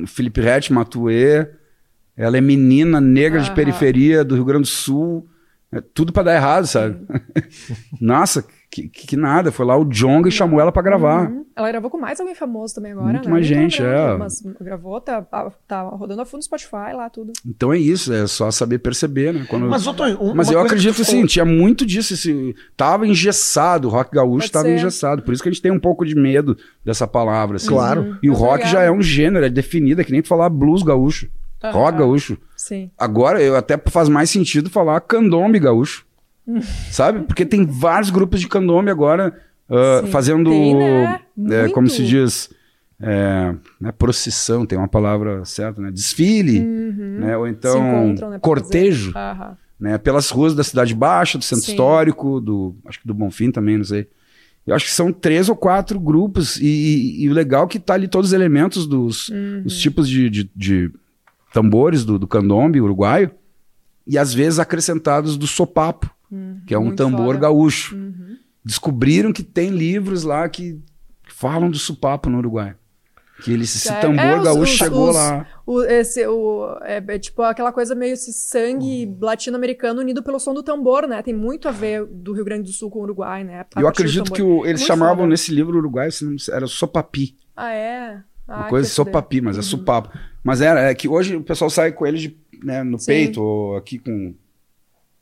Felipe 0.06 0.40
Rett, 0.40 0.72
Matuê. 0.72 1.48
Ela 2.16 2.38
é 2.38 2.40
menina 2.40 3.00
negra 3.00 3.40
de 3.40 3.46
Aham. 3.48 3.54
periferia 3.56 4.22
do 4.24 4.36
Rio 4.36 4.44
Grande 4.44 4.62
do 4.62 4.68
Sul. 4.68 5.26
É 5.72 5.80
tudo 5.80 6.12
pra 6.12 6.22
dar 6.22 6.34
errado, 6.36 6.66
sabe? 6.66 6.96
Nossa, 8.00 8.44
que, 8.70 8.88
que, 8.88 9.06
que 9.08 9.16
nada. 9.16 9.50
Foi 9.50 9.66
lá 9.66 9.76
o 9.76 9.84
Jonga 9.84 10.28
e 10.28 10.32
chamou 10.32 10.60
ela 10.60 10.70
pra 10.70 10.80
gravar. 10.82 11.28
Uhum. 11.28 11.44
Ela 11.56 11.68
gravou 11.68 11.90
com 11.90 11.98
mais 11.98 12.20
alguém 12.20 12.34
famoso 12.36 12.74
também 12.74 12.92
agora, 12.92 13.12
Muito 13.12 13.24
né? 13.26 13.32
mais 13.32 13.46
gente, 13.46 13.82
é. 13.82 14.16
Mas 14.16 14.40
gravou, 14.60 15.00
tá, 15.00 15.22
tá, 15.22 15.50
tá 15.66 15.82
rodando 15.82 16.22
a 16.22 16.24
fundo 16.24 16.38
no 16.38 16.42
Spotify 16.44 16.92
lá, 16.94 17.10
tudo. 17.10 17.32
Então 17.44 17.72
é 17.72 17.78
isso, 17.78 18.12
é 18.12 18.26
só 18.28 18.50
saber 18.50 18.78
perceber, 18.78 19.34
né? 19.34 19.44
Quando... 19.48 19.66
Mas, 19.68 19.86
Otto, 19.86 20.04
um- 20.04 20.34
Mas 20.34 20.48
uma 20.48 20.54
eu 20.54 20.60
acredito 20.60 21.02
assim, 21.02 21.12
falou- 21.12 21.26
tinha 21.26 21.44
muito 21.44 21.84
disso. 21.84 22.14
Esse, 22.14 22.54
tava 22.76 23.06
engessado, 23.06 23.88
o 23.88 23.90
rock 23.90 24.12
gaúcho 24.14 24.42
Pode 24.46 24.52
tava 24.52 24.66
ser. 24.66 24.74
engessado. 24.76 25.22
Por 25.22 25.34
isso 25.34 25.42
que 25.42 25.48
a 25.48 25.52
gente 25.52 25.62
tem 25.62 25.72
um 25.72 25.80
pouco 25.80 26.04
de 26.06 26.14
medo 26.14 26.56
dessa 26.84 27.08
palavra. 27.08 27.56
Assim. 27.56 27.68
Claro. 27.68 28.16
E 28.22 28.30
o 28.30 28.34
rock 28.34 28.62
obrigada. 28.62 28.72
já 28.72 28.82
é 28.82 28.90
um 28.90 29.02
gênero, 29.02 29.44
é 29.44 29.50
definido, 29.50 30.00
é 30.00 30.04
que 30.04 30.12
nem 30.12 30.22
tu 30.22 30.28
falar 30.28 30.48
blues 30.48 30.82
gaúcho. 30.84 31.28
Aham. 31.62 31.72
Rock 31.72 31.98
gaúcho. 31.98 32.38
Sim. 32.56 32.90
Agora, 32.98 33.42
eu 33.42 33.56
até 33.56 33.76
faz 33.90 34.08
mais 34.08 34.30
sentido 34.30 34.68
falar 34.70 35.00
candombe 35.00 35.58
gaúcho. 35.58 36.04
Sabe? 36.90 37.22
Porque 37.24 37.44
tem 37.44 37.64
vários 37.66 38.10
grupos 38.10 38.40
de 38.40 38.48
candombe 38.48 38.90
agora 38.90 39.34
Sim. 40.04 40.10
fazendo. 40.10 40.50
Tem, 40.50 40.74
né? 41.36 41.64
é, 41.66 41.68
como 41.70 41.88
se 41.88 42.04
diz? 42.04 42.50
É, 43.00 43.54
não 43.80 43.88
é 43.90 43.92
procissão, 43.92 44.64
tem 44.64 44.78
uma 44.78 44.88
palavra 44.88 45.44
certa, 45.44 45.82
né? 45.82 45.90
Desfile, 45.90 46.60
né? 46.60 47.36
Ou 47.36 47.46
então 47.46 48.14
né, 48.30 48.38
cortejo, 48.40 49.12
né? 49.78 49.98
Pelas 49.98 50.30
ruas 50.30 50.54
da 50.54 50.64
Cidade 50.64 50.94
Baixa, 50.94 51.36
do 51.36 51.44
Centro 51.44 51.64
Sim. 51.66 51.72
Histórico, 51.72 52.40
do 52.40 52.74
acho 52.86 53.00
que 53.00 53.06
do 53.06 53.12
Bonfim 53.12 53.50
também, 53.50 53.76
não 53.76 53.84
sei. 53.84 54.08
Eu 54.66 54.74
acho 54.74 54.86
que 54.86 54.90
são 54.92 55.12
três 55.12 55.48
ou 55.48 55.54
quatro 55.56 56.00
grupos 56.00 56.56
e, 56.56 56.64
e- 56.66 57.24
e 57.24 57.28
o 57.28 57.32
legal 57.32 57.64
é 57.64 57.68
que 57.68 57.78
tá 57.78 57.94
ali 57.94 58.08
todos 58.08 58.30
os 58.30 58.34
elementos 58.34 58.86
dos 58.86 59.28
Uhum. 59.28 59.62
os 59.66 59.76
tipos 59.78 60.08
de, 60.08 60.30
de- 60.30 60.50
de 60.56 60.90
tambores 61.56 62.04
do, 62.04 62.18
do 62.18 62.26
candombe 62.28 62.82
uruguaio 62.82 63.30
e 64.06 64.18
às 64.18 64.34
vezes 64.34 64.58
acrescentados 64.58 65.38
do 65.38 65.46
sopapo, 65.46 66.10
que 66.66 66.74
é 66.74 66.78
um 66.78 66.88
Uhum. 66.88 66.94
tambor. 66.94 67.34
Uhum. 67.34 67.40
gaúcho. 67.40 67.96
Descobriram 68.62 69.32
que 69.32 69.42
tem 69.42 69.70
livros 69.70 70.22
lá 70.22 70.46
que 70.50 70.78
falam 71.28 71.70
do 71.70 71.78
sopapo 71.78 72.28
no 72.28 72.38
Uruguai. 72.38 72.74
Que 73.42 73.52
ele, 73.52 73.64
esse 73.64 73.88
É, 73.88 74.00
tambor 74.00 74.24
é, 74.24 74.38
os- 74.38 74.44
gaúcho 74.44 74.62
os- 74.72 74.78
chegou 74.78 75.08
os- 75.10 75.14
lá. 75.14 75.46
O, 75.66 75.82
esse, 75.82 76.26
o, 76.26 76.76
é, 76.82 77.02
é 77.06 77.18
tipo 77.18 77.42
aquela 77.42 77.70
coisa 77.72 77.94
meio 77.94 78.12
esse 78.14 78.32
sangue 78.32 79.14
latino-americano 79.20 80.00
unido 80.00 80.22
pelo 80.22 80.38
som 80.40 80.52
do 80.54 80.62
tambor, 80.62 81.06
né? 81.06 81.22
Tem 81.22 81.34
muito 81.34 81.68
a 81.68 81.70
ver 81.70 82.04
do 82.06 82.32
Rio 82.32 82.44
Grande 82.44 82.64
do 82.64 82.72
Sul 82.72 82.90
com 82.90 82.98
o 83.00 83.02
Uruguai, 83.02 83.44
né? 83.44 83.64
Eu 83.76 83.86
acredito 83.88 84.30
que 84.32 84.42
o- 84.42 84.64
eles 84.66 84.80
Muito 84.80 84.88
chamavam 84.88 85.16
foda. 85.16 85.28
nesse 85.28 85.54
livro 85.54 85.76
não- 86.24 86.36
era 86.50 86.66
sopapi. 86.66 87.34
Ah, 87.56 87.72
é? 87.72 88.22
Ah, 88.48 88.60
Uma 88.60 88.68
coisa 88.68 88.88
sopapi, 88.88 89.40
mas 89.40 89.58
é 89.58 89.62
supapo. 89.62 90.10
Mas 90.46 90.60
era, 90.60 90.80
é 90.90 90.94
que 90.94 91.08
hoje 91.08 91.34
o 91.34 91.42
pessoal 91.42 91.68
sai 91.68 91.90
com 91.92 92.06
ele 92.06 92.18
de, 92.18 92.36
né, 92.62 92.82
no 92.84 92.98
Sim. 92.98 93.06
peito 93.06 93.42
ou 93.42 93.76
aqui 93.76 93.98
com, 93.98 94.32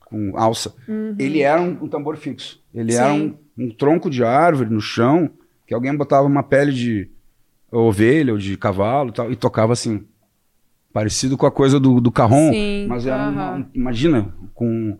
com 0.00 0.36
alça. 0.36 0.74
Ele 1.18 1.40
era 1.40 1.60
um, 1.62 1.84
um 1.84 1.88
tambor 1.88 2.16
fixo. 2.16 2.62
Ele 2.74 2.92
era 2.94 3.12
um, 3.12 3.30
Sim. 3.30 3.38
um 3.58 3.70
tronco 3.70 4.10
de 4.10 4.22
árvore 4.22 4.68
no 4.70 4.80
chão, 4.80 5.30
que 5.66 5.72
alguém 5.72 5.96
botava 5.96 6.26
uma 6.26 6.42
pele 6.42 6.72
de 6.72 7.08
ovelha 7.72 8.32
ou 8.32 8.38
de 8.38 8.56
cavalo 8.56 9.08
e 9.08 9.12
tal, 9.12 9.32
e 9.32 9.36
tocava 9.36 9.72
assim. 9.72 10.04
Parecido 10.92 11.36
com 11.36 11.46
a 11.46 11.50
coisa 11.50 11.80
do, 11.80 12.00
do 12.00 12.12
carrom, 12.12 12.52
Sim, 12.52 12.86
mas 12.88 13.04
era 13.06 13.28
uma- 13.28 13.56
um- 13.56 13.66
imagina, 13.74 14.32
com 14.54 14.96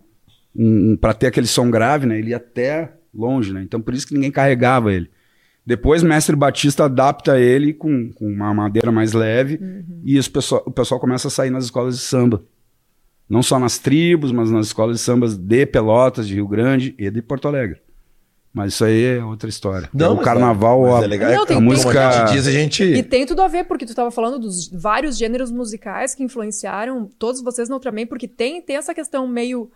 um, 0.53 0.91
um, 0.91 0.97
para 0.97 1.13
ter 1.13 1.27
aquele 1.27 1.47
som 1.47 1.69
grave, 1.71 2.05
né? 2.05 2.17
Ele 2.19 2.31
ia 2.31 2.37
até 2.37 2.91
longe, 3.13 3.53
né? 3.53 3.61
Então 3.63 3.79
por 3.79 3.93
isso 3.93 4.05
que 4.07 4.13
ninguém 4.13 4.31
carregava 4.31 4.91
ele. 4.91 5.09
Depois 5.65 6.03
Mestre 6.03 6.35
Batista 6.35 6.85
adapta 6.85 7.39
ele 7.39 7.73
com, 7.73 8.11
com 8.13 8.27
uma 8.27 8.53
madeira 8.53 8.91
mais 8.91 9.13
leve 9.13 9.57
Uhum. 9.61 10.01
e 10.03 10.19
os 10.19 10.27
pessoal, 10.27 10.61
o 10.65 10.71
pessoal 10.71 10.99
começa 10.99 11.27
a 11.27 11.31
sair 11.31 11.49
nas 11.49 11.65
escolas 11.65 11.95
de 11.95 12.01
samba. 12.01 12.43
Não 13.27 13.41
só 13.41 13.57
nas 13.57 13.79
tribos, 13.79 14.31
mas 14.31 14.51
nas 14.51 14.67
escolas 14.67 14.97
de 14.97 15.01
sambas 15.01 15.35
de 15.35 15.65
Pelotas, 15.65 16.27
de 16.27 16.35
Rio 16.35 16.47
Grande 16.47 16.93
e 16.99 17.09
de 17.09 17.21
Porto 17.21 17.47
Alegre. 17.47 17.81
Mas 18.53 18.73
isso 18.73 18.85
aí 18.85 19.03
é 19.17 19.23
outra 19.25 19.49
história. 19.49 19.89
Não, 19.93 20.13
o 20.13 20.15
mas 20.17 20.23
carnaval, 20.25 20.83
mas 20.83 21.01
a, 21.01 21.03
é 21.03 21.07
legal. 21.07 21.31
Não, 21.33 21.43
é, 21.43 21.45
tem- 21.47 21.57
a 21.57 21.59
música. 21.59 22.07
A 22.07 22.11
gente 22.27 22.35
diz, 22.37 22.47
a 22.47 22.51
gente. 22.51 22.83
E 22.83 23.03
tem 23.03 23.25
tudo 23.25 23.41
a 23.41 23.47
ver, 23.49 23.65
porque 23.65 23.85
tu 23.85 23.89
estava 23.89 24.11
falando 24.11 24.39
dos 24.39 24.69
vários 24.71 25.17
gêneros 25.17 25.51
musicais 25.51 26.13
que 26.15 26.23
influenciaram 26.23 27.09
todos 27.19 27.41
vocês 27.41 27.67
no 27.67 27.75
Ultraman, 27.75 28.05
porque 28.05 28.27
tem, 28.27 28.61
tem 28.61 28.77
essa 28.77 28.93
questão 28.93 29.27
meio 29.27 29.69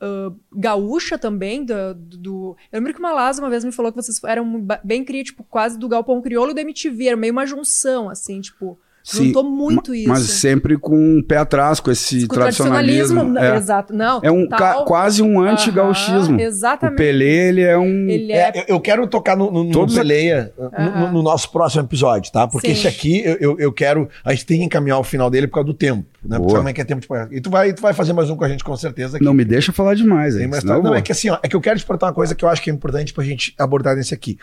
ah, 0.00 0.32
gaúcha 0.52 1.16
também, 1.18 1.64
do, 1.64 1.94
do- 1.94 2.56
Eu 2.72 2.78
lembro 2.78 2.92
que 2.94 2.98
o 2.98 3.02
Malaz 3.02 3.38
uma 3.38 3.50
vez 3.50 3.64
me 3.64 3.72
falou 3.72 3.92
que 3.92 4.00
vocês 4.02 4.22
eram 4.24 4.66
bem 4.82 5.04
cria, 5.04 5.24
tipo, 5.24 5.44
quase 5.44 5.78
do 5.78 5.88
Galpão 5.88 6.20
Crioulo 6.22 6.50
e 6.50 6.54
do 6.54 6.60
MTV, 6.60 7.08
era 7.08 7.16
meio 7.16 7.32
uma 7.32 7.46
junção, 7.46 8.08
assim, 8.10 8.40
tipo, 8.40 8.78
Sim, 9.06 9.26
juntou 9.26 9.44
muito 9.44 9.94
isso. 9.94 10.08
Mas 10.08 10.22
sempre 10.22 10.78
com 10.78 10.96
um 10.96 11.22
pé 11.22 11.36
atrás, 11.36 11.78
com 11.78 11.90
esse 11.90 12.26
Com 12.26 12.34
o 12.34 12.38
tradicionalismo. 12.38 13.38
é. 13.38 13.54
exato, 13.56 13.92
não, 13.92 14.18
É 14.22 14.30
um 14.30 14.48
ca- 14.48 14.82
quase 14.86 15.22
um 15.22 15.38
anti-gauchismo. 15.40 16.34
Aham, 16.34 16.38
O 16.38 16.40
Exatamente. 16.40 16.96
Pelé, 16.96 17.48
ele 17.48 17.60
é 17.60 17.76
um. 17.76 18.08
Ele 18.08 18.32
É, 18.32 18.50
é, 18.54 18.64
eu- 18.66 18.80
quero 18.80 19.06
tocar 19.06 19.36
no, 19.36 19.50
no, 19.50 19.64
no 19.64 19.70
Todos- 19.72 19.94
Peleia 19.94 20.52
no- 20.58 20.64
no, 20.64 20.76
Aham. 20.78 21.12
no 21.12 21.22
nosso 21.22 21.52
próximo 21.52 21.82
episódio, 21.82 22.32
tá? 22.32 22.48
Porque 22.48 22.68
Sim. 22.68 22.72
esse 22.72 22.88
aqui 22.88 23.22
eu, 23.24 23.36
eu, 23.38 23.58
eu 23.58 23.72
quero. 23.72 24.08
A 24.24 24.32
gente 24.32 24.46
tem 24.46 24.58
que 24.60 24.64
encaminhar 24.64 24.98
o 24.98 25.04
final 25.04 25.28
dele 25.28 25.46
por 25.48 25.54
causa 25.56 25.66
do 25.66 25.74
tempo, 25.74 26.06
né? 26.24 26.38
Porque 26.38 26.54
também 26.54 26.72
quer 26.72 26.84
tempo 26.84 27.00
de 27.02 27.36
E 27.36 27.40
tu 27.42 27.50
vai, 27.50 27.74
tu 27.74 27.82
vai 27.82 27.92
fazer 27.92 28.14
mais 28.14 28.30
um 28.30 28.36
com 28.36 28.44
a 28.44 28.48
gente 28.48 28.64
com 28.64 28.74
certeza. 28.74 29.16
aqui. 29.18 29.24
Não 29.24 29.34
me 29.34 29.44
deixa 29.44 29.70
falar 29.70 29.94
demais. 29.94 30.34
Tem 30.34 30.44
Aí, 30.44 30.50
Não, 30.64 30.82
vou. 30.82 30.94
é 30.94 31.02
que 31.02 31.12
assim, 31.12 31.28
ó, 31.28 31.38
é 31.42 31.48
que 31.48 31.54
eu 31.54 31.60
quero 31.60 31.78
te 31.78 31.84
perguntar 31.84 32.06
uma 32.06 32.14
coisa 32.14 32.34
que 32.34 32.42
eu 32.44 32.48
acho 32.48 32.62
que 32.62 32.70
é 32.70 32.72
importante 32.72 33.12
pra 33.12 33.22
gente 33.22 33.54
abordar 33.58 33.94
nesse 33.96 34.14
aqui. 34.14 34.38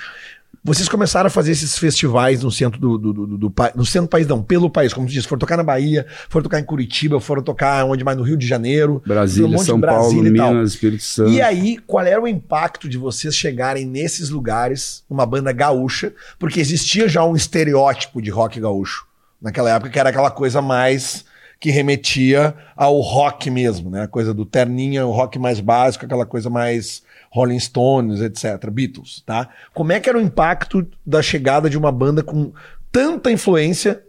Vocês 0.63 0.87
começaram 0.87 1.25
a 1.25 1.29
fazer 1.31 1.53
esses 1.53 1.75
festivais 1.75 2.43
no 2.43 2.51
centro 2.51 2.79
do, 2.79 2.95
do, 2.95 3.13
do, 3.13 3.37
do 3.37 3.49
pa- 3.49 3.71
no 3.75 3.83
centro 3.83 4.07
do 4.07 4.11
país, 4.11 4.27
não, 4.27 4.43
pelo 4.43 4.69
país, 4.69 4.93
como 4.93 5.07
tu 5.07 5.11
disse, 5.11 5.27
foram 5.27 5.39
tocar 5.39 5.57
na 5.57 5.63
Bahia, 5.63 6.05
foram 6.29 6.43
tocar 6.43 6.59
em 6.59 6.63
Curitiba, 6.63 7.19
foram 7.19 7.41
tocar 7.41 7.83
onde 7.85 8.03
mais 8.03 8.15
no 8.15 8.23
Rio 8.23 8.37
de 8.37 8.45
Janeiro, 8.45 9.01
Brasília, 9.03 9.57
um 9.57 9.57
São 9.57 9.79
Brasília 9.79 10.31
Paulo, 10.39 10.51
e. 10.51 10.53
Minas, 10.53 10.71
Espírito 10.73 11.01
Santo. 11.03 11.31
E 11.31 11.41
aí, 11.41 11.79
qual 11.79 12.05
era 12.05 12.21
o 12.21 12.27
impacto 12.27 12.87
de 12.87 12.95
vocês 12.97 13.35
chegarem 13.35 13.87
nesses 13.87 14.29
lugares, 14.29 15.03
uma 15.09 15.25
banda 15.25 15.51
gaúcha, 15.51 16.13
porque 16.37 16.59
existia 16.59 17.09
já 17.09 17.25
um 17.25 17.35
estereótipo 17.35 18.21
de 18.21 18.29
rock 18.29 18.59
gaúcho 18.59 19.07
naquela 19.41 19.71
época, 19.71 19.89
que 19.89 19.97
era 19.99 20.09
aquela 20.09 20.29
coisa 20.29 20.61
mais 20.61 21.25
que 21.59 21.71
remetia 21.71 22.53
ao 22.75 22.99
rock 23.01 23.49
mesmo, 23.49 23.89
né? 23.89 24.03
A 24.03 24.07
coisa 24.07 24.31
do 24.33 24.45
terninha, 24.45 25.05
o 25.07 25.11
rock 25.11 25.39
mais 25.39 25.59
básico, 25.59 26.05
aquela 26.05 26.25
coisa 26.25 26.49
mais 26.49 27.01
Rolling 27.31 27.59
Stones, 27.59 28.19
etc. 28.19 28.69
Beatles, 28.69 29.23
tá? 29.25 29.49
Como 29.73 29.91
é 29.91 29.99
que 29.99 30.09
era 30.09 30.17
o 30.17 30.21
impacto 30.21 30.85
da 31.05 31.21
chegada 31.21 31.69
de 31.69 31.77
uma 31.77 31.91
banda 31.91 32.21
com 32.21 32.51
tanta 32.91 33.31
influência 33.31 34.03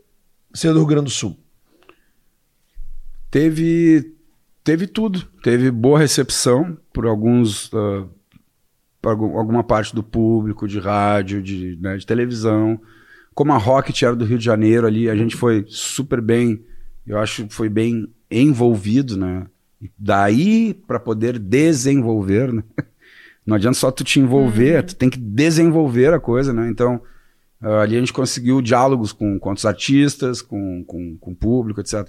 sendo 0.52 0.74
do 0.74 0.80
Rio 0.80 0.88
Grande 0.88 1.04
do 1.04 1.10
Sul? 1.10 1.38
Teve, 3.30 4.12
teve 4.64 4.86
tudo. 4.86 5.24
Teve 5.42 5.70
boa 5.70 5.98
recepção 5.98 6.76
por 6.92 7.06
alguns. 7.06 7.72
Uh, 7.72 8.10
por 9.00 9.10
alguma 9.10 9.64
parte 9.64 9.92
do 9.92 10.02
público, 10.02 10.68
de 10.68 10.78
rádio, 10.78 11.42
de, 11.42 11.76
né, 11.80 11.96
de 11.96 12.06
televisão. 12.06 12.80
Como 13.34 13.52
a 13.52 13.56
Rocket 13.56 14.00
era 14.00 14.14
do 14.14 14.24
Rio 14.24 14.38
de 14.38 14.44
Janeiro 14.44 14.86
ali, 14.86 15.10
a 15.10 15.16
gente 15.16 15.34
foi 15.34 15.64
super 15.66 16.20
bem, 16.20 16.64
eu 17.04 17.18
acho 17.18 17.48
que 17.48 17.52
foi 17.52 17.68
bem 17.68 18.06
envolvido, 18.30 19.16
né? 19.16 19.46
Daí 19.98 20.72
para 20.72 21.00
poder 21.00 21.36
desenvolver, 21.36 22.52
né? 22.52 22.62
Não 23.44 23.56
adianta 23.56 23.78
só 23.78 23.90
tu 23.90 24.04
te 24.04 24.20
envolver, 24.20 24.76
uhum. 24.76 24.86
tu 24.86 24.96
tem 24.96 25.10
que 25.10 25.18
desenvolver 25.18 26.14
a 26.14 26.20
coisa, 26.20 26.52
né? 26.52 26.68
Então, 26.68 27.00
uh, 27.60 27.80
ali 27.80 27.96
a 27.96 27.98
gente 27.98 28.12
conseguiu 28.12 28.62
diálogos 28.62 29.12
com, 29.12 29.38
com 29.38 29.48
outros 29.48 29.66
artistas, 29.66 30.40
com, 30.40 30.84
com, 30.84 31.16
com 31.16 31.32
o 31.32 31.36
público, 31.36 31.80
etc. 31.80 32.08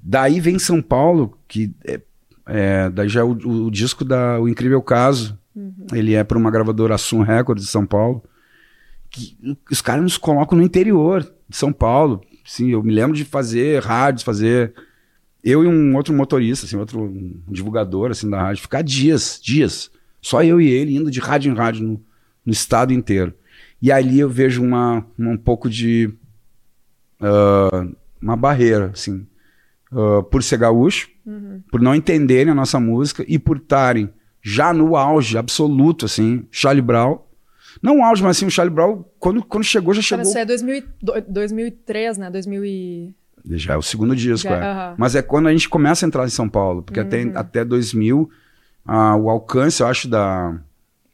Daí 0.00 0.40
vem 0.40 0.58
São 0.58 0.82
Paulo, 0.82 1.38
que 1.46 1.72
é, 1.84 2.00
é, 2.46 2.90
daí 2.90 3.08
já 3.08 3.20
é 3.20 3.24
o, 3.24 3.30
o, 3.30 3.70
disco 3.70 4.04
da 4.04 4.40
O 4.40 4.48
Incrível 4.48 4.82
Caso. 4.82 5.38
Uhum. 5.54 5.86
Ele 5.92 6.14
é 6.14 6.24
para 6.24 6.36
uma 6.36 6.50
gravadora 6.50 6.98
Sun 6.98 7.22
Records 7.22 7.64
de 7.64 7.70
São 7.70 7.86
Paulo. 7.86 8.22
Que, 9.08 9.36
os 9.70 9.80
caras 9.80 10.02
nos 10.02 10.18
colocam 10.18 10.58
no 10.58 10.64
interior 10.64 11.22
de 11.48 11.56
São 11.56 11.72
Paulo. 11.72 12.22
Sim, 12.44 12.70
eu 12.70 12.82
me 12.82 12.92
lembro 12.92 13.16
de 13.16 13.24
fazer 13.24 13.82
rádios, 13.82 14.24
fazer. 14.24 14.74
Eu 15.42 15.62
e 15.62 15.68
um 15.68 15.94
outro 15.94 16.12
motorista, 16.12 16.66
assim, 16.66 16.76
outro 16.76 17.00
um 17.02 17.40
divulgador 17.48 18.10
assim, 18.10 18.28
da 18.28 18.42
rádio, 18.42 18.62
ficar 18.62 18.82
dias, 18.82 19.40
dias 19.40 19.90
só 20.26 20.42
eu 20.42 20.60
e 20.60 20.68
ele 20.68 20.96
indo 20.96 21.08
de 21.08 21.20
rádio 21.20 21.52
em 21.52 21.54
rádio 21.54 21.86
no, 21.86 22.04
no 22.44 22.52
estado 22.52 22.92
inteiro. 22.92 23.32
E 23.80 23.92
ali 23.92 24.18
eu 24.18 24.28
vejo 24.28 24.60
uma, 24.60 25.06
uma 25.16 25.30
um 25.30 25.36
pouco 25.36 25.70
de. 25.70 26.12
Uh, 27.20 27.94
uma 28.20 28.34
barreira, 28.34 28.90
assim. 28.92 29.24
Uh, 29.92 30.24
por 30.24 30.42
ser 30.42 30.58
gaúcho, 30.58 31.08
uhum. 31.24 31.62
por 31.70 31.80
não 31.80 31.94
entenderem 31.94 32.50
a 32.50 32.56
nossa 32.56 32.80
música 32.80 33.24
e 33.28 33.38
por 33.38 33.58
estarem 33.58 34.10
já 34.42 34.72
no 34.72 34.96
auge 34.96 35.38
absoluto, 35.38 36.06
assim, 36.06 36.44
Charlie 36.50 36.82
Brown. 36.82 37.20
Não 37.80 38.00
o 38.00 38.02
auge, 38.02 38.20
mas 38.20 38.36
assim, 38.36 38.46
o 38.46 38.50
Charlie 38.50 38.74
Brown, 38.74 39.04
quando, 39.20 39.44
quando 39.44 39.62
chegou, 39.62 39.94
já 39.94 40.02
chegou. 40.02 40.24
Isso 40.24 40.36
é 40.36 40.44
2000, 40.44 40.82
2003, 41.28 42.18
né? 42.18 42.30
2000 42.32 42.64
e... 42.64 43.14
Já 43.50 43.74
é 43.74 43.76
o 43.76 43.82
segundo 43.82 44.16
disco, 44.16 44.48
já, 44.48 44.56
é. 44.56 44.60
Uh 44.60 44.76
-huh. 44.76 44.94
Mas 44.98 45.14
é 45.14 45.22
quando 45.22 45.46
a 45.46 45.52
gente 45.52 45.68
começa 45.68 46.04
a 46.04 46.08
entrar 46.08 46.24
em 46.26 46.30
São 46.30 46.48
Paulo, 46.48 46.82
porque 46.82 46.98
uhum. 46.98 47.06
até, 47.06 47.22
até 47.36 47.64
2000 47.64 48.28
ah, 48.86 49.16
o 49.16 49.28
alcance, 49.28 49.82
eu 49.82 49.86
acho, 49.86 50.08
da, 50.08 50.58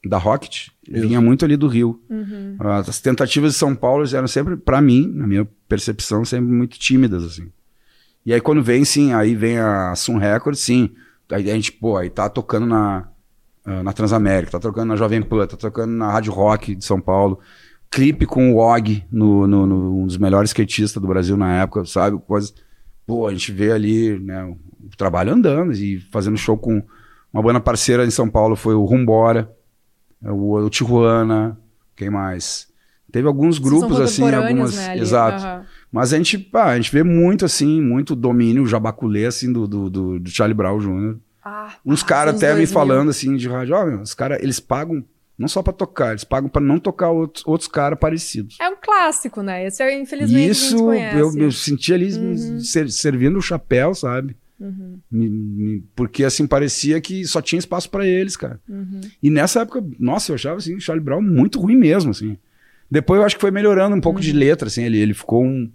da 0.04 0.18
Rocket 0.18 0.68
Isso. 0.86 1.00
vinha 1.00 1.20
muito 1.20 1.44
ali 1.44 1.56
do 1.56 1.68
Rio. 1.68 2.00
Uhum. 2.10 2.56
As 2.60 3.00
tentativas 3.00 3.52
de 3.52 3.58
São 3.58 3.74
Paulo 3.74 4.04
eram 4.14 4.26
sempre, 4.26 4.56
para 4.56 4.80
mim, 4.80 5.10
na 5.14 5.26
minha 5.26 5.48
percepção, 5.68 6.24
sempre 6.24 6.52
muito 6.52 6.78
tímidas, 6.78 7.24
assim. 7.24 7.50
E 8.24 8.32
aí 8.32 8.40
quando 8.40 8.62
vem, 8.62 8.84
sim, 8.84 9.12
aí 9.12 9.34
vem 9.34 9.58
a 9.58 9.94
Sun 9.94 10.18
Records, 10.18 10.60
sim. 10.60 10.90
Aí 11.30 11.50
a 11.50 11.54
gente, 11.54 11.72
pô, 11.72 11.96
aí 11.96 12.10
tá 12.10 12.28
tocando 12.28 12.66
na, 12.66 13.08
ah, 13.64 13.82
na 13.82 13.92
Transamérica, 13.92 14.52
tá 14.52 14.60
tocando 14.60 14.88
na 14.88 14.96
Jovem 14.96 15.22
Pan, 15.22 15.46
tá 15.46 15.56
tocando 15.56 15.92
na 15.92 16.10
Rádio 16.10 16.32
Rock 16.32 16.74
de 16.74 16.84
São 16.84 17.00
Paulo. 17.00 17.40
Clipe 17.90 18.26
com 18.26 18.52
o 18.52 18.56
Og, 18.56 19.04
no, 19.10 19.46
no, 19.46 19.66
no, 19.66 20.02
um 20.02 20.06
dos 20.06 20.16
melhores 20.16 20.50
skatistas 20.50 21.00
do 21.00 21.08
Brasil 21.08 21.36
na 21.36 21.62
época, 21.62 21.84
sabe? 21.84 22.18
Coisas. 22.18 22.54
Pô, 23.06 23.26
a 23.26 23.32
gente 23.32 23.50
vê 23.52 23.72
ali, 23.72 24.18
né, 24.18 24.44
o 24.44 24.96
trabalho 24.96 25.32
andando 25.32 25.72
e 25.72 26.00
fazendo 26.10 26.36
show 26.36 26.56
com 26.56 26.82
uma 27.32 27.42
banda 27.42 27.60
parceira 27.60 28.04
em 28.04 28.10
São 28.10 28.28
Paulo 28.28 28.56
foi 28.56 28.74
o 28.74 28.84
Rumbora, 28.84 29.50
o, 30.22 30.54
o 30.54 30.70
Tijuana, 30.70 31.58
quem 31.96 32.10
mais? 32.10 32.68
Teve 33.10 33.28
alguns 33.28 33.58
grupos 33.58 34.00
assim, 34.00 34.32
algumas. 34.32 34.74
Né, 34.74 34.98
exato. 34.98 35.66
Mas 35.90 36.12
a 36.14 36.16
gente, 36.16 36.38
pá, 36.38 36.70
a 36.70 36.76
gente 36.76 36.90
vê 36.90 37.02
muito 37.02 37.44
assim, 37.44 37.80
muito 37.80 38.16
domínio 38.16 38.66
jabaculê 38.66 39.26
assim 39.26 39.52
do, 39.52 39.68
do, 39.68 39.90
do, 39.90 40.18
do 40.18 40.30
Charlie 40.30 40.54
Brown 40.54 40.78
Jr. 40.78 41.18
Ah, 41.44 41.74
uns 41.84 42.02
caras 42.02 42.36
até 42.36 42.54
me 42.54 42.66
falando 42.66 43.10
assim 43.10 43.36
de 43.36 43.48
rádio, 43.48 43.74
ó, 43.74 43.84
oh, 43.84 44.00
os 44.00 44.14
caras, 44.14 44.40
eles 44.42 44.60
pagam 44.60 45.04
não 45.36 45.48
só 45.48 45.60
para 45.60 45.72
tocar, 45.72 46.10
eles 46.10 46.24
pagam 46.24 46.48
para 46.48 46.62
não 46.62 46.78
tocar 46.78 47.10
outros, 47.10 47.44
outros 47.46 47.68
caras 47.68 47.98
parecidos. 47.98 48.56
É 48.60 48.68
um 48.68 48.76
clássico, 48.80 49.42
né? 49.42 49.66
Esse 49.66 49.82
é, 49.82 49.98
infelizmente, 49.98 50.50
Isso, 50.50 50.92
eu, 50.92 51.36
eu 51.36 51.50
senti 51.50 51.92
ali 51.92 52.12
uhum. 52.16 52.60
servindo 52.60 53.38
o 53.38 53.42
chapéu, 53.42 53.94
sabe? 53.94 54.36
Uhum. 54.62 55.82
porque 55.96 56.22
assim 56.22 56.46
parecia 56.46 57.00
que 57.00 57.24
só 57.24 57.42
tinha 57.42 57.58
espaço 57.58 57.90
para 57.90 58.06
eles, 58.06 58.36
cara. 58.36 58.60
Uhum. 58.68 59.00
E 59.20 59.28
nessa 59.28 59.62
época, 59.62 59.84
nossa, 59.98 60.30
eu 60.30 60.36
achava 60.36 60.58
assim, 60.58 60.78
Charlie 60.78 61.04
Brown 61.04 61.20
muito 61.20 61.60
ruim 61.60 61.76
mesmo, 61.76 62.12
assim. 62.12 62.36
Depois 62.88 63.18
eu 63.18 63.26
acho 63.26 63.34
que 63.34 63.40
foi 63.40 63.50
melhorando 63.50 63.96
um 63.96 64.00
pouco 64.00 64.20
de 64.20 64.30
uhum. 64.30 64.38
letra, 64.38 64.68
assim, 64.68 64.84
ele, 64.84 64.98
ele 64.98 65.14
ficou 65.14 65.42
um, 65.42 65.68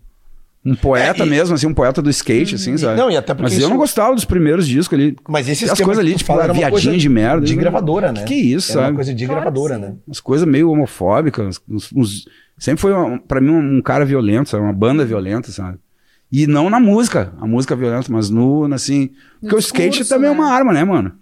um 0.63 0.75
poeta 0.75 1.23
é, 1.23 1.25
e... 1.25 1.29
mesmo, 1.29 1.55
assim, 1.55 1.65
um 1.65 1.73
poeta 1.73 2.01
do 2.01 2.09
skate, 2.09 2.55
assim, 2.55 2.71
uhum. 2.71 2.77
sabe? 2.77 2.97
Não, 2.97 3.09
e 3.09 3.17
até 3.17 3.33
porque 3.33 3.43
Mas 3.43 3.53
isso... 3.53 3.63
eu 3.63 3.69
não 3.69 3.77
gostava 3.77 4.13
dos 4.13 4.25
primeiros 4.25 4.67
discos 4.67 4.97
ali. 4.97 5.15
Mas 5.27 5.49
esses 5.49 5.69
as 5.69 5.79
coisas 5.79 6.03
ali, 6.03 6.15
tipo, 6.15 6.31
era 6.39 6.53
viadinha 6.53 6.97
de 6.97 7.09
merda. 7.09 7.45
De 7.45 7.55
gravadora, 7.55 8.11
né? 8.11 8.23
Que, 8.23 8.35
que 8.35 8.53
isso, 8.53 8.71
era 8.71 8.81
sabe? 8.81 8.91
uma 8.91 8.95
coisa 8.95 9.13
de 9.13 9.25
claro 9.25 9.41
gravadora, 9.41 9.77
né? 9.77 9.95
Umas 10.05 10.19
coisas 10.19 10.47
meio 10.47 10.69
homofóbicas, 10.69 11.59
uns, 11.67 11.91
uns... 11.93 12.27
sempre 12.57 12.81
foi 12.81 12.91
para 12.91 13.19
pra 13.27 13.41
mim 13.41 13.51
um, 13.51 13.77
um, 13.77 13.81
cara 13.81 14.05
violento, 14.05 14.49
sabe? 14.49 14.63
Uma 14.63 14.73
banda 14.73 15.05
violenta, 15.05 15.51
sabe? 15.51 15.79
E 16.32 16.45
não 16.45 16.69
na 16.69 16.80
música, 16.80 17.34
a 17.39 17.47
música 17.47 17.75
violenta, 17.75 18.11
mas 18.11 18.30
no, 18.30 18.65
assim. 18.73 19.11
Porque 19.39 19.55
o 19.55 19.59
skate 19.59 20.03
também 20.03 20.30
é 20.30 20.34
né? 20.34 20.38
é 20.38 20.41
uma 20.41 20.51
arma, 20.51 20.73
né, 20.73 20.84
mano? 20.84 21.13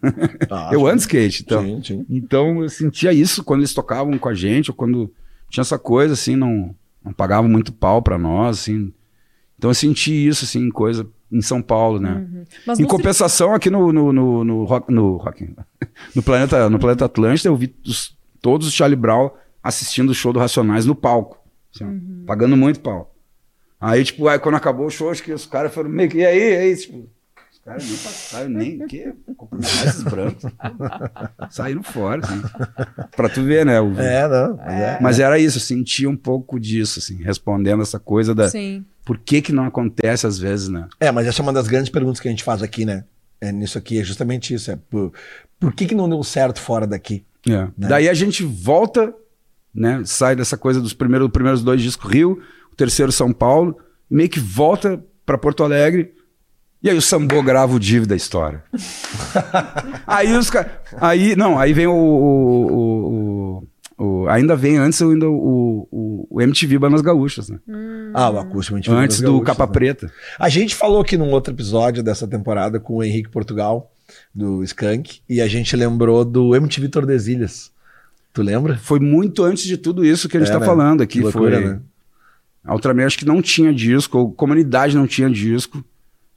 Ah, 0.50 0.70
eu 0.74 0.88
ando 0.88 1.02
skate, 1.02 1.44
então. 1.44 1.64
Sim, 1.64 1.84
sim. 1.84 2.06
Então 2.10 2.64
eu 2.64 2.70
sentia 2.70 3.14
isso 3.14 3.44
quando 3.44 3.60
eles 3.60 3.74
tocavam 3.74 4.18
com 4.18 4.30
a 4.30 4.34
gente, 4.34 4.72
ou 4.72 4.76
quando 4.76 5.12
tinha 5.48 5.62
essa 5.62 5.78
coisa, 5.78 6.16
assim, 6.16 6.36
não, 6.36 6.76
não 7.04 7.14
pagavam 7.14 7.50
muito 7.50 7.72
pau 7.72 8.02
pra 8.02 8.18
nós, 8.18 8.62
assim. 8.62 8.92
Então 9.58 9.70
eu 9.70 9.76
senti 9.76 10.12
isso, 10.12 10.44
assim, 10.44 10.70
coisa 10.70 11.08
em 11.32 11.42
São 11.42 11.62
Paulo, 11.62 12.00
né? 12.00 12.26
Uhum. 12.68 12.74
em 12.80 12.86
compensação, 12.86 13.54
aqui 13.54 13.70
no, 13.70 13.92
no, 13.94 14.12
no, 14.12 14.44
no, 14.44 14.64
rock, 14.64 14.92
no, 14.92 15.18
rock, 15.18 15.54
no, 16.16 16.24
planeta, 16.24 16.70
no 16.70 16.80
planeta 16.80 17.06
Atlântida, 17.06 17.50
eu 17.50 17.56
vi 17.56 17.76
os, 17.86 18.16
todos 18.42 18.68
os 18.68 18.74
Charlie 18.74 18.96
Brown 18.96 19.30
assistindo 19.62 20.10
o 20.10 20.16
show 20.16 20.34
do 20.34 20.40
Racionais 20.40 20.86
no 20.86 20.96
palco. 20.96 21.40
Assim, 21.74 21.84
uhum. 21.84 22.24
pagando 22.26 22.58
muito 22.58 22.80
pau. 22.80 23.15
Aí, 23.86 24.04
tipo, 24.04 24.28
aí 24.28 24.40
quando 24.40 24.56
acabou 24.56 24.88
o 24.88 24.90
show, 24.90 25.12
acho 25.12 25.22
que 25.22 25.32
os 25.32 25.46
caras 25.46 25.72
foram 25.72 25.92
meio 25.92 26.10
que, 26.10 26.18
e 26.18 26.26
aí, 26.26 26.40
e 26.40 26.58
aí, 26.58 26.76
tipo, 26.76 27.08
os 27.54 27.60
caras 27.64 27.88
nem 27.88 27.98
passaram, 27.98 28.50
nem, 28.50 28.88
que, 28.88 29.14
esses 29.62 30.02
brancos. 30.02 30.52
Saíram 31.52 31.84
fora, 31.84 32.26
assim. 32.26 32.42
Pra 33.16 33.30
tu 33.30 33.44
ver, 33.44 33.64
né? 33.64 33.80
O, 33.80 33.94
é, 34.00 34.28
não. 34.28 34.58
Mas, 34.58 34.74
é. 34.74 35.00
mas 35.00 35.20
era 35.20 35.38
isso, 35.38 35.58
eu 35.58 35.62
sentia 35.62 36.10
um 36.10 36.18
pouco 36.18 36.60
disso, 36.60 36.98
assim, 36.98 37.22
respondendo 37.22 37.84
essa 37.84 38.00
coisa 38.00 38.34
da. 38.34 38.50
Sim. 38.50 38.84
Por 39.06 39.20
que 39.20 39.40
que 39.40 39.54
não 39.54 39.66
acontece 39.66 40.26
às 40.26 40.40
vezes, 40.40 40.68
né? 40.68 40.88
É, 41.00 41.12
mas 41.12 41.28
essa 41.28 41.40
é 41.40 41.44
uma 41.44 41.54
das 41.54 41.68
grandes 41.68 41.92
perguntas 41.92 42.20
que 42.20 42.28
a 42.28 42.32
gente 42.32 42.44
faz 42.44 42.64
aqui, 42.64 42.86
né? 42.86 43.04
É, 43.40 43.52
nisso 43.52 43.78
aqui, 43.78 44.00
é 44.00 44.04
justamente 44.04 44.52
isso. 44.52 44.72
É 44.72 44.80
por, 44.90 45.14
por 45.60 45.74
que 45.74 45.86
que 45.86 45.94
não 45.94 46.10
deu 46.10 46.24
certo 46.24 46.60
fora 46.60 46.88
daqui? 46.88 47.24
É. 47.48 47.52
Né? 47.52 47.70
Daí 47.78 48.10
a 48.10 48.16
gente 48.16 48.44
volta, 48.44 49.14
né? 49.72 50.02
Sai 50.06 50.36
dessa 50.36 50.58
coisa 50.58 50.82
dos 50.82 50.94
primeiros, 50.94 51.30
primeiros 51.30 51.62
dois 51.62 51.80
discos 51.84 52.12
Rio 52.12 52.42
o 52.76 52.78
terceiro 52.78 53.12
São 53.12 53.32
Paulo, 53.32 53.78
meio 54.10 54.30
que 54.30 54.40
volta 54.40 55.02
para 55.26 55.38
Porto 55.38 55.64
Alegre. 55.64 56.14
E 56.84 56.90
aí 56.90 56.96
o 56.96 57.02
Sambô 57.02 57.42
grava 57.42 57.74
o 57.74 57.80
Div 57.80 58.06
da 58.06 58.16
história. 58.16 58.64
aí 60.06 60.36
os 60.36 60.50
caras. 60.50 60.74
Aí, 60.98 61.36
não, 61.36 61.58
aí 61.58 61.74
vem 61.74 61.88
o, 61.88 61.94
o, 61.96 63.64
o, 63.98 64.04
o. 64.06 64.28
ainda 64.28 64.56
vem 64.56 64.78
antes 64.78 65.02
ainda 65.02 65.28
o, 65.28 66.28
o, 66.30 66.42
MTV 66.42 66.78
Banas 66.78 67.02
Gaúchas, 67.02 67.50
né? 67.50 67.60
Hum. 67.68 68.12
Ah, 68.14 68.30
o 68.30 68.38
acústico 68.38 68.78
MTV 68.78 68.96
Antes 68.96 69.22
do 69.22 69.40
Gaúchas, 69.40 69.48
Capa 69.48 69.66
né? 69.66 69.72
Preta. 69.72 70.12
A 70.38 70.50
gente 70.50 70.76
falou 70.76 71.02
aqui 71.02 71.18
num 71.18 71.32
outro 71.32 71.54
episódio 71.54 72.04
dessa 72.04 72.28
temporada 72.28 72.80
com 72.80 72.98
o 72.98 73.04
Henrique 73.04 73.30
Portugal, 73.30 73.92
do 74.34 74.62
Skank, 74.64 75.22
e 75.28 75.42
a 75.42 75.48
gente 75.48 75.76
lembrou 75.76 76.24
do 76.24 76.56
MTV 76.56 76.90
Tordesilhas. 76.90 77.72
Tu 78.32 78.44
lembra? 78.44 78.78
Foi 78.78 79.00
muito 79.00 79.44
antes 79.44 79.64
de 79.64 79.78
tudo 79.78 80.06
isso 80.06 80.28
que 80.28 80.36
a 80.36 80.40
gente 80.42 80.50
é, 80.50 80.54
tá 80.54 80.60
né? 80.60 80.66
falando 80.66 81.02
aqui. 81.02 81.22
Loucura, 81.22 81.62
foi, 81.62 81.66
né? 81.66 81.80
A 82.66 82.74
Ultraman 82.74 83.06
acho 83.06 83.18
que 83.18 83.26
não 83.26 83.42
tinha 83.42 83.74
disco, 83.74 84.34
a 84.34 84.38
comunidade 84.38 84.96
não 84.96 85.06
tinha 85.06 85.30
disco. 85.30 85.84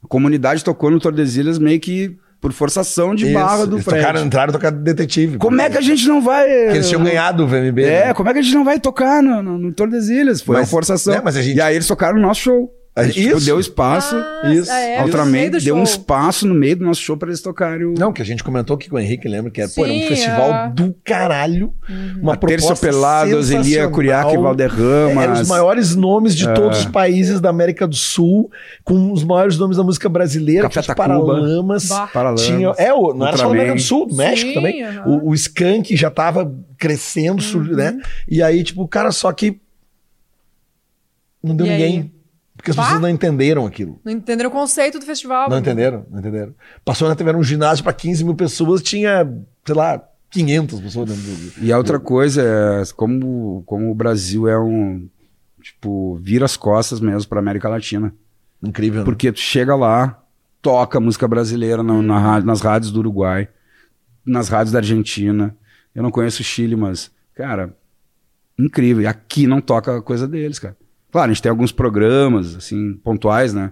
A 0.03 0.07
comunidade 0.07 0.63
tocou 0.63 0.91
no 0.91 0.99
Tordesilhas 0.99 1.57
meio 1.57 1.79
que 1.79 2.15
por 2.39 2.53
forçação 2.53 3.13
de 3.13 3.25
Isso. 3.25 3.33
barra 3.33 3.65
do 3.65 3.75
eles 3.75 3.85
Fred. 3.85 3.99
Tocaram, 3.99 4.25
entraram 4.25 4.53
tocar 4.53 4.71
detetive. 4.71 5.37
Como 5.37 5.59
é 5.59 5.69
que 5.69 5.77
a 5.77 5.81
gente 5.81 6.07
não 6.07 6.21
vai. 6.21 6.47
Porque 6.47 6.77
eles 6.77 6.87
tinham 6.87 7.03
ganhado 7.03 7.43
o 7.43 7.47
VMB. 7.47 7.83
É, 7.83 8.07
né? 8.07 8.13
como 8.13 8.29
é 8.29 8.33
que 8.33 8.39
a 8.39 8.41
gente 8.41 8.55
não 8.55 8.63
vai 8.63 8.79
tocar 8.79 9.21
no, 9.21 9.43
no, 9.43 9.57
no 9.57 9.73
Tordesilhas? 9.73 10.41
Foi 10.41 10.55
mas, 10.55 10.63
uma 10.63 10.71
forçação. 10.71 11.13
Né, 11.13 11.21
mas 11.23 11.35
a 11.35 11.41
gente... 11.41 11.57
E 11.57 11.61
aí 11.61 11.75
eles 11.75 11.87
tocaram 11.87 12.15
no 12.15 12.21
nosso 12.21 12.41
show. 12.41 12.71
A 12.95 13.03
gente 13.03 13.21
tipo, 13.21 13.37
Isso. 13.37 13.45
deu 13.45 13.59
espaço. 13.61 14.13
Ah, 14.15 14.51
isso. 14.53 14.69
é, 14.69 15.01
Ultraman 15.01 15.49
deu 15.63 15.75
um 15.75 15.83
espaço 15.83 16.45
no 16.45 16.53
meio 16.53 16.75
do 16.75 16.83
nosso 16.83 16.99
show 17.01 17.15
pra 17.15 17.29
eles 17.29 17.39
tocarem 17.39 17.85
o. 17.85 17.93
Não, 17.97 18.11
que 18.11 18.21
a 18.21 18.25
gente 18.25 18.43
comentou 18.43 18.75
aqui 18.75 18.89
com 18.89 18.97
o 18.97 18.99
Henrique, 18.99 19.25
lembra 19.25 19.49
que 19.49 19.61
era, 19.61 19.69
pô, 19.69 19.85
era 19.85 19.93
um 19.93 19.99
Sim, 20.01 20.07
festival 20.07 20.53
é. 20.53 20.69
do 20.71 20.93
caralho. 21.01 21.73
Uma 22.21 22.35
proposta 22.35 22.73
Terciopelados, 22.75 23.51
Elia 23.51 23.63
sensacional. 23.63 23.91
Curiaca 23.91 24.33
e 24.33 24.37
Valderrama. 24.37 25.23
Eram 25.23 25.33
os 25.33 25.47
maiores 25.47 25.95
nomes 25.95 26.35
de 26.35 26.53
todos 26.53 26.79
os 26.79 26.85
países 26.87 27.39
da 27.39 27.49
América 27.49 27.87
do 27.87 27.95
Sul, 27.95 28.51
com 28.83 29.13
os 29.13 29.23
maiores 29.23 29.57
nomes 29.57 29.77
da 29.77 29.83
música 29.83 30.09
brasileira, 30.09 30.63
Café 30.63 30.81
tinha. 30.81 30.95
Paralamas. 30.95 31.87
Bah. 31.87 32.07
Paralamas. 32.07 32.41
Tinha, 32.41 32.73
é, 32.77 32.91
o, 32.93 33.13
não 33.13 33.27
era 33.27 33.37
só 33.37 33.43
Ultraman. 33.43 33.51
América 33.53 33.75
do 33.75 33.81
Sul, 33.81 34.07
do 34.07 34.15
México 34.15 34.49
Sim, 34.49 34.53
também. 34.55 34.83
aham. 34.83 35.07
O, 35.23 35.29
o 35.29 35.33
Skank 35.35 35.95
já 35.95 36.09
tava 36.11 36.53
crescendo, 36.77 37.41
sur- 37.41 37.61
Uhum. 37.61 37.75
né? 37.77 37.97
E 38.27 38.43
aí, 38.43 38.61
tipo, 38.61 38.85
cara, 38.89 39.11
só 39.13 39.31
que 39.31 39.57
não 41.41 41.55
deu 41.55 41.65
E 41.65 41.69
aí? 41.69 42.11
Porque 42.59 42.71
as 42.71 42.75
Bah. 42.75 42.83
pessoas 42.83 43.01
não 43.01 43.07
entenderam 43.07 43.65
aquilo. 43.65 44.01
Não 44.03 44.11
entenderam 44.11 44.49
o 44.49 44.51
conceito 44.51 44.99
do 44.99 45.05
festival. 45.05 45.47
Não 45.49 45.55
né? 45.55 45.61
entenderam, 45.61 46.05
não 46.11 46.19
entenderam. 46.19 46.53
Passou 46.83 47.07
na 47.07 47.15
TV 47.15 47.33
um 47.33 47.41
ginásio 47.41 47.85
para 47.85 47.93
15 47.93 48.25
mil 48.25 48.35
pessoas, 48.35 48.83
tinha, 48.83 49.25
sei 49.65 49.73
lá, 49.73 50.03
500 50.29 50.81
pessoas 50.81 51.09
dentro 51.09 51.23
do... 51.23 51.65
E 51.65 51.71
a 51.71 51.77
outra 51.77 52.01
coisa 52.01 52.43
é 52.43 52.83
como, 52.97 53.63
como 53.65 53.89
o 53.89 53.95
Brasil 53.95 54.45
é 54.45 54.59
um. 54.59 55.07
Tipo, 55.61 56.19
vira 56.21 56.43
as 56.43 56.57
costas 56.57 56.99
mesmo 56.99 57.29
pra 57.29 57.39
América 57.39 57.69
Latina. 57.69 58.13
Incrível, 58.61 58.99
né? 58.99 59.05
Porque 59.05 59.31
tu 59.31 59.39
chega 59.39 59.73
lá, 59.73 60.21
toca 60.61 60.99
música 60.99 61.29
brasileira 61.29 61.81
na, 61.81 62.01
na 62.01 62.41
nas 62.41 62.59
rádios 62.59 62.91
do 62.91 62.99
Uruguai, 62.99 63.47
nas 64.25 64.49
rádios 64.49 64.73
da 64.73 64.79
Argentina. 64.79 65.55
Eu 65.95 66.03
não 66.03 66.11
conheço 66.11 66.41
o 66.41 66.45
Chile, 66.45 66.75
mas, 66.75 67.09
cara, 67.33 67.73
incrível. 68.59 69.03
E 69.03 69.07
aqui 69.07 69.47
não 69.47 69.61
toca 69.61 70.01
coisa 70.01 70.27
deles, 70.27 70.59
cara. 70.59 70.75
Claro, 71.11 71.31
a 71.31 71.33
gente 71.33 71.41
tem 71.41 71.49
alguns 71.49 71.71
programas, 71.71 72.55
assim, 72.55 72.93
pontuais, 73.03 73.53
né? 73.53 73.71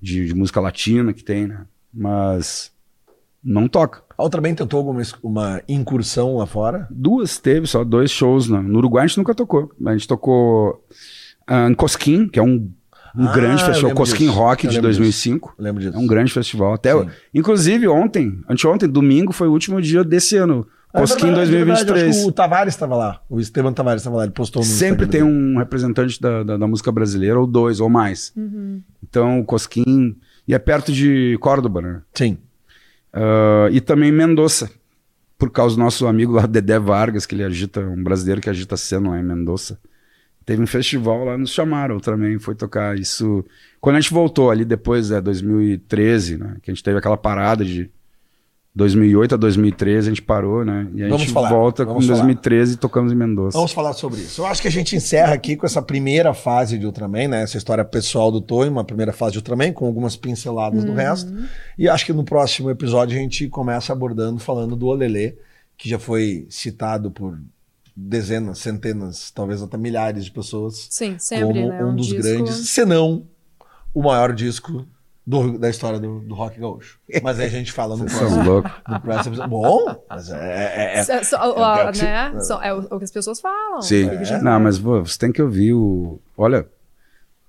De, 0.00 0.26
de 0.26 0.34
música 0.34 0.60
latina 0.60 1.12
que 1.12 1.24
tem, 1.24 1.46
né? 1.46 1.64
Mas 1.92 2.72
não 3.42 3.68
toca. 3.68 4.02
A 4.16 4.22
outra 4.22 4.40
bem 4.40 4.54
tentou 4.54 4.78
alguma 4.78 5.02
uma 5.22 5.62
incursão 5.68 6.36
lá 6.36 6.46
fora? 6.46 6.86
Duas 6.90 7.38
teve, 7.38 7.66
só 7.66 7.84
dois 7.84 8.10
shows. 8.10 8.48
Né? 8.48 8.60
No 8.60 8.78
Uruguai 8.78 9.04
a 9.04 9.06
gente 9.06 9.18
nunca 9.18 9.34
tocou. 9.34 9.70
A 9.86 9.92
gente 9.92 10.08
tocou 10.08 10.84
ah, 11.46 11.68
em 11.68 11.74
Cosquim, 11.74 12.28
que 12.28 12.38
é 12.38 12.42
um, 12.42 12.70
um 13.16 13.26
Ah, 13.26 13.32
grande 13.32 13.64
festival. 13.64 13.94
Cosquim 13.94 14.26
disso. 14.26 14.38
Rock 14.38 14.64
Eu 14.64 14.70
de 14.70 14.76
lembro 14.76 14.90
2005. 14.90 15.54
Lembro 15.58 15.82
disso. 15.82 15.96
É 15.96 15.98
um 15.98 16.06
grande 16.06 16.32
festival. 16.32 16.72
Até, 16.74 16.98
Sim. 16.98 17.08
inclusive, 17.34 17.88
ontem, 17.88 18.40
anteontem, 18.48 18.88
domingo, 18.88 19.32
foi 19.32 19.48
o 19.48 19.52
último 19.52 19.80
dia 19.82 20.04
desse 20.04 20.36
ano. 20.36 20.66
É 20.94 21.00
Cosquim 21.00 21.26
verdade, 21.26 21.54
é 21.54 21.64
verdade. 21.64 21.84
2023. 21.86 22.08
Acho 22.08 22.24
que 22.24 22.28
o 22.28 22.32
Tavares 22.32 22.74
estava 22.74 22.94
lá. 22.96 23.20
O 23.28 23.40
Esteban 23.40 23.72
Tavares 23.72 24.00
estava 24.02 24.18
lá. 24.18 24.22
Ele 24.24 24.32
postou 24.32 24.62
no 24.62 24.66
Sempre 24.66 25.06
Instagram 25.06 25.08
tem 25.08 25.22
dele. 25.22 25.54
um 25.54 25.58
representante 25.58 26.20
da, 26.20 26.42
da, 26.44 26.56
da 26.56 26.66
música 26.68 26.92
brasileira, 26.92 27.38
ou 27.40 27.46
dois, 27.46 27.80
ou 27.80 27.90
mais. 27.90 28.32
Uhum. 28.36 28.80
Então, 29.02 29.42
Cosquim. 29.42 30.16
E 30.46 30.54
é 30.54 30.58
perto 30.58 30.92
de 30.92 31.36
Córdoba, 31.40 31.82
né? 31.82 32.02
Sim. 32.14 32.38
Ah, 33.14 33.68
e 33.70 33.80
também 33.80 34.10
Mendoza, 34.10 34.70
por 35.38 35.50
causa 35.50 35.76
do 35.76 35.82
nosso 35.82 36.06
amigo 36.06 36.32
lá, 36.32 36.46
Dedé 36.46 36.78
Vargas, 36.78 37.24
que 37.24 37.34
ele 37.34 37.44
agita, 37.44 37.80
um 37.80 38.02
brasileiro 38.02 38.40
que 38.40 38.50
agita 38.50 38.74
a 38.74 38.78
cena 38.78 39.10
lá 39.10 39.18
em 39.18 39.22
Mendoza. 39.22 39.78
Teve 40.44 40.62
um 40.62 40.66
festival 40.66 41.24
lá, 41.24 41.38
nos 41.38 41.50
chamaram 41.52 41.98
também, 41.98 42.38
foi 42.38 42.54
tocar 42.54 42.98
isso. 42.98 43.42
Quando 43.80 43.96
a 43.96 44.00
gente 44.00 44.12
voltou 44.12 44.50
ali 44.50 44.64
depois, 44.64 45.10
é 45.10 45.20
2013, 45.20 46.36
né? 46.36 46.56
Que 46.62 46.70
a 46.70 46.74
gente 46.74 46.82
teve 46.82 46.98
aquela 46.98 47.16
parada 47.16 47.64
de 47.64 47.90
2008 48.76 49.34
a 49.36 49.38
2013, 49.38 50.08
a 50.08 50.10
gente 50.10 50.22
parou, 50.22 50.64
né? 50.64 50.88
E 50.94 51.02
a 51.04 51.06
Vamos 51.06 51.22
gente 51.22 51.32
falar, 51.32 51.48
volta 51.48 51.84
vamos 51.84 52.02
com 52.06 52.08
falar. 52.08 52.18
2013 52.24 52.74
e 52.74 52.76
tocamos 52.76 53.12
em 53.12 53.14
Mendoza. 53.14 53.56
Vamos 53.56 53.72
falar 53.72 53.92
sobre 53.92 54.20
isso. 54.20 54.40
Eu 54.40 54.46
acho 54.46 54.60
que 54.60 54.66
a 54.66 54.70
gente 54.70 54.96
encerra 54.96 55.32
aqui 55.32 55.54
com 55.56 55.64
essa 55.64 55.80
primeira 55.80 56.34
fase 56.34 56.76
de 56.76 56.84
Ultraman, 56.84 57.28
né? 57.28 57.42
Essa 57.42 57.56
história 57.56 57.84
pessoal 57.84 58.32
do 58.32 58.40
Tonho, 58.40 58.72
uma 58.72 58.82
primeira 58.82 59.12
fase 59.12 59.32
de 59.32 59.38
Ultraman, 59.38 59.72
com 59.72 59.86
algumas 59.86 60.16
pinceladas 60.16 60.82
do 60.84 60.92
resto. 60.92 61.32
E 61.78 61.88
acho 61.88 62.04
que 62.04 62.12
no 62.12 62.24
próximo 62.24 62.68
episódio 62.68 63.16
a 63.16 63.20
gente 63.20 63.48
começa 63.48 63.92
abordando, 63.92 64.40
falando 64.40 64.74
do 64.74 64.86
Olelê, 64.86 65.34
que 65.76 65.88
já 65.88 65.98
foi 65.98 66.46
citado 66.50 67.12
por 67.12 67.38
dezenas, 67.96 68.58
centenas, 68.58 69.30
talvez 69.30 69.62
até 69.62 69.76
milhares 69.76 70.24
de 70.24 70.32
pessoas. 70.32 70.88
Sim, 70.90 71.14
sempre, 71.16 71.46
como 71.46 71.68
né? 71.68 71.84
um, 71.84 71.94
dos 71.94 72.08
disco- 72.08 72.22
grandes, 72.22 72.70
se 72.70 72.84
não 72.84 73.24
o 73.94 74.02
maior 74.02 74.32
disco 74.32 74.84
do- 75.26 75.58
da 75.58 75.70
história 75.70 75.98
do, 75.98 76.20
do 76.20 76.34
rock 76.34 76.60
gaúcho. 76.60 76.98
Mas 77.22 77.40
aí 77.40 77.46
a 77.46 77.50
gente 77.50 77.72
fala 77.72 77.96
no 77.96 78.08
Vocês 78.08 78.18
próximo, 78.18 78.42
no 78.88 78.96
episódio. 78.96 79.48
Bom, 79.48 80.04
mas 80.08 80.30
é, 80.30 80.36
é- 80.36 80.96
é- 80.96 80.98
É, 80.98 81.22
só- 81.24 81.36
é 81.36 81.48
o 81.48 81.52
ó, 81.58 81.92
que- 81.92 82.02
né? 82.02 82.40
Só- 82.40 82.62
é 82.62 82.72
o, 82.74 82.98
que 82.98 83.04
as 83.04 83.10
pessoas 83.10 83.40
falam. 83.40 83.80
Sim. 83.82 84.10
Não, 84.42 84.60
mas 84.60 84.78
pô, 84.78 85.00
você 85.04 85.18
tem 85.18 85.32
que 85.32 85.40
ouvir 85.42 85.72
o. 85.72 86.20
Olha, 86.36 86.66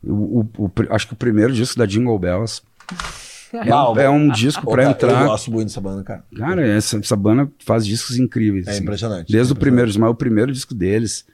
o, 0.03 0.39
o- 0.41 0.49
o 0.65 0.71
acho 0.91 1.07
que 1.07 1.13
o 1.13 1.17
primeiro 1.17 1.51
disco 1.51 1.77
da 1.77 1.85
Jingle 1.85 2.17
Bells 2.19 2.61
é, 3.53 3.75
um, 3.75 3.99
é 3.99 4.09
um 4.09 4.29
disco 4.29 4.65
cara, 4.69 4.89
entrar. 4.91 5.21
Eu 5.23 5.27
gosto 5.27 5.51
muito 5.51 5.67
dessa 5.67 5.81
banda, 5.81 6.03
cara. 6.03 6.23
Cara, 6.37 6.65
essa, 6.67 6.97
essa 6.97 7.15
banda 7.15 7.51
faz 7.65 7.85
discos 7.85 8.17
incríveis. 8.17 8.67
É 8.67 8.71
assim. 8.71 8.83
impressionante. 8.83 9.31
Desde 9.31 9.53
o 9.53 9.55
É 9.55 9.59
primeiro, 9.59 9.91
mas 9.99 10.09
o 10.09 10.15
primeiro 10.15 10.51
disco 10.51 10.73
deles, 10.73 11.25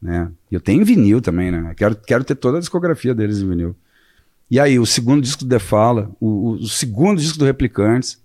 né? 0.00 0.30
E 0.50 0.54
eu 0.54 0.60
tenho 0.60 0.80
em 0.80 0.84
vinil 0.84 1.20
também, 1.20 1.50
né? 1.50 1.72
Quero, 1.76 1.96
quero 1.96 2.22
ter 2.24 2.34
toda 2.34 2.58
a 2.58 2.60
discografia 2.60 3.14
deles 3.14 3.38
em 3.40 3.48
vinil. 3.48 3.74
E 4.50 4.58
aí, 4.58 4.78
o 4.78 4.86
segundo 4.86 5.20
disco 5.22 5.44
do 5.44 5.48
The 5.50 5.58
Fala, 5.58 6.10
o, 6.20 6.52
o- 6.52 6.66
segundo 6.68 7.20
disco 7.20 7.38
do 7.38 7.44
Replicantes. 7.44 8.18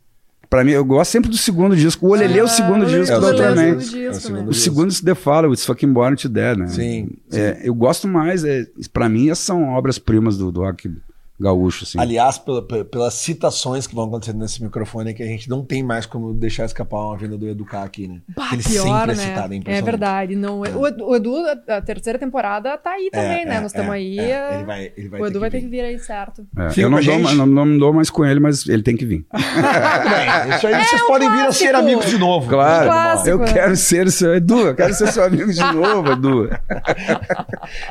Pra 0.50 0.64
mim, 0.64 0.72
eu 0.72 0.86
gosto 0.86 1.10
sempre 1.12 1.30
do 1.32 1.38
segundo 1.38 1.76
disco. 1.76 2.06
O 2.06 2.12
Olelê 2.12 2.38
é 2.40 2.44
o 2.44 2.48
segundo 2.48 2.84
Ah, 2.84 2.88
disco 2.88 3.12
é 3.14 3.18
o 3.18 3.20
do 3.22 3.26
segundo 3.26 3.40
Ultraman. 3.40 3.62
É 3.64 3.76
disco, 3.76 3.96
o 3.98 4.00
né? 4.00 4.14
segundo 4.14 4.50
O 4.50 4.54
segundo 4.54 4.88
disco 4.90 5.06
The 5.06 5.16
Fala, 5.16 5.48
o 5.50 5.54
It's 5.54 5.66
Fucking 5.66 5.92
Born 5.92 6.16
to 6.16 6.30
Dead, 6.30 6.58
né? 6.60 6.68
Sim, 6.68 7.10
É, 7.32 7.62
eu 7.64 7.74
gosto 7.74 8.08
mais, 8.08 8.44
é, 8.44 8.66
pra 8.94 9.10
mim, 9.10 9.30
essas 9.32 9.44
são 9.46 9.64
obras-primas 9.70 10.38
do, 10.38 10.52
do 10.52 10.62
rock 10.62 10.92
gaúcho, 11.40 11.84
assim. 11.84 12.00
Aliás, 12.00 12.38
pela- 12.38 12.62
pe- 12.62 12.84
pelas 12.86 13.14
citações 13.16 13.86
que 13.88 13.94
vão 13.96 14.06
acontecendo 14.06 14.40
nesse 14.40 14.64
microfone, 14.64 15.14
que 15.14 15.24
a 15.24 15.26
gente 15.26 15.50
não 15.50 15.64
tem 15.66 15.82
mais 15.84 16.06
como 16.06 16.34
deixar 16.34 16.66
escapar 16.66 16.98
uma 16.98 17.18
vinda 17.18 17.38
do 17.38 17.48
Educar 17.48 17.84
aqui, 17.84 18.08
né? 18.08 18.22
Bah, 18.36 18.50
Ele 18.54 18.64
pior, 18.64 18.84
sempre 18.84 19.12
é 19.12 19.16
né? 19.16 19.16
citado, 19.16 19.54
é 19.54 19.62
É 19.66 19.82
verdade. 19.82 20.36
Não, 20.36 20.60
o, 20.60 20.88
Edu, 20.88 21.06
o 21.06 21.16
Edu, 21.16 21.36
a, 21.68 21.82
terceira 21.82 22.18
temporada 22.20 22.78
tá 22.78 22.92
aí 22.92 23.10
também, 23.12 23.42
É, 23.42 23.46
né? 23.46 23.56
é, 23.56 23.60
Nós 23.62 23.72
estamos 23.72 23.92
é, 23.92 23.96
aí. 23.96 24.20
é. 24.20 24.24
é, 24.32 24.56
Ele 24.56 24.64
vai, 24.64 24.94
ele 24.96 25.10
vai 25.10 25.22
o 25.22 25.28
Edu 25.28 25.40
vai 25.40 25.50
ter 25.50 25.60
que 25.62 25.68
vir 25.68 25.82
aí, 25.82 26.00
certo. 26.00 26.46
É, 26.58 26.70
eu 26.82 26.90
não 26.90 27.02
dou, 27.02 27.20
não, 27.20 27.46
não 27.66 27.78
dou 27.78 27.94
mais 27.94 28.10
com 28.10 28.24
ele, 28.26 28.40
mas 28.40 28.68
ele 28.68 28.84
tem 28.84 28.96
que 28.96 29.06
vir. 29.06 29.26
Isso 30.56 30.68
aí 30.68 30.84
vocês 30.86 31.02
podem 31.04 31.30
vir 31.30 31.40
a 31.48 31.52
ser 31.52 31.70
clássico. 31.70 31.76
amigos 31.78 32.06
de 32.10 32.18
novo. 32.18 32.50
Claro, 32.50 32.86
Clássico, 32.90 33.30
eu 33.30 33.38
né? 33.40 33.54
quero 33.54 33.76
ser 33.76 34.12
seu 34.12 34.36
Edu, 34.36 34.60
eu 34.68 34.76
quero 34.76 34.94
ser 34.94 35.08
seu 35.12 35.24
amigo 35.24 35.52
de 35.52 35.60
novo, 35.74 36.12
Edu. 36.12 36.50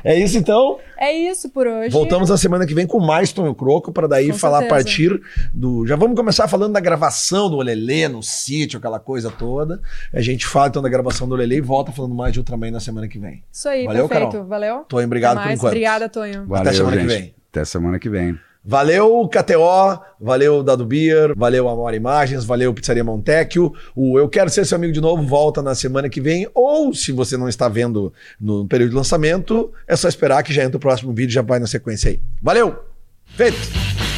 É 0.05 0.18
isso 0.18 0.36
então. 0.38 0.78
É 0.99 1.12
isso 1.12 1.49
por 1.51 1.66
hoje. 1.66 1.90
Voltamos 1.90 2.28
na 2.30 2.36
semana 2.36 2.66
que 2.66 2.74
vem 2.74 2.86
com 2.86 3.01
mais 3.01 3.32
Tonho 3.35 3.55
Croco 3.55 3.93
para 3.93 4.07
daí 4.07 4.30
Com 4.30 4.39
falar 4.39 4.59
certeza. 4.61 4.74
a 4.74 4.78
partir 4.78 5.22
do. 5.53 5.87
Já 5.87 5.97
vamos 5.97 6.16
começar 6.16 6.47
falando 6.49 6.72
da 6.72 6.80
gravação 6.80 7.51
do 7.51 7.57
Olelê 7.57 8.09
no 8.09 8.22
sítio, 8.22 8.78
aquela 8.78 8.99
coisa 8.99 9.30
toda. 9.30 9.80
A 10.12 10.20
gente 10.20 10.47
fala 10.47 10.68
então 10.68 10.83
da 10.83 10.89
gravação 10.89 11.28
do 11.28 11.35
Olelê 11.35 11.57
e 11.57 11.61
volta 11.61 11.93
falando 11.93 12.14
mais 12.14 12.33
de 12.33 12.39
Ultraman 12.41 12.70
na 12.70 12.80
semana 12.80 13.09
que 13.09 13.18
vem. 13.18 13.43
Isso 13.53 13.68
aí, 13.68 13.85
Valeu, 13.87 14.09
perfeito. 14.09 14.33
Carol. 14.33 14.47
Valeu. 14.47 14.76
Tonho, 14.89 15.07
obrigado 15.07 15.33
Até 15.39 15.43
por 15.43 15.47
mais. 15.47 15.59
enquanto. 15.59 15.72
Obrigada, 15.72 16.09
Tonho. 16.09 16.47
Valeu, 16.47 16.72
semana 16.72 16.97
que 16.97 17.03
gente. 17.09 17.09
vem. 17.20 17.35
Até 17.51 17.64
semana 17.64 17.99
que 17.99 18.09
vem. 18.09 18.39
Valeu, 18.64 19.28
KTO, 19.28 20.01
valeu 20.20 20.62
Dado 20.62 20.87
Beer, 20.87 21.35
valeu 21.37 21.68
Amor 21.68 21.93
Imagens, 21.95 22.45
valeu 22.45 22.72
Pizzaria 22.72 23.03
Montecchio. 23.03 23.72
O 23.93 24.16
Eu 24.20 24.28
Quero 24.28 24.49
Ser 24.51 24.64
Seu 24.64 24.76
Amigo 24.76 24.93
de 24.93 25.01
Novo 25.01 25.20
volta 25.26 25.61
na 25.61 25.74
semana 25.74 26.09
que 26.09 26.20
vem. 26.20 26.49
Ou, 26.55 26.95
se 26.95 27.11
você 27.11 27.37
não 27.37 27.49
está 27.49 27.68
vendo 27.68 28.12
no 28.41 28.64
período 28.68 28.91
de 28.91 28.97
lançamento, 28.97 29.72
é 29.89 29.97
só 29.97 30.07
esperar 30.07 30.45
que 30.45 30.53
já 30.53 30.62
entra 30.62 30.76
o 30.76 30.80
próximo 30.80 31.12
vídeo 31.12 31.33
e 31.33 31.35
já 31.35 31.43
vai 31.43 31.59
na 31.59 31.66
sequência 31.66 32.11
aí. 32.11 32.20
Valeu! 32.41 32.91
Fit. 33.26 34.11